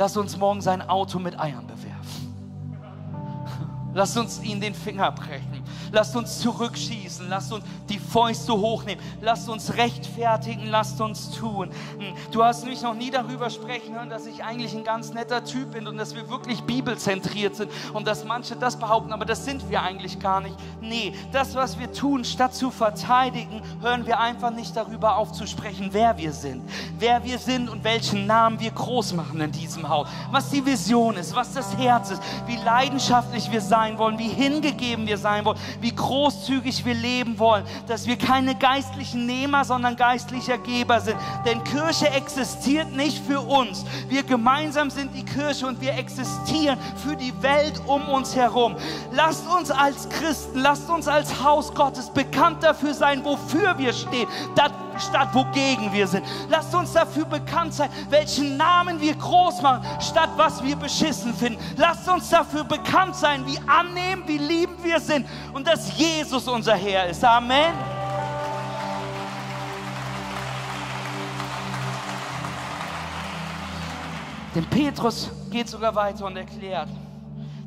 lass 0.00 0.16
uns 0.16 0.38
morgen 0.38 0.62
sein 0.62 0.80
Auto 0.80 1.18
mit 1.18 1.38
Eiern 1.38 1.66
bewerfen. 1.66 2.34
Lass 3.92 4.16
uns 4.16 4.42
ihn 4.42 4.58
den 4.58 4.72
Finger 4.72 5.12
brechen. 5.12 5.59
Lasst 5.92 6.16
uns 6.16 6.40
zurückschießen. 6.40 7.28
Lasst 7.28 7.52
uns 7.52 7.64
die 7.88 7.98
Fäuste 7.98 8.52
hochnehmen. 8.52 9.02
Lasst 9.20 9.48
uns 9.48 9.74
rechtfertigen. 9.76 10.66
Lasst 10.66 11.00
uns 11.00 11.30
tun. 11.30 11.70
Hm, 11.98 12.14
du 12.32 12.44
hast 12.44 12.64
mich 12.64 12.82
noch 12.82 12.94
nie 12.94 13.10
darüber 13.10 13.50
sprechen 13.50 13.94
hören, 13.94 14.10
dass 14.10 14.26
ich 14.26 14.44
eigentlich 14.44 14.74
ein 14.74 14.84
ganz 14.84 15.12
netter 15.12 15.44
Typ 15.44 15.72
bin 15.72 15.86
und 15.86 15.96
dass 15.96 16.14
wir 16.14 16.28
wirklich 16.28 16.62
bibelzentriert 16.62 17.56
sind 17.56 17.70
und 17.92 18.06
dass 18.06 18.24
manche 18.24 18.56
das 18.56 18.78
behaupten, 18.78 19.12
aber 19.12 19.24
das 19.24 19.44
sind 19.44 19.68
wir 19.70 19.82
eigentlich 19.82 20.18
gar 20.18 20.40
nicht. 20.40 20.56
Nee, 20.80 21.12
das, 21.32 21.54
was 21.54 21.78
wir 21.78 21.92
tun, 21.92 22.24
statt 22.24 22.54
zu 22.54 22.70
verteidigen, 22.70 23.62
hören 23.80 24.06
wir 24.06 24.18
einfach 24.18 24.50
nicht 24.50 24.76
darüber 24.76 25.16
auf 25.16 25.32
zu 25.32 25.46
sprechen, 25.46 25.88
wer 25.92 26.16
wir 26.16 26.32
sind. 26.32 26.62
Wer 26.98 27.24
wir 27.24 27.38
sind 27.38 27.68
und 27.68 27.84
welchen 27.84 28.26
Namen 28.26 28.60
wir 28.60 28.70
groß 28.70 29.14
machen 29.14 29.40
in 29.40 29.52
diesem 29.52 29.88
Haus. 29.88 30.08
Was 30.30 30.50
die 30.50 30.64
Vision 30.64 31.16
ist, 31.16 31.34
was 31.34 31.52
das 31.52 31.76
Herz 31.76 32.10
ist, 32.10 32.22
wie 32.46 32.56
leidenschaftlich 32.56 33.50
wir 33.50 33.60
sein 33.60 33.98
wollen, 33.98 34.18
wie 34.18 34.28
hingegeben 34.28 35.06
wir 35.06 35.18
sein 35.18 35.44
wollen, 35.44 35.58
wie 35.80 35.94
großzügig 35.94 36.84
wir 36.84 36.94
leben 36.94 37.38
wollen, 37.38 37.64
dass 37.86 38.06
wir 38.06 38.16
keine 38.16 38.54
geistlichen 38.54 39.26
Nehmer, 39.26 39.64
sondern 39.64 39.96
geistlicher 39.96 40.58
Geber 40.58 41.00
sind. 41.00 41.16
Denn 41.46 41.62
Kirche 41.64 42.10
existiert 42.10 42.92
nicht 42.92 43.24
für 43.24 43.40
uns. 43.40 43.84
Wir 44.08 44.22
gemeinsam 44.22 44.90
sind 44.90 45.14
die 45.14 45.24
Kirche 45.24 45.66
und 45.66 45.80
wir 45.80 45.94
existieren 45.94 46.78
für 46.96 47.16
die 47.16 47.32
Welt 47.42 47.80
um 47.86 48.08
uns 48.08 48.34
herum. 48.34 48.76
Lasst 49.12 49.46
uns 49.48 49.70
als 49.70 50.08
Christen, 50.08 50.60
lasst 50.60 50.88
uns 50.90 51.08
als 51.08 51.42
Haus 51.42 51.74
Gottes 51.74 52.10
bekannt 52.10 52.62
dafür 52.62 52.94
sein, 52.94 53.24
wofür 53.24 53.78
wir 53.78 53.92
stehen, 53.92 54.28
statt 55.00 55.28
wogegen 55.32 55.92
wir 55.92 56.06
sind. 56.06 56.24
Lasst 56.48 56.74
uns 56.74 56.92
dafür 56.92 57.24
bekannt 57.24 57.74
sein, 57.74 57.90
welchen 58.08 58.56
Namen 58.56 59.00
wir 59.00 59.14
groß 59.14 59.62
machen, 59.62 59.84
statt 60.00 60.30
was 60.36 60.62
wir 60.62 60.76
beschissen 60.76 61.34
finden. 61.34 61.62
Lasst 61.76 62.08
uns 62.08 62.28
dafür 62.28 62.64
bekannt 62.64 63.16
sein, 63.16 63.46
wie 63.46 63.58
annehmen, 63.66 64.22
wie 64.26 64.38
lieben 64.38 64.76
wir 64.82 65.00
sind 65.00 65.26
und 65.52 65.66
dass 65.66 65.96
Jesus 65.96 66.46
unser 66.48 66.74
Herr 66.74 67.06
ist. 67.08 67.24
Amen. 67.24 67.74
Denn 74.54 74.64
Petrus 74.66 75.30
geht 75.50 75.68
sogar 75.68 75.94
weiter 75.94 76.26
und 76.26 76.36
erklärt, 76.36 76.88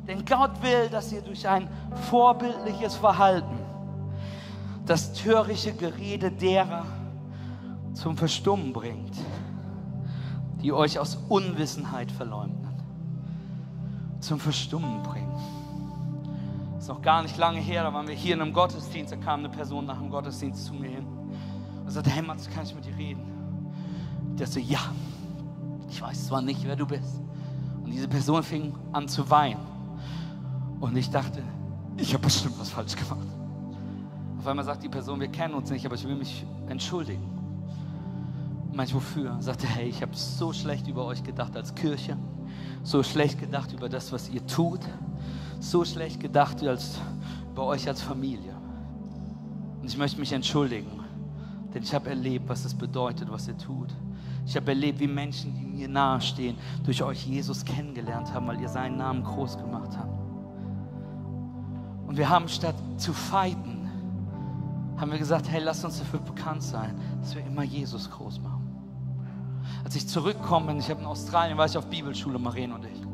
denn 0.06 0.22
Gott 0.24 0.50
will, 0.62 0.88
dass 0.90 1.12
ihr 1.12 1.22
durch 1.22 1.48
ein 1.48 1.66
vorbildliches 2.10 2.94
Verhalten 2.94 3.58
das 4.84 5.14
törichte 5.14 5.72
Gerede 5.72 6.30
derer 6.30 6.84
zum 7.94 8.16
Verstummen 8.16 8.72
bringt, 8.72 9.16
die 10.62 10.72
euch 10.72 10.98
aus 10.98 11.18
Unwissenheit 11.28 12.12
verleumden, 12.12 12.68
zum 14.20 14.38
Verstummen 14.38 15.02
bringt 15.02 15.24
ist 16.84 16.88
noch 16.88 17.00
gar 17.00 17.22
nicht 17.22 17.38
lange 17.38 17.60
her, 17.60 17.82
da 17.82 17.94
waren 17.94 18.06
wir 18.06 18.14
hier 18.14 18.34
in 18.34 18.42
einem 18.42 18.52
Gottesdienst, 18.52 19.10
da 19.10 19.16
kam 19.16 19.40
eine 19.40 19.48
Person 19.48 19.86
nach 19.86 19.96
dem 19.96 20.10
Gottesdienst 20.10 20.66
zu 20.66 20.74
mir 20.74 20.90
hin 20.90 21.06
und 21.82 21.90
sagte, 21.90 22.10
hey 22.10 22.20
Mats, 22.20 22.46
kann 22.50 22.64
ich 22.64 22.74
mit 22.74 22.84
dir 22.84 22.94
reden? 22.94 23.22
Der 24.38 24.46
so, 24.46 24.60
ja, 24.60 24.80
ich 25.88 26.02
weiß 26.02 26.26
zwar 26.26 26.42
nicht, 26.42 26.62
wer 26.66 26.76
du 26.76 26.86
bist. 26.86 27.22
Und 27.82 27.90
diese 27.90 28.06
Person 28.06 28.42
fing 28.42 28.74
an 28.92 29.08
zu 29.08 29.30
weinen. 29.30 29.62
Und 30.78 30.94
ich 30.94 31.08
dachte, 31.08 31.42
ich 31.96 32.12
habe 32.12 32.24
bestimmt 32.24 32.60
was 32.60 32.68
falsch 32.68 32.94
gemacht. 32.96 33.28
Auf 34.38 34.46
einmal 34.46 34.66
sagt 34.66 34.82
die 34.82 34.90
Person, 34.90 35.18
wir 35.20 35.28
kennen 35.28 35.54
uns 35.54 35.70
nicht, 35.70 35.86
aber 35.86 35.94
ich 35.94 36.06
will 36.06 36.16
mich 36.16 36.44
entschuldigen. 36.68 37.33
Manch 38.74 38.94
wofür? 38.94 39.36
Sagte, 39.40 39.66
hey, 39.66 39.88
ich 39.88 40.02
habe 40.02 40.14
so 40.14 40.52
schlecht 40.52 40.88
über 40.88 41.04
euch 41.04 41.22
gedacht 41.22 41.56
als 41.56 41.74
Kirche, 41.74 42.16
so 42.82 43.02
schlecht 43.02 43.38
gedacht 43.38 43.72
über 43.72 43.88
das, 43.88 44.12
was 44.12 44.28
ihr 44.28 44.44
tut 44.46 44.80
so 45.64 45.84
schlecht 45.84 46.20
gedacht 46.20 46.62
als 46.62 47.00
bei 47.54 47.62
euch 47.62 47.88
als 47.88 48.02
Familie. 48.02 48.54
Und 49.80 49.88
ich 49.88 49.96
möchte 49.96 50.20
mich 50.20 50.32
entschuldigen, 50.32 51.00
denn 51.72 51.82
ich 51.82 51.94
habe 51.94 52.10
erlebt, 52.10 52.48
was 52.48 52.64
es 52.64 52.74
bedeutet, 52.74 53.30
was 53.30 53.48
ihr 53.48 53.56
tut. 53.56 53.88
Ich 54.46 54.56
habe 54.56 54.68
erlebt, 54.68 55.00
wie 55.00 55.06
Menschen, 55.06 55.54
die 55.54 55.64
mir 55.64 55.88
nahestehen, 55.88 56.56
durch 56.84 57.02
euch 57.02 57.26
Jesus 57.26 57.64
kennengelernt 57.64 58.32
haben, 58.32 58.46
weil 58.46 58.60
ihr 58.60 58.68
seinen 58.68 58.98
Namen 58.98 59.24
groß 59.24 59.56
gemacht 59.56 59.96
habt. 59.96 60.20
Und 62.06 62.16
wir 62.16 62.28
haben 62.28 62.48
statt 62.48 62.74
zu 62.98 63.12
fighten, 63.12 63.88
haben 64.98 65.10
wir 65.10 65.18
gesagt, 65.18 65.48
hey, 65.48 65.62
lass 65.62 65.84
uns 65.84 65.98
dafür 65.98 66.20
bekannt 66.20 66.62
sein, 66.62 66.94
dass 67.20 67.34
wir 67.34 67.44
immer 67.44 67.62
Jesus 67.62 68.10
groß 68.10 68.40
machen. 68.40 68.53
Als 69.84 69.96
ich 69.96 70.06
zurückkomme, 70.06 70.76
ich 70.78 70.90
habe 70.90 71.00
in 71.00 71.06
Australien, 71.06 71.58
war 71.58 71.66
ich 71.66 71.76
auf 71.76 71.86
Bibelschule, 71.86 72.38
Maren 72.38 72.72
und 72.72 72.84
ich 72.84 73.04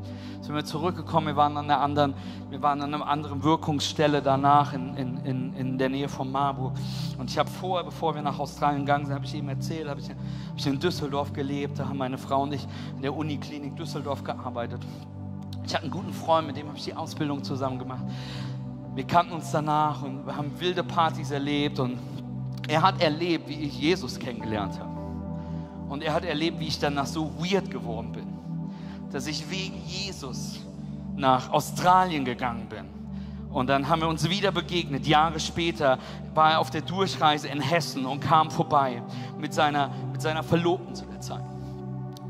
sind 0.50 0.56
wir 0.56 0.64
zurückgekommen, 0.64 1.28
wir 1.28 1.36
waren 1.36 1.56
an 1.56 1.66
einer 1.66 1.80
anderen, 1.80 2.14
wir 2.48 2.60
waren 2.60 2.82
an 2.82 2.92
einer 2.92 3.06
anderen 3.06 3.44
Wirkungsstelle 3.44 4.20
danach 4.20 4.72
in, 4.72 4.96
in, 4.96 5.16
in, 5.18 5.54
in 5.54 5.78
der 5.78 5.88
Nähe 5.88 6.08
von 6.08 6.32
Marburg. 6.32 6.72
Und 7.18 7.30
ich 7.30 7.38
habe 7.38 7.48
vorher, 7.48 7.84
bevor 7.84 8.16
wir 8.16 8.22
nach 8.22 8.36
Australien 8.36 8.84
gegangen 8.84 9.06
sind, 9.06 9.14
habe 9.14 9.24
ich 9.24 9.32
ihm 9.32 9.48
erzählt, 9.48 9.88
habe 9.88 10.00
ich, 10.00 10.08
hab 10.08 10.16
ich 10.56 10.66
in 10.66 10.80
Düsseldorf 10.80 11.32
gelebt, 11.32 11.78
da 11.78 11.88
haben 11.88 11.98
meine 11.98 12.18
Frau 12.18 12.42
und 12.42 12.52
ich 12.52 12.66
in 12.96 13.02
der 13.02 13.14
Uniklinik 13.14 13.76
Düsseldorf 13.76 14.24
gearbeitet. 14.24 14.80
Ich 15.64 15.72
hatte 15.72 15.84
einen 15.84 15.92
guten 15.92 16.12
Freund, 16.12 16.48
mit 16.48 16.56
dem 16.56 16.66
habe 16.66 16.76
ich 16.76 16.84
die 16.84 16.94
Ausbildung 16.94 17.44
zusammen 17.44 17.78
gemacht. 17.78 18.02
Wir 18.96 19.04
kannten 19.04 19.34
uns 19.34 19.52
danach 19.52 20.02
und 20.02 20.26
wir 20.26 20.36
haben 20.36 20.50
wilde 20.58 20.82
Partys 20.82 21.30
erlebt 21.30 21.78
und 21.78 21.96
er 22.66 22.82
hat 22.82 23.00
erlebt, 23.00 23.48
wie 23.48 23.60
ich 23.60 23.80
Jesus 23.80 24.18
kennengelernt 24.18 24.80
habe. 24.80 24.89
Und 25.90 26.02
er 26.02 26.14
hat 26.14 26.24
erlebt, 26.24 26.58
wie 26.58 26.68
ich 26.68 26.78
danach 26.78 27.06
so 27.06 27.30
weird 27.38 27.70
geworden 27.70 28.12
bin 28.12 28.40
dass 29.12 29.26
ich 29.26 29.50
wegen 29.50 29.82
Jesus 29.86 30.60
nach 31.16 31.50
Australien 31.50 32.24
gegangen 32.24 32.68
bin 32.68 32.86
Und 33.50 33.68
dann 33.68 33.88
haben 33.88 34.00
wir 34.00 34.08
uns 34.08 34.28
wieder 34.30 34.52
begegnet. 34.52 35.06
Jahre 35.06 35.40
später 35.40 35.98
war 36.34 36.52
er 36.52 36.60
auf 36.60 36.70
der 36.70 36.82
Durchreise 36.82 37.48
in 37.48 37.60
Hessen 37.60 38.06
und 38.06 38.20
kam 38.20 38.50
vorbei 38.50 39.02
mit 39.38 39.52
seiner, 39.52 39.90
mit 40.12 40.22
seiner 40.22 40.42
Verlobten 40.42 40.94
zu 40.94 41.04
der 41.06 41.20
Zeit. 41.20 41.42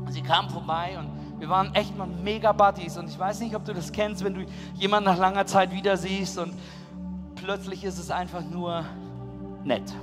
Sie 0.09 0.21
kam 0.21 0.49
vorbei 0.49 0.97
und 0.97 1.39
wir 1.39 1.47
waren 1.47 1.73
echt 1.75 1.95
mal 1.97 2.07
mega 2.07 2.51
Buddies. 2.51 2.97
Und 2.97 3.09
ich 3.09 3.17
weiß 3.17 3.39
nicht, 3.39 3.55
ob 3.55 3.63
du 3.65 3.73
das 3.73 3.91
kennst, 3.91 4.23
wenn 4.23 4.33
du 4.33 4.45
jemanden 4.73 5.09
nach 5.09 5.17
langer 5.17 5.45
Zeit 5.45 5.71
wieder 5.71 5.95
siehst 5.95 6.37
und 6.37 6.53
plötzlich 7.35 7.83
ist 7.83 7.99
es 7.99 8.09
einfach 8.09 8.43
nur 8.43 8.83
nett. 9.63 9.93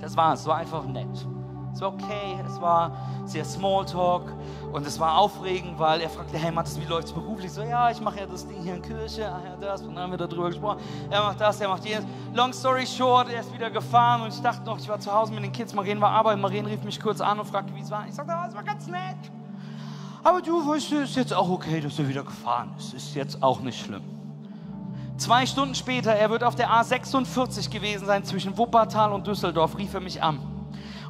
Das 0.00 0.16
war 0.16 0.34
es, 0.34 0.44
war 0.46 0.56
einfach 0.56 0.84
nett. 0.84 1.26
Es 1.74 1.80
war 1.80 1.88
okay, 1.92 2.38
es 2.46 2.60
war 2.60 2.92
sehr 3.24 3.44
Smalltalk 3.44 4.32
und 4.72 4.86
es 4.86 5.00
war 5.00 5.18
aufregend, 5.18 5.76
weil 5.76 6.00
er 6.02 6.08
fragte, 6.08 6.38
hey 6.38 6.52
Mathis, 6.52 6.80
wie 6.80 6.84
läuft 6.84 7.08
es 7.08 7.12
beruflich? 7.12 7.50
So, 7.50 7.62
ja, 7.62 7.90
ich 7.90 8.00
mache 8.00 8.20
ja 8.20 8.26
das 8.26 8.46
Ding 8.46 8.62
hier 8.62 8.76
in 8.76 8.82
Kirche, 8.82 9.28
ach 9.28 9.42
ja, 9.44 9.56
das, 9.60 9.82
und 9.82 9.96
dann 9.96 10.04
haben 10.04 10.12
wir 10.12 10.18
darüber 10.18 10.50
gesprochen. 10.50 10.78
Er 11.10 11.20
macht 11.22 11.40
das, 11.40 11.60
er 11.60 11.68
macht 11.68 11.84
jenes. 11.84 12.06
Long 12.32 12.52
story 12.52 12.86
short, 12.86 13.28
er 13.28 13.40
ist 13.40 13.52
wieder 13.52 13.70
gefahren 13.70 14.22
und 14.22 14.28
ich 14.28 14.40
dachte 14.40 14.64
noch, 14.64 14.78
ich 14.78 14.88
war 14.88 15.00
zu 15.00 15.12
Hause 15.12 15.32
mit 15.32 15.42
den 15.42 15.50
Kids, 15.50 15.74
Marien 15.74 16.00
war 16.00 16.10
arbeiten, 16.10 16.40
Marien 16.40 16.64
rief 16.66 16.84
mich 16.84 17.00
kurz 17.00 17.20
an 17.20 17.40
und 17.40 17.46
fragte, 17.46 17.74
wie 17.74 17.80
es 17.80 17.90
war. 17.90 18.06
Ich 18.06 18.14
sagte, 18.14 18.32
oh, 18.40 18.48
es 18.48 18.54
war 18.54 18.62
ganz 18.62 18.86
nett. 18.86 19.16
Aber 20.22 20.40
du, 20.40 20.68
weißt 20.68 20.92
du, 20.92 20.96
ist 21.00 21.16
jetzt 21.16 21.34
auch 21.34 21.50
okay, 21.50 21.80
dass 21.80 21.98
er 21.98 22.08
wieder 22.08 22.22
gefahren 22.22 22.72
ist. 22.78 22.94
Ist 22.94 23.16
jetzt 23.16 23.42
auch 23.42 23.58
nicht 23.58 23.84
schlimm. 23.84 24.02
Zwei 25.16 25.44
Stunden 25.44 25.74
später, 25.74 26.12
er 26.12 26.30
wird 26.30 26.44
auf 26.44 26.54
der 26.54 26.70
A46 26.70 27.68
gewesen 27.68 28.06
sein, 28.06 28.22
zwischen 28.22 28.56
Wuppertal 28.56 29.12
und 29.12 29.26
Düsseldorf, 29.26 29.76
rief 29.76 29.92
er 29.92 30.00
mich 30.00 30.22
an. 30.22 30.53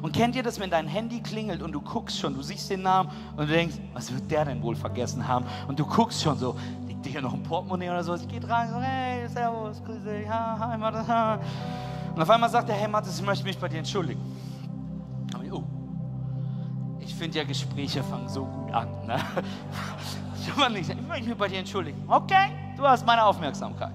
Und 0.05 0.11
kennt 0.11 0.35
ihr 0.35 0.43
das, 0.43 0.59
wenn 0.59 0.69
dein 0.69 0.87
Handy 0.87 1.19
klingelt 1.19 1.63
und 1.63 1.71
du 1.71 1.81
guckst 1.81 2.19
schon, 2.19 2.35
du 2.35 2.43
siehst 2.43 2.69
den 2.69 2.83
Namen 2.83 3.09
und 3.35 3.49
du 3.49 3.51
denkst, 3.51 3.77
was 3.91 4.13
wird 4.13 4.29
der 4.29 4.45
denn 4.45 4.61
wohl 4.61 4.75
vergessen 4.75 5.27
haben? 5.27 5.47
Und 5.67 5.79
du 5.79 5.85
guckst 5.87 6.21
schon 6.21 6.37
so, 6.37 6.55
liegt 6.87 7.03
dir 7.03 7.09
hier 7.09 7.21
noch 7.23 7.33
ein 7.33 7.41
Portemonnaie 7.41 7.89
oder 7.89 8.03
so? 8.03 8.13
Ich 8.13 8.27
gehe 8.27 8.47
rein, 8.47 8.69
so, 8.69 8.79
hey, 8.79 9.27
servus, 9.27 9.83
grüß 9.83 10.03
dich, 10.03 10.29
ha, 10.29 10.59
hi, 10.59 10.77
Mathis, 10.77 11.07
ha. 11.07 11.39
Und 12.13 12.21
auf 12.21 12.29
einmal 12.29 12.51
sagt 12.51 12.69
er, 12.69 12.75
hey, 12.75 12.87
Mathis, 12.87 13.17
ich 13.17 13.25
möchte 13.25 13.43
mich 13.45 13.57
bei 13.57 13.67
dir 13.67 13.79
entschuldigen. 13.79 14.21
Ich, 15.43 15.51
oh, 15.51 15.63
ich 16.99 17.15
finde 17.15 17.39
ja, 17.39 17.43
Gespräche 17.43 18.03
fangen 18.03 18.29
so 18.29 18.45
gut 18.45 18.71
an. 18.71 18.87
Ne? 19.07 19.17
Ich 20.47 20.55
möchte 20.55 21.29
mich 21.29 21.35
bei 21.35 21.47
dir 21.47 21.57
entschuldigen. 21.57 22.03
Okay, 22.07 22.51
du 22.77 22.83
hast 22.83 23.03
meine 23.07 23.25
Aufmerksamkeit. 23.25 23.93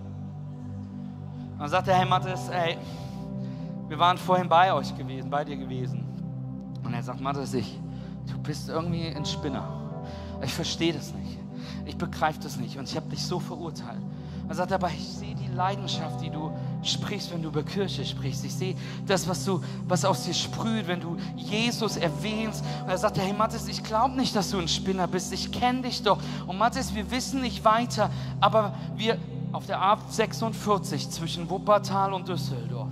Und 1.53 1.61
dann 1.61 1.69
sagt 1.69 1.87
er, 1.87 1.95
hey, 1.95 2.05
Mathis, 2.05 2.49
ey, 2.49 2.77
wir 3.91 3.99
waren 3.99 4.17
vorhin 4.19 4.49
bei 4.49 4.73
euch 4.73 4.97
gewesen, 4.97 5.29
bei 5.29 5.45
dir 5.45 5.57
gewesen. 5.57 6.05
Und 6.85 6.95
er 6.95 7.03
sagt, 7.03 7.21
Mathis, 7.21 7.55
ich, 7.55 7.77
du 8.31 8.39
bist 8.39 8.69
irgendwie 8.69 9.09
ein 9.09 9.27
Spinner. 9.27 9.67
Ich 10.45 10.55
verstehe 10.55 10.93
das 10.93 11.13
nicht. 11.13 11.39
Ich 11.87 11.99
begreife 11.99 12.39
das 12.41 12.57
nicht 12.57 12.79
und 12.79 12.89
ich 12.89 12.95
habe 12.95 13.09
dich 13.09 13.21
so 13.21 13.41
verurteilt. 13.41 13.99
Er 14.49 14.55
sagt 14.55 14.73
aber, 14.73 14.89
ich 14.91 15.09
sehe 15.09 15.35
die 15.35 15.53
Leidenschaft, 15.57 16.21
die 16.21 16.31
du 16.31 16.53
sprichst, 16.85 17.33
wenn 17.33 17.43
du 17.43 17.49
über 17.49 17.65
Kirche 17.65 18.05
sprichst. 18.05 18.45
Ich 18.45 18.55
sehe 18.55 18.77
das, 19.09 19.29
was, 19.29 19.45
du, 19.45 19.61
was 19.89 20.05
aus 20.05 20.23
dir 20.23 20.35
sprüht, 20.35 20.87
wenn 20.87 21.01
du 21.01 21.17
Jesus 21.35 21.97
erwähnst. 21.97 22.65
Und 22.85 22.91
er 22.91 22.99
sagt, 22.99 23.19
hey 23.19 23.33
Mathis, 23.33 23.67
ich 23.67 23.83
glaube 23.83 24.15
nicht, 24.15 24.37
dass 24.37 24.51
du 24.51 24.59
ein 24.59 24.69
Spinner 24.69 25.09
bist. 25.09 25.33
Ich 25.33 25.51
kenne 25.51 25.83
dich 25.83 26.05
doch. 26.05 26.19
Und 26.47 26.59
Mathis, 26.59 26.95
wir 26.95 27.11
wissen 27.11 27.41
nicht 27.41 27.65
weiter, 27.65 28.09
aber 28.41 28.73
wir 28.95 29.19
auf 29.51 29.67
der 29.67 29.81
A46 29.81 31.11
zwischen 31.11 31.51
Wuppertal 31.51 32.13
und 32.13 32.29
Düsseldorf 32.29 32.89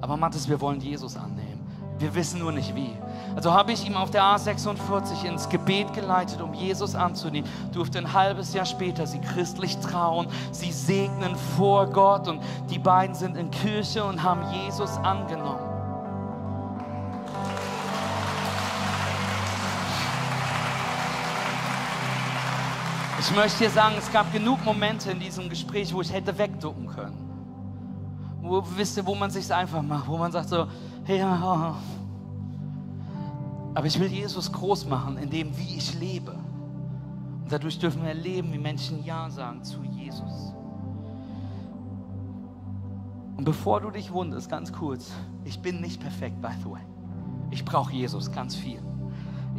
aber 0.00 0.16
Mathis, 0.16 0.48
wir 0.48 0.60
wollen 0.60 0.80
Jesus 0.80 1.16
annehmen. 1.16 1.58
Wir 1.98 2.14
wissen 2.14 2.38
nur 2.38 2.52
nicht 2.52 2.74
wie. 2.76 2.92
Also 3.34 3.52
habe 3.52 3.72
ich 3.72 3.84
ihm 3.84 3.96
auf 3.96 4.10
der 4.10 4.22
A46 4.22 5.24
ins 5.24 5.48
Gebet 5.48 5.92
geleitet, 5.94 6.40
um 6.40 6.54
Jesus 6.54 6.94
anzunehmen. 6.94 7.48
Durfte 7.72 7.98
ein 7.98 8.12
halbes 8.12 8.54
Jahr 8.54 8.66
später 8.66 9.06
sie 9.06 9.20
christlich 9.20 9.76
trauen, 9.78 10.28
sie 10.52 10.70
segnen 10.70 11.34
vor 11.56 11.86
Gott 11.86 12.28
und 12.28 12.40
die 12.70 12.78
beiden 12.78 13.16
sind 13.16 13.36
in 13.36 13.50
Kirche 13.50 14.04
und 14.04 14.22
haben 14.22 14.42
Jesus 14.52 14.96
angenommen. 14.98 15.58
Ich 23.18 23.34
möchte 23.34 23.64
dir 23.64 23.70
sagen, 23.70 23.96
es 23.98 24.10
gab 24.12 24.32
genug 24.32 24.64
Momente 24.64 25.10
in 25.10 25.18
diesem 25.18 25.48
Gespräch, 25.48 25.92
wo 25.92 26.00
ich 26.00 26.12
hätte 26.12 26.38
wegducken 26.38 26.86
können 26.86 27.27
wo, 28.48 28.62
wisst 28.76 28.96
ihr, 28.96 29.06
wo 29.06 29.14
man 29.14 29.30
sich 29.30 29.52
einfach 29.52 29.82
macht, 29.82 30.08
wo 30.08 30.16
man 30.16 30.32
sagt 30.32 30.48
so, 30.48 30.66
hey, 31.04 31.18
ja, 31.18 31.76
aber 33.74 33.86
ich 33.86 33.98
will 34.00 34.08
Jesus 34.08 34.50
groß 34.50 34.86
machen, 34.86 35.18
in 35.18 35.30
dem, 35.30 35.56
wie 35.56 35.76
ich 35.76 35.98
lebe. 35.98 36.32
Und 36.32 37.52
dadurch 37.52 37.78
dürfen 37.78 38.02
wir 38.02 38.08
erleben, 38.08 38.52
wie 38.52 38.58
Menschen 38.58 39.04
Ja 39.04 39.30
sagen 39.30 39.62
zu 39.62 39.82
Jesus. 39.84 40.52
Und 43.36 43.44
bevor 43.44 43.80
du 43.80 43.90
dich 43.90 44.12
wunderst, 44.12 44.50
ganz 44.50 44.72
kurz, 44.72 45.12
ich 45.44 45.60
bin 45.60 45.80
nicht 45.80 46.00
perfekt, 46.00 46.42
by 46.42 46.48
the 46.64 46.70
way. 46.70 46.82
Ich 47.50 47.64
brauche 47.64 47.92
Jesus 47.92 48.32
ganz 48.32 48.56
viel. 48.56 48.82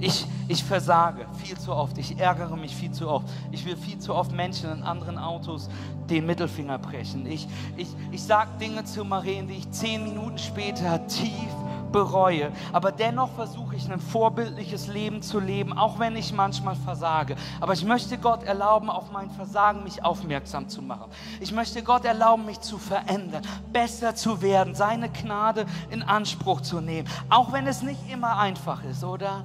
Ich, 0.01 0.25
ich 0.47 0.63
versage 0.63 1.25
viel 1.43 1.57
zu 1.57 1.73
oft. 1.73 1.97
Ich 1.97 2.19
ärgere 2.19 2.55
mich 2.55 2.75
viel 2.75 2.91
zu 2.91 3.09
oft. 3.09 3.27
Ich 3.51 3.65
will 3.65 3.75
viel 3.75 3.99
zu 3.99 4.15
oft 4.15 4.31
Menschen 4.31 4.71
in 4.71 4.83
anderen 4.83 5.17
Autos 5.17 5.69
den 6.09 6.25
Mittelfinger 6.25 6.79
brechen. 6.79 7.25
Ich, 7.25 7.47
ich, 7.75 7.87
ich 8.11 8.23
sage 8.23 8.49
Dinge 8.59 8.85
zu 8.85 9.03
Marien, 9.03 9.47
die 9.47 9.57
ich 9.57 9.71
zehn 9.71 10.03
Minuten 10.03 10.37
später 10.37 11.05
tief 11.07 11.51
bereue. 11.91 12.51
Aber 12.71 12.91
dennoch 12.91 13.29
versuche 13.31 13.75
ich 13.75 13.91
ein 13.91 13.99
vorbildliches 13.99 14.87
Leben 14.87 15.21
zu 15.21 15.39
leben, 15.39 15.77
auch 15.77 15.99
wenn 15.99 16.15
ich 16.15 16.33
manchmal 16.33 16.75
versage. 16.75 17.35
Aber 17.59 17.73
ich 17.73 17.83
möchte 17.83 18.17
Gott 18.17 18.43
erlauben, 18.43 18.89
auf 18.89 19.11
mein 19.11 19.29
Versagen 19.31 19.83
mich 19.83 20.03
aufmerksam 20.03 20.69
zu 20.69 20.81
machen. 20.81 21.11
Ich 21.39 21.51
möchte 21.51 21.83
Gott 21.83 22.05
erlauben, 22.05 22.45
mich 22.45 22.61
zu 22.61 22.77
verändern, 22.77 23.43
besser 23.73 24.15
zu 24.15 24.41
werden, 24.41 24.75
seine 24.75 25.09
Gnade 25.09 25.65
in 25.89 26.03
Anspruch 26.03 26.61
zu 26.61 26.79
nehmen. 26.79 27.07
Auch 27.29 27.51
wenn 27.51 27.67
es 27.67 27.81
nicht 27.81 27.99
immer 28.11 28.37
einfach 28.37 28.83
ist, 28.83 29.03
oder? 29.03 29.43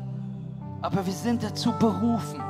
Aber 0.84 1.06
wir 1.06 1.14
sind 1.14 1.42
dazu 1.42 1.72
berufen. 1.72 2.42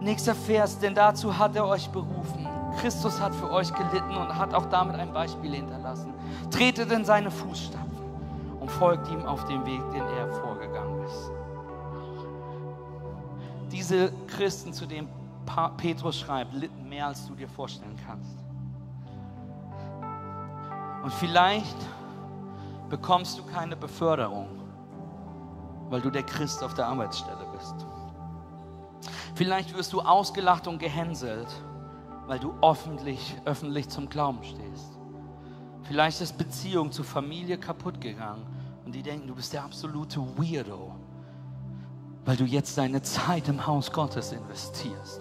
Nächster 0.00 0.34
Vers, 0.34 0.78
denn 0.78 0.94
dazu 0.94 1.36
hat 1.36 1.54
er 1.54 1.66
euch 1.66 1.90
berufen. 1.90 2.48
Christus 2.80 3.20
hat 3.20 3.34
für 3.34 3.50
euch 3.50 3.70
gelitten 3.74 4.16
und 4.16 4.34
hat 4.34 4.54
auch 4.54 4.64
damit 4.64 4.96
ein 4.96 5.12
Beispiel 5.12 5.54
hinterlassen. 5.54 6.14
Tretet 6.50 6.90
in 6.90 7.04
seine 7.04 7.30
Fußstapfen 7.30 7.98
und 8.58 8.70
folgt 8.70 9.06
ihm 9.10 9.22
auf 9.26 9.44
dem 9.44 9.66
Weg, 9.66 9.82
den 9.90 10.00
er 10.00 10.32
vorgegangen 10.32 11.04
ist. 11.04 11.30
Diese 13.70 14.10
Christen, 14.26 14.72
zu 14.72 14.86
denen 14.86 15.08
Petrus 15.76 16.20
schreibt, 16.20 16.54
litten 16.54 16.88
mehr, 16.88 17.08
als 17.08 17.26
du 17.26 17.34
dir 17.34 17.48
vorstellen 17.48 17.96
kannst. 18.06 18.38
Und 21.02 21.12
vielleicht 21.12 21.76
bekommst 22.88 23.38
du 23.38 23.42
keine 23.44 23.76
Beförderung 23.76 24.62
weil 25.92 26.00
du 26.00 26.08
der 26.08 26.22
Christ 26.22 26.62
auf 26.62 26.72
der 26.72 26.86
Arbeitsstelle 26.86 27.46
bist. 27.52 27.74
Vielleicht 29.34 29.76
wirst 29.76 29.92
du 29.92 30.00
ausgelacht 30.00 30.66
und 30.66 30.78
gehänselt, 30.78 31.48
weil 32.26 32.38
du 32.38 32.54
öffentlich, 32.62 33.36
öffentlich 33.44 33.90
zum 33.90 34.08
Glauben 34.08 34.42
stehst. 34.42 34.98
Vielleicht 35.82 36.22
ist 36.22 36.38
Beziehung 36.38 36.90
zur 36.92 37.04
Familie 37.04 37.58
kaputt 37.58 38.00
gegangen 38.00 38.46
und 38.86 38.94
die 38.94 39.02
denken, 39.02 39.26
du 39.26 39.34
bist 39.34 39.52
der 39.52 39.64
absolute 39.64 40.18
Weirdo, 40.38 40.94
weil 42.24 42.38
du 42.38 42.44
jetzt 42.44 42.78
deine 42.78 43.02
Zeit 43.02 43.48
im 43.48 43.66
Haus 43.66 43.92
Gottes 43.92 44.32
investierst 44.32 45.20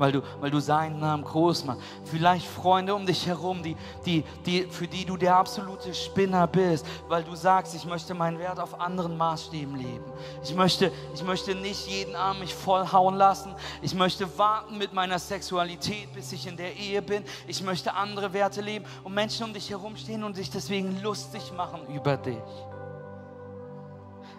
weil 0.00 0.12
du, 0.12 0.22
weil 0.40 0.50
du 0.50 0.60
seinen 0.60 0.98
Namen 0.98 1.22
groß 1.22 1.66
machst. 1.66 1.82
Vielleicht 2.04 2.46
Freunde 2.46 2.94
um 2.94 3.04
dich 3.04 3.26
herum, 3.26 3.62
die, 3.62 3.76
die, 4.06 4.24
die, 4.46 4.62
für 4.62 4.88
die 4.88 5.04
du 5.04 5.18
der 5.18 5.36
absolute 5.36 5.92
Spinner 5.92 6.46
bist, 6.46 6.86
weil 7.06 7.22
du 7.22 7.36
sagst, 7.36 7.74
ich 7.74 7.84
möchte 7.84 8.14
meinen 8.14 8.38
Wert 8.38 8.58
auf 8.58 8.80
anderen 8.80 9.18
Maßstäben 9.18 9.76
leben. 9.76 10.04
Ich 10.42 10.54
möchte, 10.54 10.90
ich 11.14 11.22
möchte 11.22 11.54
nicht 11.54 11.86
jeden 11.86 12.16
Abend 12.16 12.40
mich 12.40 12.54
vollhauen 12.54 13.14
lassen. 13.16 13.54
Ich 13.82 13.94
möchte 13.94 14.38
warten 14.38 14.78
mit 14.78 14.94
meiner 14.94 15.18
Sexualität, 15.18 16.10
bis 16.14 16.32
ich 16.32 16.46
in 16.46 16.56
der 16.56 16.74
Ehe 16.76 17.02
bin. 17.02 17.22
Ich 17.46 17.62
möchte 17.62 17.92
andere 17.92 18.32
Werte 18.32 18.62
leben 18.62 18.86
und 19.04 19.12
Menschen 19.12 19.44
um 19.44 19.52
dich 19.52 19.68
herum 19.68 19.96
stehen 19.96 20.24
und 20.24 20.34
sich 20.34 20.50
deswegen 20.50 21.02
lustig 21.02 21.52
machen 21.54 21.80
über 21.94 22.16
dich. 22.16 22.38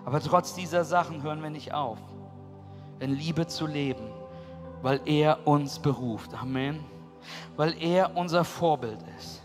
Aber 0.06 0.20
trotz 0.20 0.56
dieser 0.56 0.84
Sachen 0.84 1.22
hören 1.22 1.44
wir 1.44 1.52
nicht 1.52 1.72
auf, 1.72 2.00
in 3.00 3.14
Liebe 3.14 3.46
zu 3.46 3.68
leben 3.68 4.21
weil 4.82 5.02
er 5.06 5.46
uns 5.46 5.80
beruft. 5.80 6.34
Amen. 6.34 6.84
Weil 7.56 7.76
er 7.82 8.16
unser 8.16 8.44
Vorbild 8.44 9.00
ist. 9.18 9.42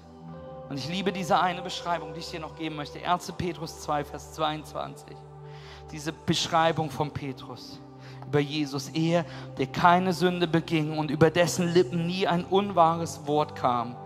Und 0.68 0.78
ich 0.78 0.89
liebe 0.89 1.12
diese 1.12 1.39
eine 1.39 1.62
Beschreibung, 1.62 2.12
die 2.12 2.20
ich 2.20 2.30
dir 2.30 2.41
noch 2.41 2.57
geben 2.57 2.76
möchte. 2.76 2.99
1. 3.07 3.32
Petrus 3.32 3.80
2, 3.82 4.05
Vers 4.05 4.32
22. 4.32 5.16
Diese 5.93 6.12
Beschreibung 6.12 6.91
von 6.91 7.11
Petrus 7.11 7.78
über 8.26 8.41
Jesus. 8.41 8.89
Er, 8.89 9.24
der 9.57 9.66
keine 9.66 10.12
Sünde 10.12 10.47
beging 10.47 10.99
und 10.99 11.11
über 11.11 11.30
dessen 11.30 11.72
Lippen 11.72 12.07
nie 12.07 12.26
ein 12.26 12.45
unwahres 12.45 13.26
Wort 13.26 13.55
kam. 13.55 13.97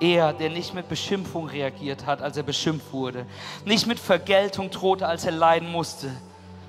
Er, 0.00 0.32
der 0.32 0.50
nicht 0.50 0.74
mit 0.74 0.88
Beschimpfung 0.88 1.46
reagiert 1.46 2.06
hat, 2.06 2.22
als 2.22 2.36
er 2.36 2.42
beschimpft 2.42 2.92
wurde. 2.92 3.24
Nicht 3.64 3.86
mit 3.86 4.00
Vergeltung 4.00 4.68
drohte, 4.70 5.06
als 5.06 5.24
er 5.24 5.32
leiden 5.32 5.70
musste, 5.70 6.10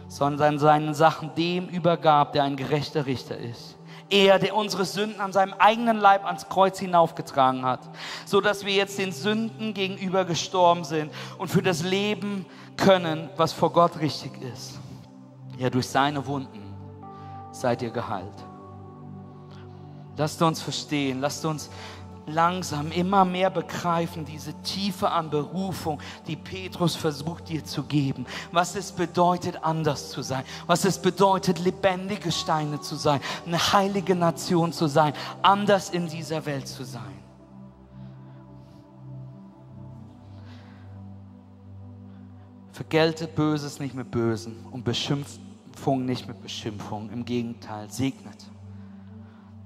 sondern 0.08 0.60
seinen 0.60 0.94
Sachen 0.94 1.34
dem 1.36 1.68
übergab, 1.68 2.34
der 2.34 2.44
ein 2.44 2.56
gerechter 2.56 3.08
Richter 3.08 3.38
ist. 3.38 3.76
Er, 4.10 4.40
der 4.40 4.56
unsere 4.56 4.86
Sünden 4.86 5.20
an 5.22 5.34
seinem 5.34 5.54
eigenen 5.54 5.98
Leib 5.98 6.26
ans 6.26 6.48
Kreuz 6.50 6.80
hinaufgetragen 6.80 7.66
hat, 7.66 7.80
so 8.26 8.42
dass 8.42 8.66
wir 8.66 8.74
jetzt 8.74 8.98
den 8.98 9.12
Sünden 9.12 9.74
gegenüber 9.74 10.26
gestorben 10.26 10.84
sind 10.84 11.12
und 11.38 11.50
für 11.50 11.62
das 11.62 11.84
Leben 11.84 12.46
können, 12.78 13.30
was 13.38 13.54
vor 13.54 13.72
Gott 13.72 14.00
richtig 14.00 14.32
ist. 14.54 14.80
Ja, 15.58 15.70
durch 15.70 15.88
seine 15.88 16.26
Wunden 16.26 16.62
seid 17.52 17.82
ihr 17.82 17.92
geheilt. 17.92 18.28
Lasst 20.18 20.42
uns 20.42 20.62
verstehen, 20.62 21.22
lasst 21.22 21.44
uns 21.46 21.70
langsam 22.26 22.92
immer 22.92 23.26
mehr 23.26 23.50
begreifen, 23.50 24.26
diese 24.26 24.54
Tiefe 24.62 25.10
an 25.10 25.30
Berufung, 25.30 26.00
die 26.28 26.36
Petrus 26.36 26.96
versucht 26.96 27.50
dir 27.50 27.64
zu 27.64 27.84
geben. 27.84 28.26
Was 28.52 28.76
es 28.76 28.92
bedeutet, 28.92 29.64
anders 29.64 30.10
zu 30.10 30.22
sein. 30.22 30.44
Was 30.68 30.86
es 30.86 30.98
bedeutet, 30.98 31.60
lebendige 31.60 32.32
Steine 32.32 32.82
zu 32.82 32.96
sein, 32.96 33.20
eine 33.46 33.58
heilige 33.58 34.16
Nation 34.16 34.72
zu 34.72 34.88
sein, 34.88 35.14
anders 35.42 35.90
in 35.90 36.08
dieser 36.08 36.46
Welt 36.46 36.68
zu 36.68 36.84
sein. 36.84 37.02
Vergeltet 42.72 43.36
Böses 43.36 43.80
nicht 43.80 43.94
mit 43.94 44.10
Bösen 44.10 44.66
und 44.72 44.84
Beschimpfung 44.84 46.06
nicht 46.06 46.28
mit 46.28 46.42
Beschimpfung. 46.42 47.12
Im 47.12 47.24
Gegenteil, 47.24 47.90
segnet. 47.92 48.46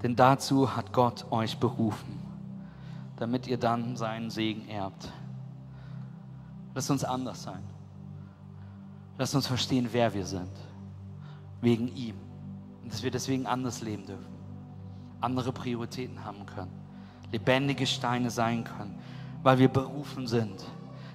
Denn 0.02 0.14
dazu 0.14 0.76
hat 0.76 0.92
Gott 0.92 1.24
euch 1.30 1.58
berufen 1.58 2.27
damit 3.18 3.46
ihr 3.46 3.58
dann 3.58 3.96
seinen 3.96 4.30
Segen 4.30 4.68
erbt. 4.68 5.12
Lasst 6.74 6.90
uns 6.90 7.04
anders 7.04 7.42
sein. 7.42 7.62
Lasst 9.18 9.34
uns 9.34 9.46
verstehen, 9.46 9.88
wer 9.92 10.14
wir 10.14 10.24
sind. 10.24 10.50
Wegen 11.60 11.88
ihm. 11.96 12.14
Und 12.82 12.92
dass 12.92 13.02
wir 13.02 13.10
deswegen 13.10 13.46
anders 13.46 13.82
leben 13.82 14.06
dürfen. 14.06 14.32
Andere 15.20 15.52
Prioritäten 15.52 16.24
haben 16.24 16.46
können. 16.46 16.70
Lebendige 17.32 17.86
Steine 17.86 18.30
sein 18.30 18.62
können. 18.62 18.98
Weil 19.42 19.58
wir 19.58 19.68
berufen 19.68 20.26
sind 20.28 20.64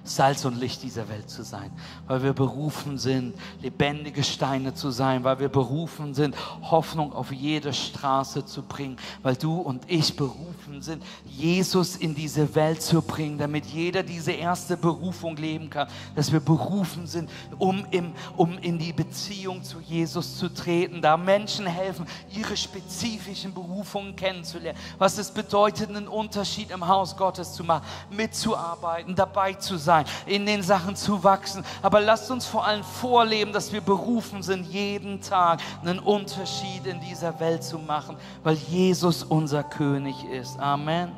Salz 0.06 0.44
und 0.44 0.60
Licht 0.60 0.82
dieser 0.82 1.08
Welt 1.08 1.30
zu 1.30 1.42
sein, 1.42 1.70
weil 2.06 2.22
wir 2.22 2.34
berufen 2.34 2.98
sind, 2.98 3.34
lebendige 3.62 4.22
Steine 4.22 4.74
zu 4.74 4.90
sein, 4.90 5.24
weil 5.24 5.38
wir 5.40 5.48
berufen 5.48 6.12
sind, 6.12 6.36
Hoffnung 6.62 7.14
auf 7.14 7.32
jede 7.32 7.72
Straße 7.72 8.44
zu 8.44 8.62
bringen, 8.62 8.98
weil 9.22 9.34
du 9.34 9.56
und 9.56 9.90
ich 9.90 10.14
berufen 10.14 10.82
sind, 10.82 11.02
Jesus 11.24 11.96
in 11.96 12.14
diese 12.14 12.54
Welt 12.54 12.82
zu 12.82 13.00
bringen, 13.00 13.38
damit 13.38 13.64
jeder 13.64 14.02
diese 14.02 14.32
erste 14.32 14.76
Berufung 14.76 15.36
leben 15.36 15.70
kann, 15.70 15.88
dass 16.14 16.30
wir 16.30 16.40
berufen 16.40 17.06
sind, 17.06 17.30
um, 17.56 17.86
im, 17.90 18.12
um 18.36 18.58
in 18.58 18.78
die 18.78 18.92
Beziehung 18.92 19.62
zu 19.62 19.80
Jesus 19.80 20.36
zu 20.36 20.52
treten, 20.52 21.00
da 21.00 21.16
Menschen 21.16 21.64
helfen, 21.64 22.04
ihre 22.30 22.58
spezifischen 22.58 23.54
Berufungen 23.54 24.14
kennenzulernen, 24.16 24.78
was 24.98 25.16
es 25.16 25.30
bedeutet, 25.30 25.88
einen 25.88 26.08
Unterschied 26.08 26.70
im 26.70 26.86
Haus 26.86 27.16
Gottes 27.16 27.54
zu 27.54 27.64
machen, 27.64 27.86
mitzuarbeiten, 28.10 29.14
dabei 29.14 29.54
zu 29.54 29.78
sein 29.78 29.93
sein, 29.94 30.06
in 30.26 30.46
den 30.46 30.62
Sachen 30.62 30.96
zu 30.96 31.22
wachsen. 31.22 31.64
Aber 31.82 32.00
lasst 32.00 32.30
uns 32.30 32.46
vor 32.46 32.66
allem 32.66 32.82
vorleben, 32.82 33.52
dass 33.52 33.72
wir 33.72 33.80
berufen 33.80 34.42
sind, 34.42 34.66
jeden 34.66 35.20
Tag 35.20 35.60
einen 35.82 35.98
Unterschied 35.98 36.86
in 36.86 37.00
dieser 37.00 37.38
Welt 37.40 37.62
zu 37.62 37.78
machen, 37.78 38.16
weil 38.42 38.54
Jesus 38.54 39.22
unser 39.22 39.62
König 39.62 40.24
ist. 40.24 40.58
Amen. 40.58 41.12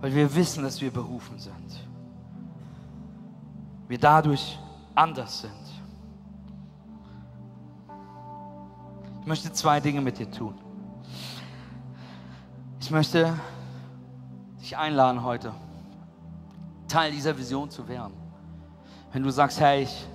Weil 0.00 0.14
wir 0.14 0.34
wissen, 0.34 0.62
dass 0.62 0.80
wir 0.80 0.90
berufen 0.90 1.38
sind. 1.38 1.54
Wir 3.88 3.98
dadurch 3.98 4.58
anders 4.94 5.40
sind. 5.40 5.52
Ich 9.20 9.26
möchte 9.26 9.52
zwei 9.52 9.80
Dinge 9.80 10.00
mit 10.00 10.18
dir 10.18 10.30
tun. 10.30 10.54
Ich 12.80 12.90
möchte 12.90 13.34
dich 14.60 14.76
einladen 14.76 15.22
heute. 15.22 15.52
Teil 16.88 17.12
dieser 17.12 17.36
Vision 17.36 17.70
zu 17.70 17.86
werden. 17.86 18.14
Wenn 19.12 19.22
du 19.22 19.30
sagst, 19.30 19.60
hey, 19.60 19.82
ich 19.82 20.06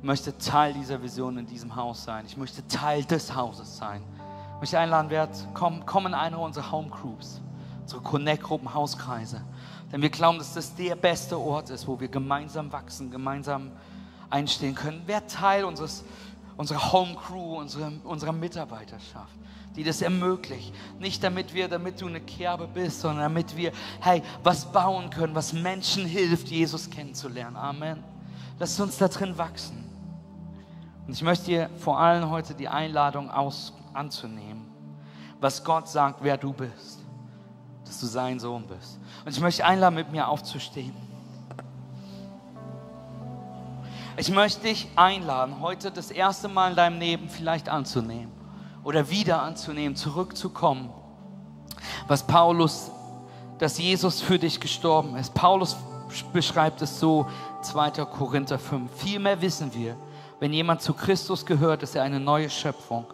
möchte 0.00 0.36
Teil 0.38 0.72
dieser 0.72 1.02
Vision 1.02 1.36
in 1.38 1.46
diesem 1.46 1.74
Haus 1.74 2.04
sein, 2.04 2.24
ich 2.26 2.36
möchte 2.36 2.66
Teil 2.66 3.04
des 3.04 3.34
Hauses 3.34 3.76
sein, 3.76 4.02
ich 4.54 4.60
möchte 4.60 4.78
einladen, 4.78 5.10
werd, 5.10 5.30
komm, 5.54 5.84
komm 5.86 6.06
in 6.06 6.14
eine 6.14 6.38
unserer 6.38 6.70
Home 6.70 6.88
Groups, 6.88 7.40
unsere 7.82 8.00
Connect-Gruppen, 8.00 8.72
Hauskreise. 8.72 9.42
Denn 9.92 10.02
wir 10.02 10.10
glauben, 10.10 10.38
dass 10.38 10.54
das 10.54 10.74
der 10.74 10.94
beste 10.96 11.38
Ort 11.38 11.70
ist, 11.70 11.86
wo 11.86 11.98
wir 11.98 12.08
gemeinsam 12.08 12.70
wachsen, 12.72 13.10
gemeinsam 13.10 13.72
einstehen 14.30 14.74
können. 14.74 15.02
Wer 15.06 15.26
Teil 15.26 15.64
unseres, 15.64 16.04
unserer 16.58 16.92
Home 16.92 17.14
Crew, 17.14 17.56
unserer, 17.56 17.90
unserer 18.04 18.32
Mitarbeiterschaft 18.32 19.32
die 19.78 19.84
das 19.84 20.02
ermöglicht. 20.02 20.74
Nicht 20.98 21.22
damit 21.22 21.54
wir, 21.54 21.68
damit 21.68 22.00
du 22.00 22.06
eine 22.06 22.20
Kerbe 22.20 22.66
bist, 22.66 23.00
sondern 23.00 23.20
damit 23.20 23.56
wir, 23.56 23.70
hey, 24.00 24.24
was 24.42 24.64
bauen 24.64 25.08
können, 25.08 25.36
was 25.36 25.52
Menschen 25.52 26.04
hilft, 26.04 26.48
Jesus 26.48 26.90
kennenzulernen. 26.90 27.56
Amen. 27.56 28.02
Lass 28.58 28.78
uns 28.80 28.98
da 28.98 29.06
drin 29.06 29.38
wachsen. 29.38 29.84
Und 31.06 31.12
ich 31.12 31.22
möchte 31.22 31.46
dir 31.46 31.70
vor 31.78 31.98
allem 32.00 32.28
heute 32.28 32.54
die 32.54 32.68
Einladung 32.68 33.30
aus, 33.30 33.72
anzunehmen, 33.94 34.66
was 35.40 35.62
Gott 35.62 35.88
sagt, 35.88 36.24
wer 36.24 36.36
du 36.36 36.52
bist, 36.52 36.98
dass 37.84 38.00
du 38.00 38.06
sein 38.06 38.40
Sohn 38.40 38.66
bist. 38.66 38.98
Und 39.24 39.30
ich 39.30 39.40
möchte 39.40 39.64
einladen, 39.64 39.94
mit 39.94 40.10
mir 40.10 40.26
aufzustehen. 40.26 41.07
Ich 44.18 44.30
möchte 44.30 44.62
dich 44.62 44.88
einladen, 44.96 45.60
heute 45.60 45.92
das 45.92 46.10
erste 46.10 46.48
Mal 46.48 46.70
in 46.70 46.76
deinem 46.76 46.98
Leben 46.98 47.28
vielleicht 47.28 47.68
anzunehmen 47.68 48.32
oder 48.82 49.08
wieder 49.10 49.40
anzunehmen, 49.42 49.94
zurückzukommen. 49.94 50.90
Was 52.08 52.24
Paulus, 52.26 52.90
dass 53.58 53.78
Jesus 53.78 54.20
für 54.20 54.36
dich 54.36 54.58
gestorben 54.58 55.14
ist. 55.14 55.34
Paulus 55.34 55.76
beschreibt 56.32 56.82
es 56.82 56.98
so, 56.98 57.28
2. 57.62 57.90
Korinther 58.06 58.58
5. 58.58 58.90
Vielmehr 58.96 59.40
wissen 59.40 59.72
wir, 59.72 59.96
wenn 60.40 60.52
jemand 60.52 60.82
zu 60.82 60.94
Christus 60.94 61.46
gehört, 61.46 61.84
ist 61.84 61.94
er 61.94 62.02
eine 62.02 62.18
neue 62.18 62.50
Schöpfung. 62.50 63.06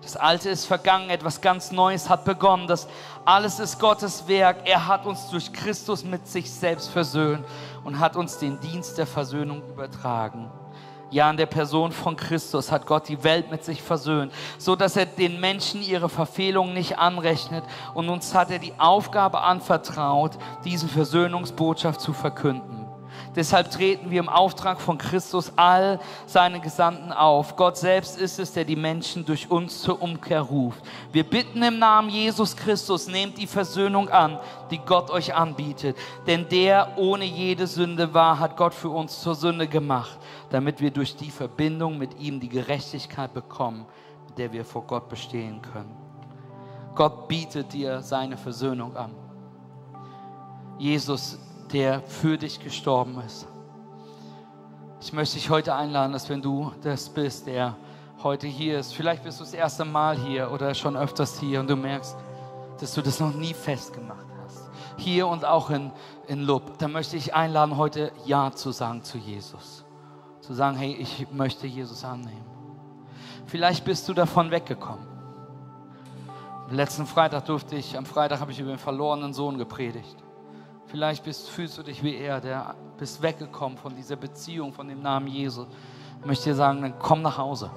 Das 0.00 0.16
Alte 0.16 0.48
ist 0.48 0.66
vergangen, 0.66 1.10
etwas 1.10 1.40
ganz 1.40 1.72
Neues 1.72 2.08
hat 2.08 2.24
begonnen. 2.24 2.68
Das 2.68 2.86
alles 3.24 3.58
ist 3.58 3.80
Gottes 3.80 4.28
Werk. 4.28 4.58
Er 4.64 4.86
hat 4.86 5.06
uns 5.06 5.28
durch 5.30 5.52
Christus 5.52 6.04
mit 6.04 6.26
sich 6.28 6.50
selbst 6.50 6.88
versöhnt 6.90 7.44
und 7.84 7.98
hat 7.98 8.16
uns 8.16 8.38
den 8.38 8.60
Dienst 8.60 8.98
der 8.98 9.06
Versöhnung 9.06 9.62
übertragen. 9.68 10.50
Ja, 11.10 11.30
in 11.30 11.36
der 11.36 11.46
Person 11.46 11.92
von 11.92 12.16
Christus 12.16 12.72
hat 12.72 12.86
Gott 12.86 13.06
die 13.06 13.22
Welt 13.22 13.50
mit 13.50 13.62
sich 13.64 13.82
versöhnt, 13.82 14.32
so 14.56 14.76
dass 14.76 14.96
er 14.96 15.04
den 15.04 15.40
Menschen 15.40 15.82
ihre 15.82 16.08
Verfehlungen 16.08 16.72
nicht 16.72 16.98
anrechnet 16.98 17.64
und 17.92 18.08
uns 18.08 18.34
hat 18.34 18.50
er 18.50 18.58
die 18.58 18.72
Aufgabe 18.78 19.42
anvertraut, 19.42 20.38
diesen 20.64 20.88
Versöhnungsbotschaft 20.88 22.00
zu 22.00 22.14
verkünden. 22.14 22.71
Deshalb 23.34 23.70
treten 23.70 24.10
wir 24.10 24.20
im 24.20 24.28
Auftrag 24.28 24.78
von 24.78 24.98
Christus 24.98 25.52
all 25.56 26.00
seine 26.26 26.60
Gesandten 26.60 27.12
auf. 27.12 27.56
Gott 27.56 27.78
selbst 27.78 28.18
ist 28.18 28.38
es, 28.38 28.52
der 28.52 28.66
die 28.66 28.76
Menschen 28.76 29.24
durch 29.24 29.50
uns 29.50 29.80
zur 29.80 30.02
Umkehr 30.02 30.42
ruft. 30.42 30.84
Wir 31.12 31.24
bitten 31.24 31.62
im 31.62 31.78
Namen 31.78 32.10
Jesus 32.10 32.54
Christus, 32.54 33.06
nehmt 33.06 33.38
die 33.38 33.46
Versöhnung 33.46 34.10
an, 34.10 34.38
die 34.70 34.78
Gott 34.78 35.10
euch 35.10 35.34
anbietet. 35.34 35.96
Denn 36.26 36.46
der 36.50 36.92
ohne 36.98 37.24
jede 37.24 37.66
Sünde 37.66 38.12
war, 38.12 38.38
hat 38.38 38.58
Gott 38.58 38.74
für 38.74 38.90
uns 38.90 39.20
zur 39.22 39.34
Sünde 39.34 39.66
gemacht, 39.66 40.18
damit 40.50 40.80
wir 40.80 40.90
durch 40.90 41.16
die 41.16 41.30
Verbindung 41.30 41.96
mit 41.96 42.20
ihm 42.20 42.38
die 42.38 42.50
Gerechtigkeit 42.50 43.32
bekommen, 43.32 43.86
mit 44.28 44.36
der 44.36 44.52
wir 44.52 44.64
vor 44.66 44.82
Gott 44.82 45.08
bestehen 45.08 45.62
können. 45.62 45.96
Gott 46.94 47.28
bietet 47.28 47.72
dir 47.72 48.02
seine 48.02 48.36
Versöhnung 48.36 48.94
an. 48.94 49.12
Jesus 50.78 51.38
der 51.72 52.02
für 52.02 52.36
dich 52.36 52.60
gestorben 52.60 53.20
ist. 53.26 53.46
Ich 55.00 55.12
möchte 55.12 55.34
dich 55.34 55.50
heute 55.50 55.74
einladen, 55.74 56.12
dass 56.12 56.28
wenn 56.28 56.42
du 56.42 56.72
das 56.82 57.08
bist, 57.08 57.46
der 57.46 57.76
heute 58.22 58.46
hier 58.46 58.78
ist, 58.78 58.94
vielleicht 58.94 59.24
bist 59.24 59.40
du 59.40 59.44
das 59.44 59.54
erste 59.54 59.84
Mal 59.84 60.16
hier 60.16 60.52
oder 60.52 60.74
schon 60.74 60.96
öfters 60.96 61.40
hier 61.40 61.60
und 61.60 61.68
du 61.68 61.76
merkst, 61.76 62.16
dass 62.78 62.94
du 62.94 63.02
das 63.02 63.18
noch 63.18 63.34
nie 63.34 63.54
festgemacht 63.54 64.26
hast. 64.44 64.70
Hier 64.96 65.26
und 65.26 65.44
auch 65.44 65.70
in, 65.70 65.90
in 66.28 66.42
Lub, 66.42 66.78
dann 66.78 66.92
möchte 66.92 67.16
ich 67.16 67.34
einladen, 67.34 67.76
heute 67.76 68.12
Ja 68.26 68.52
zu 68.52 68.70
sagen 68.70 69.02
zu 69.02 69.18
Jesus. 69.18 69.84
Zu 70.40 70.54
sagen, 70.54 70.76
hey, 70.76 70.92
ich 70.94 71.26
möchte 71.32 71.66
Jesus 71.66 72.04
annehmen. 72.04 72.44
Vielleicht 73.46 73.84
bist 73.84 74.08
du 74.08 74.14
davon 74.14 74.50
weggekommen. 74.50 75.06
Letzten 76.70 77.06
Freitag 77.06 77.46
durfte 77.46 77.76
ich, 77.76 77.96
am 77.98 78.06
Freitag 78.06 78.40
habe 78.40 78.52
ich 78.52 78.58
über 78.58 78.70
den 78.70 78.78
verlorenen 78.78 79.34
Sohn 79.34 79.58
gepredigt. 79.58 80.16
Vielleicht 80.92 81.24
bist, 81.24 81.48
fühlst 81.48 81.78
du 81.78 81.82
dich 81.82 82.02
wie 82.04 82.14
er, 82.16 82.38
der 82.38 82.74
bist 82.98 83.22
weggekommen 83.22 83.78
von 83.78 83.96
dieser 83.96 84.14
Beziehung, 84.14 84.74
von 84.74 84.86
dem 84.86 85.00
Namen 85.00 85.26
Jesus. 85.26 85.66
Ich 86.20 86.26
möchte 86.26 86.50
dir 86.50 86.54
sagen, 86.54 86.82
dann 86.82 86.98
komm 86.98 87.22
nach 87.22 87.38
Hause. 87.38 87.70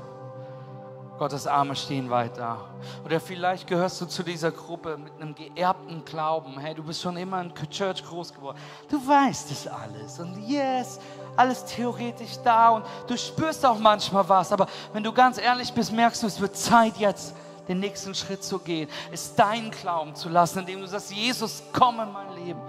Gottes 1.17 1.47
Arme 1.47 1.77
stehen 1.77 2.09
weit 2.09 2.37
da. 2.37 2.57
Oder 3.05 3.21
vielleicht 3.21 3.67
gehörst 3.67 4.01
du 4.01 4.05
zu 4.05 4.21
dieser 4.21 4.51
Gruppe 4.51 4.97
mit 4.97 5.13
einem 5.13 5.33
geerbten 5.33 6.03
Glauben. 6.03 6.59
Hey, 6.59 6.75
du 6.75 6.83
bist 6.83 7.01
schon 7.01 7.15
immer 7.15 7.39
in 7.39 7.53
Church 7.69 8.03
groß 8.03 8.33
geworden. 8.33 8.57
Du 8.89 8.97
weißt 8.97 9.49
es 9.49 9.65
alles. 9.65 10.19
Und 10.19 10.37
yes, 10.45 10.99
alles 11.37 11.63
theoretisch 11.63 12.37
da. 12.43 12.71
Und 12.71 12.85
du 13.07 13.17
spürst 13.17 13.65
auch 13.65 13.79
manchmal 13.79 14.27
was. 14.27 14.51
Aber 14.51 14.67
wenn 14.91 15.03
du 15.03 15.13
ganz 15.13 15.37
ehrlich 15.37 15.71
bist, 15.71 15.93
merkst 15.93 16.21
du, 16.21 16.27
es 16.27 16.41
wird 16.41 16.57
Zeit 16.57 16.97
jetzt, 16.97 17.33
den 17.69 17.79
nächsten 17.79 18.13
Schritt 18.13 18.43
zu 18.43 18.59
gehen, 18.59 18.89
ist 19.13 19.39
dein 19.39 19.71
Glauben 19.71 20.13
zu 20.15 20.27
lassen, 20.27 20.59
indem 20.59 20.81
du 20.81 20.87
sagst, 20.87 21.13
Jesus, 21.13 21.63
komm 21.71 22.01
in 22.01 22.11
mein 22.11 22.35
Leben. 22.35 22.59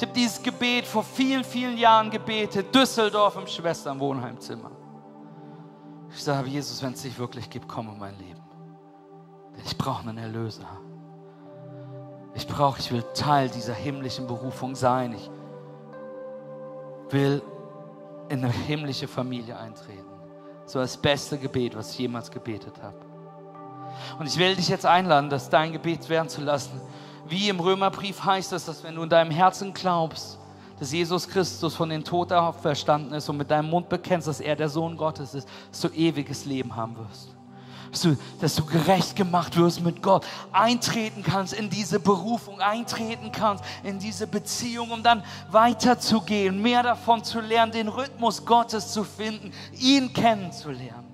Ich 0.00 0.06
habe 0.06 0.14
dieses 0.14 0.42
Gebet 0.42 0.86
vor 0.86 1.04
vielen, 1.04 1.44
vielen 1.44 1.76
Jahren 1.76 2.08
gebetet, 2.08 2.74
Düsseldorf 2.74 3.36
im 3.36 3.46
Schwesternwohnheimzimmer. 3.46 4.70
Ich 6.08 6.24
sage, 6.24 6.48
Jesus, 6.48 6.82
wenn 6.82 6.94
es 6.94 7.02
dich 7.02 7.18
wirklich 7.18 7.50
gibt, 7.50 7.68
komm 7.68 7.90
in 7.90 7.98
mein 7.98 8.16
Leben. 8.16 8.40
Denn 9.54 9.62
ich 9.62 9.76
brauche 9.76 10.08
einen 10.08 10.16
Erlöser. 10.16 10.66
Ich 12.32 12.46
brauche, 12.46 12.80
ich 12.80 12.90
will 12.90 13.04
Teil 13.12 13.50
dieser 13.50 13.74
himmlischen 13.74 14.26
Berufung 14.26 14.74
sein. 14.74 15.12
Ich 15.12 15.30
will 17.10 17.42
in 18.30 18.42
eine 18.42 18.50
himmlische 18.50 19.06
Familie 19.06 19.58
eintreten. 19.58 20.08
So 20.64 20.78
das 20.78 20.96
beste 20.96 21.36
Gebet, 21.36 21.76
was 21.76 21.90
ich 21.90 21.98
jemals 21.98 22.30
gebetet 22.30 22.82
habe. 22.82 22.96
Und 24.18 24.26
ich 24.26 24.38
will 24.38 24.56
dich 24.56 24.70
jetzt 24.70 24.86
einladen, 24.86 25.28
das 25.28 25.50
dein 25.50 25.72
Gebet 25.72 26.08
werden 26.08 26.30
zu 26.30 26.40
lassen. 26.40 26.80
Wie 27.30 27.48
im 27.48 27.60
Römerbrief 27.60 28.22
heißt 28.24 28.52
es, 28.52 28.66
dass 28.66 28.82
wenn 28.82 28.96
du 28.96 29.04
in 29.04 29.08
deinem 29.08 29.30
Herzen 29.30 29.72
glaubst, 29.72 30.38
dass 30.80 30.92
Jesus 30.92 31.28
Christus 31.28 31.76
von 31.76 31.88
den 31.88 32.02
Toten 32.02 32.34
auferstanden 32.34 33.14
ist 33.14 33.28
und 33.28 33.36
mit 33.36 33.50
deinem 33.50 33.70
Mund 33.70 33.88
bekennst, 33.88 34.26
dass 34.26 34.40
er 34.40 34.56
der 34.56 34.68
Sohn 34.68 34.96
Gottes 34.96 35.34
ist, 35.34 35.48
dass 35.70 35.80
du 35.80 35.88
ewiges 35.88 36.44
Leben 36.44 36.74
haben 36.74 36.96
wirst 36.98 37.30
dass 37.90 38.02
du, 38.02 38.16
dass 38.40 38.54
du 38.54 38.64
gerecht 38.64 39.16
gemacht 39.16 39.56
wirst 39.56 39.80
mit 39.80 40.02
Gott, 40.02 40.26
eintreten 40.52 41.22
kannst 41.22 41.52
in 41.52 41.70
diese 41.70 41.98
Berufung, 41.98 42.60
eintreten 42.60 43.32
kannst 43.32 43.64
in 43.82 43.98
diese 43.98 44.26
Beziehung, 44.26 44.90
um 44.90 45.02
dann 45.02 45.22
weiterzugehen, 45.50 46.60
mehr 46.62 46.82
davon 46.82 47.24
zu 47.24 47.40
lernen, 47.40 47.72
den 47.72 47.88
Rhythmus 47.88 48.44
Gottes 48.44 48.92
zu 48.92 49.04
finden, 49.04 49.52
ihn 49.72 50.12
kennenzulernen. 50.12 51.08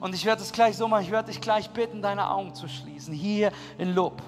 Und 0.00 0.14
ich 0.14 0.24
werde 0.24 0.42
es 0.42 0.52
gleich 0.52 0.76
so 0.76 0.86
machen, 0.86 1.02
ich 1.02 1.10
werde 1.10 1.32
dich 1.32 1.40
gleich 1.40 1.68
bitten, 1.70 2.00
deine 2.00 2.30
Augen 2.30 2.54
zu 2.54 2.68
schließen, 2.68 3.12
hier 3.12 3.50
in 3.78 3.94
Lob. 3.94 4.22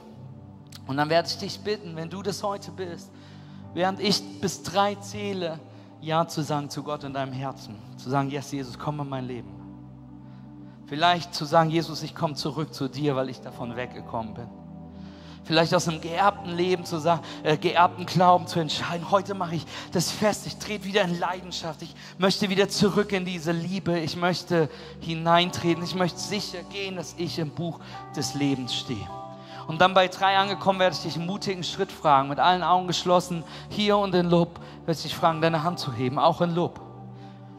Und 0.91 0.97
dann 0.97 1.09
werde 1.09 1.29
ich 1.29 1.39
dich 1.39 1.61
bitten, 1.61 1.95
wenn 1.95 2.11
du 2.11 2.21
das 2.21 2.43
heute 2.43 2.73
bist, 2.73 3.13
während 3.75 4.01
ich 4.01 4.41
bis 4.41 4.65
drei 4.65 4.97
zähle, 4.97 5.61
Ja 6.01 6.27
zu 6.27 6.43
sagen 6.43 6.69
zu 6.69 6.83
Gott 6.83 7.05
in 7.05 7.15
deinem 7.15 7.33
Herzen. 7.33 7.77
Zu 7.97 8.11
sagen, 8.11 8.29
yes, 8.29 8.51
Jesus, 8.51 8.77
komm 8.77 8.99
in 8.99 9.09
mein 9.09 9.25
Leben. 9.25 9.51
Vielleicht 10.87 11.33
zu 11.33 11.45
sagen, 11.45 11.71
Jesus, 11.71 12.03
ich 12.03 12.13
komme 12.13 12.35
zurück 12.35 12.75
zu 12.75 12.89
dir, 12.89 13.15
weil 13.15 13.29
ich 13.29 13.41
davon 13.41 13.77
weggekommen 13.77 14.35
bin. 14.35 14.49
Vielleicht 15.45 15.73
aus 15.77 15.87
einem 15.87 16.01
geerbten 16.01 16.57
Leben 16.57 16.85
zu 16.85 16.99
sagen, 16.99 17.23
äh, 17.45 17.57
geerbten 17.57 18.05
Glauben 18.05 18.49
zu 18.49 18.59
entscheiden. 18.59 19.13
Heute 19.13 19.35
mache 19.35 19.55
ich 19.55 19.67
das 19.93 20.11
fest. 20.11 20.45
Ich 20.49 20.57
trete 20.57 20.87
wieder 20.87 21.03
in 21.03 21.21
Leidenschaft. 21.21 21.83
Ich 21.83 21.95
möchte 22.19 22.51
wieder 22.51 22.69
zurück 22.69 23.13
in 23.13 23.25
diese 23.25 23.53
Liebe. 23.53 24.01
Ich 24.01 24.17
möchte 24.17 24.69
hineintreten. 24.99 25.85
Ich 25.85 25.95
möchte 25.95 26.19
sicher 26.19 26.65
gehen, 26.65 26.97
dass 26.97 27.15
ich 27.17 27.39
im 27.39 27.51
Buch 27.51 27.79
des 28.17 28.35
Lebens 28.35 28.75
stehe. 28.75 29.20
Und 29.71 29.81
dann 29.81 29.95
bei 29.95 30.09
drei 30.09 30.37
angekommen 30.37 30.81
werde 30.81 30.97
ich 30.97 31.03
dich 31.03 31.15
einen 31.15 31.27
mutigen 31.27 31.63
Schritt 31.63 31.93
fragen, 31.93 32.29
mit 32.29 32.41
allen 32.41 32.65
Augen 32.65 32.89
geschlossen, 32.89 33.45
hier 33.69 33.97
und 33.99 34.13
in 34.17 34.29
Lob, 34.29 34.59
werde 34.81 34.99
ich 34.99 35.03
dich 35.03 35.15
fragen, 35.15 35.41
deine 35.41 35.63
Hand 35.63 35.79
zu 35.79 35.93
heben, 35.93 36.19
auch 36.19 36.41
in 36.41 36.57
Lob 36.57 36.81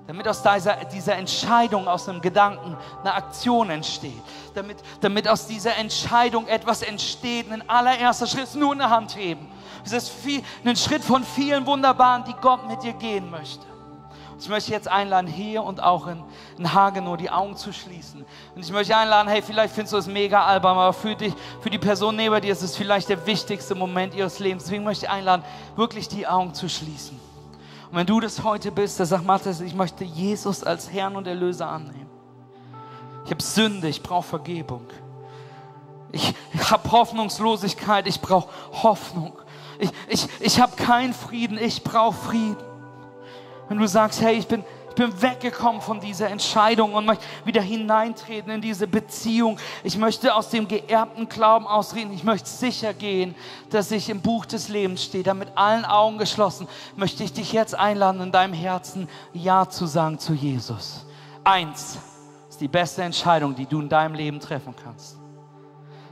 damit 0.07 0.27
aus 0.27 0.43
dieser, 0.43 0.75
dieser 0.91 1.15
Entscheidung, 1.15 1.87
aus 1.87 2.09
einem 2.09 2.19
Gedanken 2.19 2.75
eine 2.99 3.13
Aktion 3.13 3.69
entsteht, 3.69 4.21
damit, 4.53 4.79
damit 4.99 5.25
aus 5.25 5.47
dieser 5.47 5.77
Entscheidung 5.77 6.47
etwas 6.47 6.81
entsteht. 6.81 7.49
Ein 7.49 7.63
allererster 7.69 8.27
Schritt 8.27 8.43
ist 8.43 8.55
nur 8.55 8.73
eine 8.73 8.89
Hand 8.89 9.15
heben. 9.15 9.47
Es 9.85 9.93
ist 9.93 10.09
viel, 10.09 10.43
ein 10.65 10.75
Schritt 10.75 11.05
von 11.05 11.23
vielen 11.23 11.65
Wunderbaren, 11.65 12.25
die 12.25 12.35
Gott 12.41 12.67
mit 12.67 12.83
dir 12.83 12.91
gehen 12.91 13.31
möchte. 13.31 13.65
Ich 14.41 14.49
möchte 14.49 14.71
jetzt 14.71 14.87
einladen, 14.87 15.27
hier 15.27 15.61
und 15.61 15.83
auch 15.83 16.07
in, 16.07 16.23
in 16.57 16.73
Hagenow 16.73 17.15
die 17.15 17.29
Augen 17.29 17.55
zu 17.55 17.71
schließen. 17.71 18.25
Und 18.55 18.65
ich 18.65 18.71
möchte 18.71 18.97
einladen, 18.97 19.27
hey, 19.27 19.43
vielleicht 19.43 19.75
findest 19.75 19.93
du 19.93 19.97
es 19.97 20.07
mega 20.07 20.43
albern, 20.43 20.77
aber 20.77 20.93
für 20.93 21.15
dich, 21.15 21.35
für 21.61 21.69
die 21.69 21.77
Person 21.77 22.15
neben 22.15 22.41
dir 22.41 22.51
ist 22.51 22.63
es 22.63 22.75
vielleicht 22.75 23.09
der 23.09 23.23
wichtigste 23.27 23.75
Moment 23.75 24.15
ihres 24.15 24.39
Lebens. 24.39 24.63
Deswegen 24.63 24.83
möchte 24.83 25.05
ich 25.05 25.11
einladen, 25.11 25.43
wirklich 25.75 26.07
die 26.07 26.25
Augen 26.25 26.55
zu 26.55 26.67
schließen. 26.69 27.19
Und 27.91 27.97
wenn 27.97 28.07
du 28.07 28.19
das 28.19 28.43
heute 28.43 28.71
bist, 28.71 28.99
dann 28.99 29.05
sag 29.05 29.23
Matthias, 29.23 29.61
ich 29.61 29.75
möchte 29.75 30.03
Jesus 30.03 30.63
als 30.63 30.91
Herrn 30.91 31.15
und 31.15 31.27
Erlöser 31.27 31.69
annehmen. 31.69 32.09
Ich 33.25 33.31
habe 33.31 33.43
Sünde, 33.43 33.89
ich 33.89 34.01
brauche 34.01 34.27
Vergebung. 34.27 34.87
Ich, 36.11 36.33
habe 36.71 36.91
Hoffnungslosigkeit, 36.91 38.07
ich 38.07 38.19
brauche 38.19 38.49
Hoffnung. 38.81 39.33
Ich, 39.77 39.91
ich, 40.07 40.27
ich 40.39 40.59
habe 40.59 40.75
keinen 40.75 41.13
Frieden, 41.13 41.59
ich 41.59 41.83
brauche 41.83 42.15
Frieden. 42.15 42.70
Wenn 43.71 43.77
du 43.77 43.87
sagst, 43.87 44.19
hey, 44.19 44.35
ich 44.35 44.47
bin, 44.49 44.65
ich 44.89 44.95
bin 44.95 45.21
weggekommen 45.21 45.81
von 45.81 46.01
dieser 46.01 46.29
Entscheidung 46.29 46.93
und 46.93 47.05
möchte 47.05 47.23
wieder 47.45 47.61
hineintreten 47.61 48.51
in 48.51 48.59
diese 48.59 48.85
Beziehung. 48.85 49.57
Ich 49.85 49.97
möchte 49.97 50.35
aus 50.35 50.49
dem 50.49 50.67
geerbten 50.67 51.29
Glauben 51.29 51.65
ausreden. 51.65 52.11
Ich 52.11 52.25
möchte 52.25 52.49
sicher 52.49 52.93
gehen, 52.93 53.33
dass 53.69 53.89
ich 53.91 54.09
im 54.09 54.19
Buch 54.19 54.45
des 54.45 54.67
Lebens 54.67 55.05
stehe. 55.05 55.23
Da 55.23 55.33
mit 55.33 55.55
allen 55.55 55.85
Augen 55.85 56.17
geschlossen 56.17 56.67
möchte 56.97 57.23
ich 57.23 57.31
dich 57.31 57.53
jetzt 57.53 57.73
einladen, 57.73 58.19
in 58.19 58.33
deinem 58.33 58.53
Herzen 58.53 59.07
Ja 59.31 59.69
zu 59.69 59.85
sagen 59.85 60.19
zu 60.19 60.33
Jesus. 60.33 61.05
Eins 61.45 61.97
ist 62.49 62.59
die 62.59 62.67
beste 62.67 63.03
Entscheidung, 63.03 63.55
die 63.55 63.67
du 63.67 63.79
in 63.79 63.87
deinem 63.87 64.15
Leben 64.15 64.41
treffen 64.41 64.75
kannst. 64.83 65.20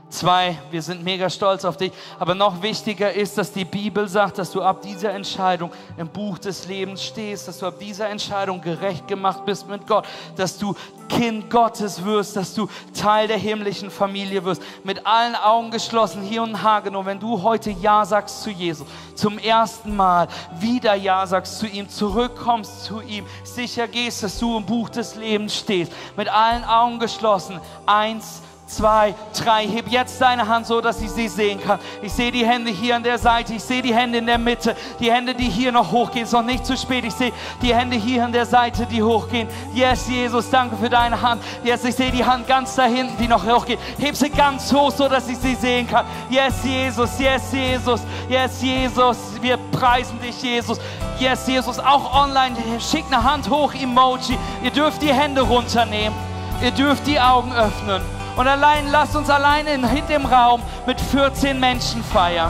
Zwei, 0.10 0.58
wir 0.72 0.82
sind 0.82 1.04
mega 1.04 1.30
stolz 1.30 1.64
auf 1.64 1.78
dich. 1.78 1.92
Aber 2.18 2.34
noch 2.34 2.64
wichtiger 2.64 3.14
ist, 3.14 3.38
dass 3.38 3.52
die 3.52 3.64
Bibel 3.64 4.08
sagt, 4.08 4.40
dass 4.40 4.52
du 4.52 4.62
ab 4.64 4.82
dieser 4.82 5.14
Entscheidung 5.14 5.72
im 5.98 6.08
Buch 6.08 6.40
des 6.40 6.68
Lebens 6.68 7.04
stehst, 7.04 7.48
dass 7.48 7.60
du 7.60 7.68
ab 7.68 7.78
dieser 7.80 8.10
Entscheidung 8.10 8.60
gerecht 8.60 9.08
gemacht 9.08 9.46
bist 9.46 9.68
mit 9.68 9.86
Gott, 9.86 10.06
dass 10.36 10.58
du 10.58 10.76
Kind 11.10 11.50
Gottes 11.52 12.04
wirst, 12.04 12.36
dass 12.36 12.56
du 12.56 12.68
Teil 13.00 13.28
der 13.28 13.38
himmlischen 13.38 13.92
Familie 13.92 14.44
wirst. 14.46 14.64
Mit 14.84 15.06
allen 15.06 15.36
Augen 15.36 15.70
geschlossen, 15.70 16.24
hier 16.24 16.42
und 16.42 16.64
Hagenow, 16.64 17.06
wenn 17.06 17.20
du 17.20 17.44
heute 17.44 17.70
Ja 17.70 18.04
sagst 18.04 18.42
zu 18.42 18.50
Jesus, 18.50 18.88
zum 19.14 19.38
ersten 19.38 19.96
Mal 19.96 20.28
wieder 20.60 20.96
Ja 20.96 21.28
sagst 21.28 21.60
zu 21.60 21.68
ihm, 21.68 21.88
zurückkommst 21.88 22.84
zu 22.84 23.02
ihm, 23.02 23.28
sicher 23.44 23.88
gehst, 23.88 24.24
dass 24.24 24.40
du 24.40 24.58
im 24.58 24.66
Buch 24.66 24.90
des 24.90 25.16
Lebens 25.16 25.56
stehst. 25.56 25.92
Mit 26.18 26.30
allen 26.30 26.64
Augen 26.64 26.98
geschlossen. 27.00 27.60
Eins, 27.86 28.42
zwei, 28.70 29.16
drei. 29.38 29.68
Heb 29.68 29.88
jetzt 29.90 30.22
deine 30.22 30.48
Hand 30.48 30.68
so, 30.68 30.80
dass 30.82 31.02
ich 31.02 31.10
sie 31.10 31.28
sehen 31.28 31.60
kann. 31.62 31.80
Ich 32.02 32.14
sehe 32.14 32.32
die 32.32 32.46
Hände 32.46 32.72
hier 32.72 32.96
an 32.96 33.04
der 33.04 33.18
Seite. 33.18 33.54
Ich 33.54 33.64
sehe 33.64 33.82
die 33.82 33.94
Hände 33.94 34.20
in 34.20 34.26
der 34.26 34.38
Mitte. 34.38 34.76
Die 35.00 35.12
Hände, 35.12 35.34
die 35.34 35.50
hier 35.50 35.72
noch 35.72 35.92
hochgehen. 35.92 36.24
Es 36.24 36.30
ist 36.30 36.34
noch 36.34 36.44
nicht 36.44 36.66
zu 36.66 36.78
spät. 36.78 37.04
Ich 37.06 37.14
sehe 37.14 37.34
die 37.62 37.74
Hände 37.74 37.98
hier 37.98 38.24
an 38.24 38.32
der 38.32 38.46
Seite, 38.46 38.86
die 38.86 39.02
hochgehen. 39.02 39.48
Yes, 39.74 40.08
Jesus, 40.08 40.50
danke 40.50 40.78
für 40.78 40.90
deine 40.90 41.22
Hand. 41.22 41.42
Yes, 41.64 41.84
ich 41.84 41.96
sehe 41.96 42.12
die 42.12 42.24
Hand 42.24 42.48
ganz 42.48 42.76
da 42.76 42.84
hinten, 42.86 43.18
die 43.18 43.28
noch 43.28 43.46
hochgeht. 43.46 43.80
Heb 43.98 44.16
sie 44.16 44.30
ganz 44.30 44.72
hoch, 44.72 44.92
so 44.92 45.08
dass 45.08 45.28
ich 45.28 45.38
sie 45.38 45.56
sehen 45.56 45.88
kann. 45.88 46.06
Yes, 46.30 46.64
Jesus. 46.64 47.20
Yes, 47.20 47.52
Jesus. 47.52 48.02
Yes, 48.30 48.62
Jesus. 48.62 49.18
Wir 49.42 49.58
preisen 49.72 50.20
dich, 50.22 50.42
Jesus. 50.42 50.80
Yes, 51.20 51.48
Jesus. 51.48 51.80
Auch 51.80 52.14
online. 52.14 52.56
Schick 52.80 53.06
eine 53.08 53.24
Hand 53.24 53.50
hoch, 53.50 53.74
Emoji. 53.74 54.38
Ihr 54.64 54.72
dürft 54.72 55.02
die 55.02 55.14
Hände 55.14 55.42
runternehmen. 55.42 56.18
Ihr 56.62 56.72
dürft 56.72 57.08
die 57.08 57.20
Augen 57.20 57.54
öffnen. 57.54 58.19
Und 58.40 58.48
allein, 58.48 58.90
lasst 58.90 59.18
uns 59.18 59.30
allein 59.30 59.68
in, 59.68 59.84
in 59.84 60.08
dem 60.08 60.26
Raum 60.26 60.62
mit 60.86 61.02
14 61.02 61.60
Menschen 61.60 62.02
feiern, 62.02 62.50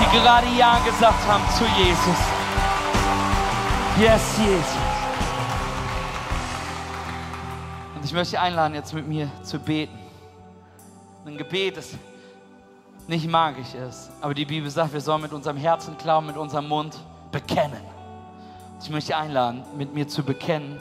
die 0.00 0.16
gerade 0.16 0.46
Ja 0.56 0.78
gesagt 0.78 1.26
haben 1.26 1.42
zu 1.58 1.64
Jesus. 1.76 2.16
Yes, 3.98 4.38
Jesus. 4.38 4.76
Und 7.96 8.04
ich 8.04 8.12
möchte 8.12 8.40
einladen, 8.40 8.76
jetzt 8.76 8.94
mit 8.94 9.08
mir 9.08 9.28
zu 9.42 9.58
beten. 9.58 9.98
Ein 11.26 11.36
Gebet, 11.36 11.76
das 11.76 11.94
nicht 13.08 13.28
magisch 13.28 13.74
ist, 13.74 14.08
aber 14.20 14.34
die 14.34 14.44
Bibel 14.44 14.70
sagt, 14.70 14.92
wir 14.92 15.00
sollen 15.00 15.22
mit 15.22 15.32
unserem 15.32 15.56
Herzen 15.56 15.98
glauben, 15.98 16.28
mit 16.28 16.36
unserem 16.36 16.68
Mund 16.68 16.96
bekennen. 17.32 17.82
Ich 18.80 18.88
möchte 18.88 19.16
einladen, 19.16 19.64
mit 19.76 19.92
mir 19.92 20.06
zu 20.06 20.22
bekennen, 20.22 20.78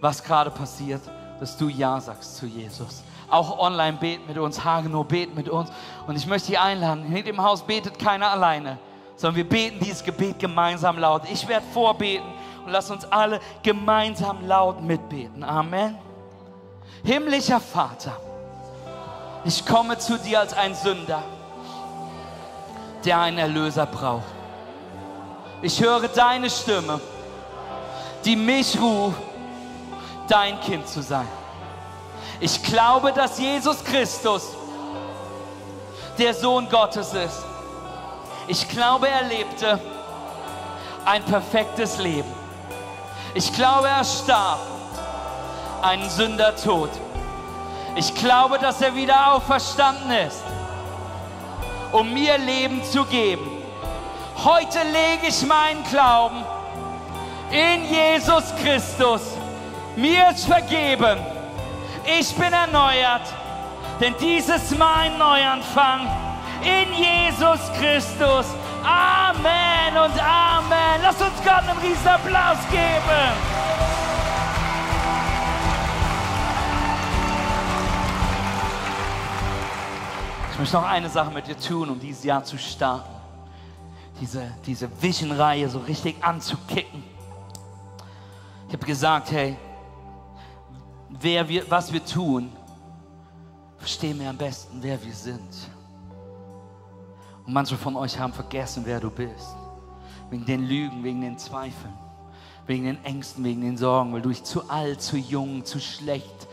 was 0.00 0.20
gerade 0.20 0.50
passiert 0.50 1.00
dass 1.40 1.56
du 1.56 1.68
Ja 1.68 2.00
sagst 2.00 2.36
zu 2.36 2.46
Jesus. 2.46 3.02
Auch 3.28 3.58
online 3.58 3.96
bet 3.98 4.26
mit 4.28 4.38
uns, 4.38 4.64
Hagenow 4.64 5.04
bet 5.04 5.34
mit 5.34 5.48
uns. 5.48 5.70
Und 6.06 6.16
ich 6.16 6.26
möchte 6.26 6.48
dich 6.48 6.58
einladen, 6.58 7.14
in 7.14 7.24
dem 7.24 7.42
Haus 7.42 7.62
betet 7.62 7.98
keiner 7.98 8.30
alleine, 8.30 8.78
sondern 9.16 9.36
wir 9.36 9.48
beten 9.48 9.80
dieses 9.80 10.04
Gebet 10.04 10.38
gemeinsam 10.38 10.98
laut. 10.98 11.22
Ich 11.32 11.46
werde 11.48 11.64
vorbeten 11.72 12.26
und 12.64 12.72
lass 12.72 12.90
uns 12.90 13.04
alle 13.10 13.40
gemeinsam 13.62 14.46
laut 14.46 14.82
mitbeten. 14.82 15.42
Amen. 15.42 15.96
Himmlischer 17.02 17.60
Vater, 17.60 18.16
ich 19.44 19.64
komme 19.66 19.98
zu 19.98 20.18
dir 20.18 20.40
als 20.40 20.54
ein 20.54 20.74
Sünder, 20.74 21.22
der 23.04 23.20
einen 23.20 23.38
Erlöser 23.38 23.86
braucht. 23.86 24.24
Ich 25.60 25.82
höre 25.82 26.08
deine 26.08 26.48
Stimme, 26.48 27.00
die 28.24 28.36
mich 28.36 28.80
ruft 28.80 29.33
dein 30.28 30.60
Kind 30.60 30.88
zu 30.88 31.02
sein. 31.02 31.28
Ich 32.40 32.62
glaube, 32.62 33.12
dass 33.12 33.38
Jesus 33.38 33.82
Christus 33.84 34.48
der 36.18 36.34
Sohn 36.34 36.68
Gottes 36.68 37.12
ist. 37.12 37.44
Ich 38.46 38.68
glaube, 38.68 39.08
er 39.08 39.22
lebte 39.22 39.80
ein 41.04 41.22
perfektes 41.24 41.98
Leben. 41.98 42.32
Ich 43.34 43.52
glaube, 43.52 43.88
er 43.88 44.04
starb 44.04 44.60
einen 45.82 46.08
Sündertod. 46.08 46.90
Ich 47.96 48.14
glaube, 48.14 48.58
dass 48.58 48.80
er 48.80 48.94
wieder 48.94 49.34
auferstanden 49.34 50.10
ist, 50.10 50.42
um 51.92 52.12
mir 52.12 52.38
Leben 52.38 52.82
zu 52.84 53.04
geben. 53.04 53.62
Heute 54.44 54.78
lege 54.82 55.28
ich 55.28 55.42
meinen 55.46 55.84
Glauben 55.90 56.44
in 57.50 57.84
Jesus 57.88 58.44
Christus. 58.62 59.22
Mir 59.96 60.30
ist 60.30 60.46
vergeben. 60.46 61.18
Ich 62.18 62.34
bin 62.34 62.52
erneuert, 62.52 63.32
denn 64.00 64.14
dies 64.20 64.48
ist 64.48 64.76
mein 64.76 65.16
Neuanfang 65.16 66.08
in 66.62 66.92
Jesus 66.92 67.60
Christus. 67.78 68.46
Amen 68.82 69.96
und 69.96 70.20
Amen. 70.20 71.00
Lass 71.00 71.20
uns 71.20 71.40
Gott 71.44 71.62
einen 71.68 71.78
riesen 71.78 72.08
Applaus 72.08 72.58
geben. 72.70 73.54
Ich 80.52 80.58
möchte 80.58 80.76
noch 80.76 80.88
eine 80.88 81.08
Sache 81.08 81.30
mit 81.30 81.46
dir 81.46 81.58
tun, 81.58 81.88
um 81.88 82.00
dieses 82.00 82.24
Jahr 82.24 82.42
zu 82.42 82.58
starten. 82.58 83.08
Diese, 84.20 84.42
diese 84.66 84.88
Vision-Reihe 85.00 85.68
so 85.68 85.78
richtig 85.78 86.22
anzukicken. 86.22 87.02
Ich 88.68 88.74
habe 88.74 88.86
gesagt, 88.86 89.30
hey, 89.30 89.56
wer 91.20 91.48
wir, 91.48 91.70
was 91.70 91.92
wir 91.92 92.04
tun, 92.04 92.50
verstehen 93.78 94.18
wir 94.18 94.30
am 94.30 94.36
besten, 94.36 94.78
wer 94.80 95.02
wir 95.02 95.12
sind. 95.12 95.70
Und 97.46 97.52
manche 97.52 97.76
von 97.76 97.96
euch 97.96 98.18
haben 98.18 98.32
vergessen, 98.32 98.82
wer 98.86 99.00
du 99.00 99.10
bist. 99.10 99.56
Wegen 100.30 100.46
den 100.46 100.66
Lügen, 100.66 101.04
wegen 101.04 101.20
den 101.20 101.38
Zweifeln, 101.38 101.92
wegen 102.66 102.84
den 102.84 103.04
Ängsten, 103.04 103.44
wegen 103.44 103.60
den 103.60 103.76
Sorgen, 103.76 104.12
weil 104.12 104.22
du 104.22 104.30
dich 104.30 104.42
zu 104.42 104.68
alt, 104.70 105.02
zu 105.02 105.16
jung, 105.16 105.64
zu 105.64 105.78
schlecht, 105.78 106.48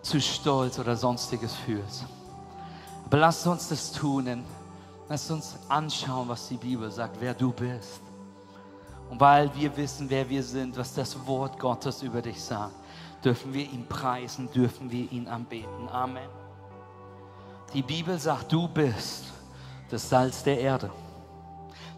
zu 0.00 0.20
stolz 0.20 0.78
oder 0.78 0.96
sonstiges 0.96 1.54
fühlst. 1.54 2.06
Aber 3.04 3.18
lasst 3.18 3.46
uns 3.46 3.68
das 3.68 3.92
tun, 3.92 4.24
denn 4.24 4.44
lasst 5.08 5.30
uns 5.30 5.56
anschauen, 5.68 6.28
was 6.28 6.48
die 6.48 6.56
Bibel 6.56 6.90
sagt, 6.90 7.16
wer 7.20 7.34
du 7.34 7.52
bist. 7.52 8.00
Und 9.10 9.20
weil 9.20 9.54
wir 9.54 9.76
wissen, 9.76 10.08
wer 10.08 10.26
wir 10.28 10.42
sind, 10.42 10.74
was 10.78 10.94
das 10.94 11.26
Wort 11.26 11.58
Gottes 11.58 12.02
über 12.02 12.22
dich 12.22 12.42
sagt, 12.42 12.74
dürfen 13.24 13.54
wir 13.54 13.64
ihn 13.64 13.86
preisen, 13.86 14.50
dürfen 14.52 14.90
wir 14.90 15.10
ihn 15.10 15.28
anbeten. 15.28 15.88
Amen. 15.90 16.28
Die 17.74 17.82
Bibel 17.82 18.18
sagt, 18.18 18.52
du 18.52 18.68
bist 18.68 19.24
das 19.90 20.08
Salz 20.08 20.42
der 20.42 20.60
Erde. 20.60 20.90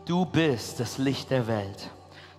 Du 0.04 0.24
bist 0.24 0.80
das 0.80 0.98
Licht 0.98 1.30
der 1.30 1.46
Welt. 1.46 1.90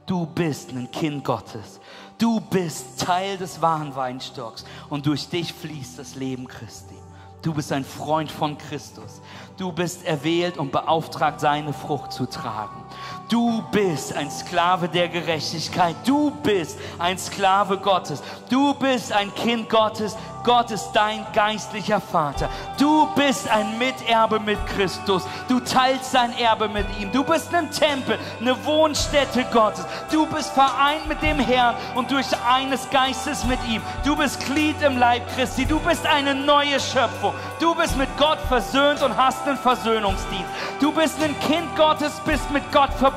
Du 0.05 0.25
bist 0.25 0.69
ein 0.69 0.89
Kind 0.91 1.23
Gottes. 1.23 1.79
Du 2.17 2.39
bist 2.39 2.99
Teil 3.01 3.37
des 3.37 3.61
wahren 3.61 3.95
Weinstocks 3.95 4.63
und 4.89 5.05
durch 5.05 5.27
dich 5.27 5.51
fließt 5.51 5.99
das 5.99 6.15
Leben 6.15 6.47
Christi. 6.47 6.95
Du 7.41 7.53
bist 7.53 7.71
ein 7.71 7.83
Freund 7.83 8.31
von 8.31 8.57
Christus. 8.57 9.21
Du 9.57 9.71
bist 9.71 10.05
erwählt 10.05 10.57
und 10.57 10.71
beauftragt, 10.71 11.39
seine 11.39 11.73
Frucht 11.73 12.11
zu 12.11 12.25
tragen. 12.25 12.83
Du 13.27 13.63
bist 13.71 14.15
ein 14.15 14.29
Sklave 14.29 14.87
der 14.87 15.07
Gerechtigkeit. 15.09 15.95
Du 16.05 16.29
bist 16.43 16.77
ein 16.99 17.17
Sklave 17.17 17.77
Gottes. 17.77 18.21
Du 18.51 18.75
bist 18.75 19.11
ein 19.11 19.33
Kind 19.33 19.67
Gottes. 19.67 20.15
Gott 20.43 20.69
ist 20.69 20.91
dein 20.93 21.25
geistlicher 21.33 21.99
Vater. 21.99 22.47
Du 22.77 23.07
bist 23.15 23.49
ein 23.49 23.79
Miterbe 23.79 24.39
mit 24.39 24.59
Christus. 24.67 25.23
Du 25.47 25.59
teilst 25.59 26.11
sein 26.11 26.37
Erbe 26.37 26.67
mit 26.67 26.85
ihm. 26.99 27.11
Du 27.11 27.23
bist 27.23 27.51
ein 27.51 27.71
Tempel, 27.71 28.19
eine 28.39 28.63
Wohnstätte 28.63 29.43
Gottes. 29.51 29.87
Du 30.11 30.27
bist 30.27 30.51
vereint 30.51 31.07
mit 31.07 31.19
dem 31.23 31.39
Herrn 31.39 31.73
und 31.95 32.11
durch 32.11 32.27
eines 32.47 32.87
Geistes 32.91 33.43
mit 33.45 33.57
ihm. 33.67 33.81
Du 34.03 34.15
bist 34.15 34.39
Glied 34.45 34.79
im 34.83 34.99
Leib 34.99 35.23
Christi. 35.33 35.65
Du 35.65 35.79
bist 35.79 36.05
eine 36.05 36.35
neue 36.35 36.79
Schöpfung. 36.79 37.33
Du 37.59 37.73
bist 37.73 37.97
mit 37.97 38.15
Gott 38.19 38.39
versöhnt 38.47 39.01
und 39.01 39.17
hast 39.17 39.47
einen 39.47 39.57
Versöhnungsdienst. 39.57 40.45
Du 40.79 40.91
bist 40.91 41.15
ein 41.23 41.35
Kind 41.39 41.75
Gottes, 41.75 42.21
bist 42.23 42.51
mit 42.51 42.71
Gott 42.71 42.93
verbunden. 42.93 43.14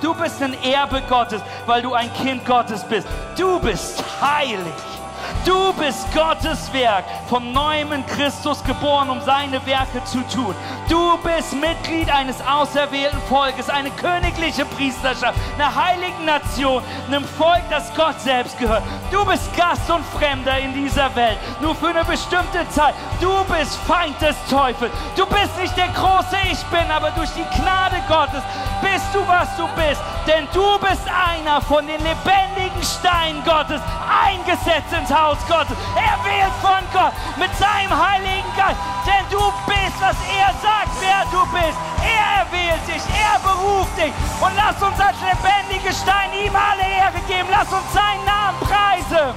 Du 0.00 0.14
bist 0.14 0.42
ein 0.42 0.54
Erbe 0.62 1.02
Gottes, 1.08 1.40
weil 1.66 1.82
du 1.82 1.94
ein 1.94 2.12
Kind 2.14 2.44
Gottes 2.44 2.84
bist. 2.84 3.06
Du 3.36 3.58
bist 3.60 4.02
heilig. 4.20 4.97
Du 5.44 5.72
bist 5.72 6.12
Gottes 6.12 6.72
Werk, 6.72 7.04
vom 7.28 7.52
Neuem 7.52 7.92
in 7.92 8.06
Christus 8.06 8.62
geboren, 8.64 9.08
um 9.10 9.20
seine 9.20 9.64
Werke 9.64 10.02
zu 10.04 10.20
tun. 10.28 10.54
Du 10.88 11.18
bist 11.18 11.54
Mitglied 11.54 12.10
eines 12.10 12.36
auserwählten 12.46 13.20
Volkes, 13.28 13.70
eine 13.70 13.90
königliche 13.90 14.64
Priesterschaft, 14.64 15.38
einer 15.56 15.74
heiligen 15.74 16.24
Nation, 16.24 16.82
einem 17.06 17.24
Volk, 17.24 17.62
das 17.70 17.94
Gott 17.94 18.20
selbst 18.20 18.58
gehört. 18.58 18.82
Du 19.10 19.24
bist 19.24 19.54
Gast 19.56 19.90
und 19.90 20.04
Fremder 20.18 20.58
in 20.58 20.74
dieser 20.74 21.14
Welt, 21.14 21.38
nur 21.60 21.74
für 21.74 21.88
eine 21.88 22.04
bestimmte 22.04 22.68
Zeit. 22.70 22.94
Du 23.20 23.32
bist 23.44 23.76
Feind 23.86 24.20
des 24.20 24.36
Teufels. 24.50 24.92
Du 25.16 25.26
bist 25.26 25.56
nicht 25.60 25.76
der 25.76 25.88
große 25.88 26.36
Ich 26.50 26.62
bin, 26.64 26.90
aber 26.90 27.10
durch 27.12 27.30
die 27.30 27.44
Gnade 27.60 27.96
Gottes 28.08 28.42
bist 28.80 29.06
du, 29.12 29.20
was 29.26 29.48
du 29.56 29.66
bist. 29.76 30.00
Denn 30.26 30.46
du 30.52 30.78
bist 30.78 31.02
einer 31.08 31.60
von 31.60 31.86
den 31.86 31.98
lebendigen 31.98 32.82
Steinen 32.82 33.42
Gottes, 33.44 33.80
eingesetzt 34.08 34.92
ins 34.92 35.12
Haus 35.12 35.27
aus 35.28 35.38
Gottes, 35.46 35.76
erwählt 35.92 36.56
von 36.64 36.80
Gott 36.92 37.12
mit 37.36 37.52
seinem 37.60 37.92
Heiligen 37.92 38.48
Geist. 38.56 38.80
Denn 39.04 39.24
du 39.28 39.44
bist, 39.68 39.96
was 40.00 40.16
er 40.32 40.48
sagt, 40.64 40.88
wer 41.04 41.22
du 41.28 41.44
bist. 41.52 41.76
Er 42.00 42.48
erwählt 42.48 42.80
dich, 42.88 43.04
er 43.12 43.36
beruft 43.44 43.92
dich. 43.98 44.12
Und 44.40 44.52
lass 44.56 44.80
uns 44.80 44.98
als 44.98 45.20
lebendige 45.20 45.92
Stein 45.92 46.32
ihm 46.32 46.54
alle 46.56 46.80
Ehre 46.80 47.20
geben. 47.28 47.48
Lass 47.50 47.68
uns 47.68 47.92
seinen 47.92 48.24
Namen 48.24 48.58
preisen. 48.64 49.34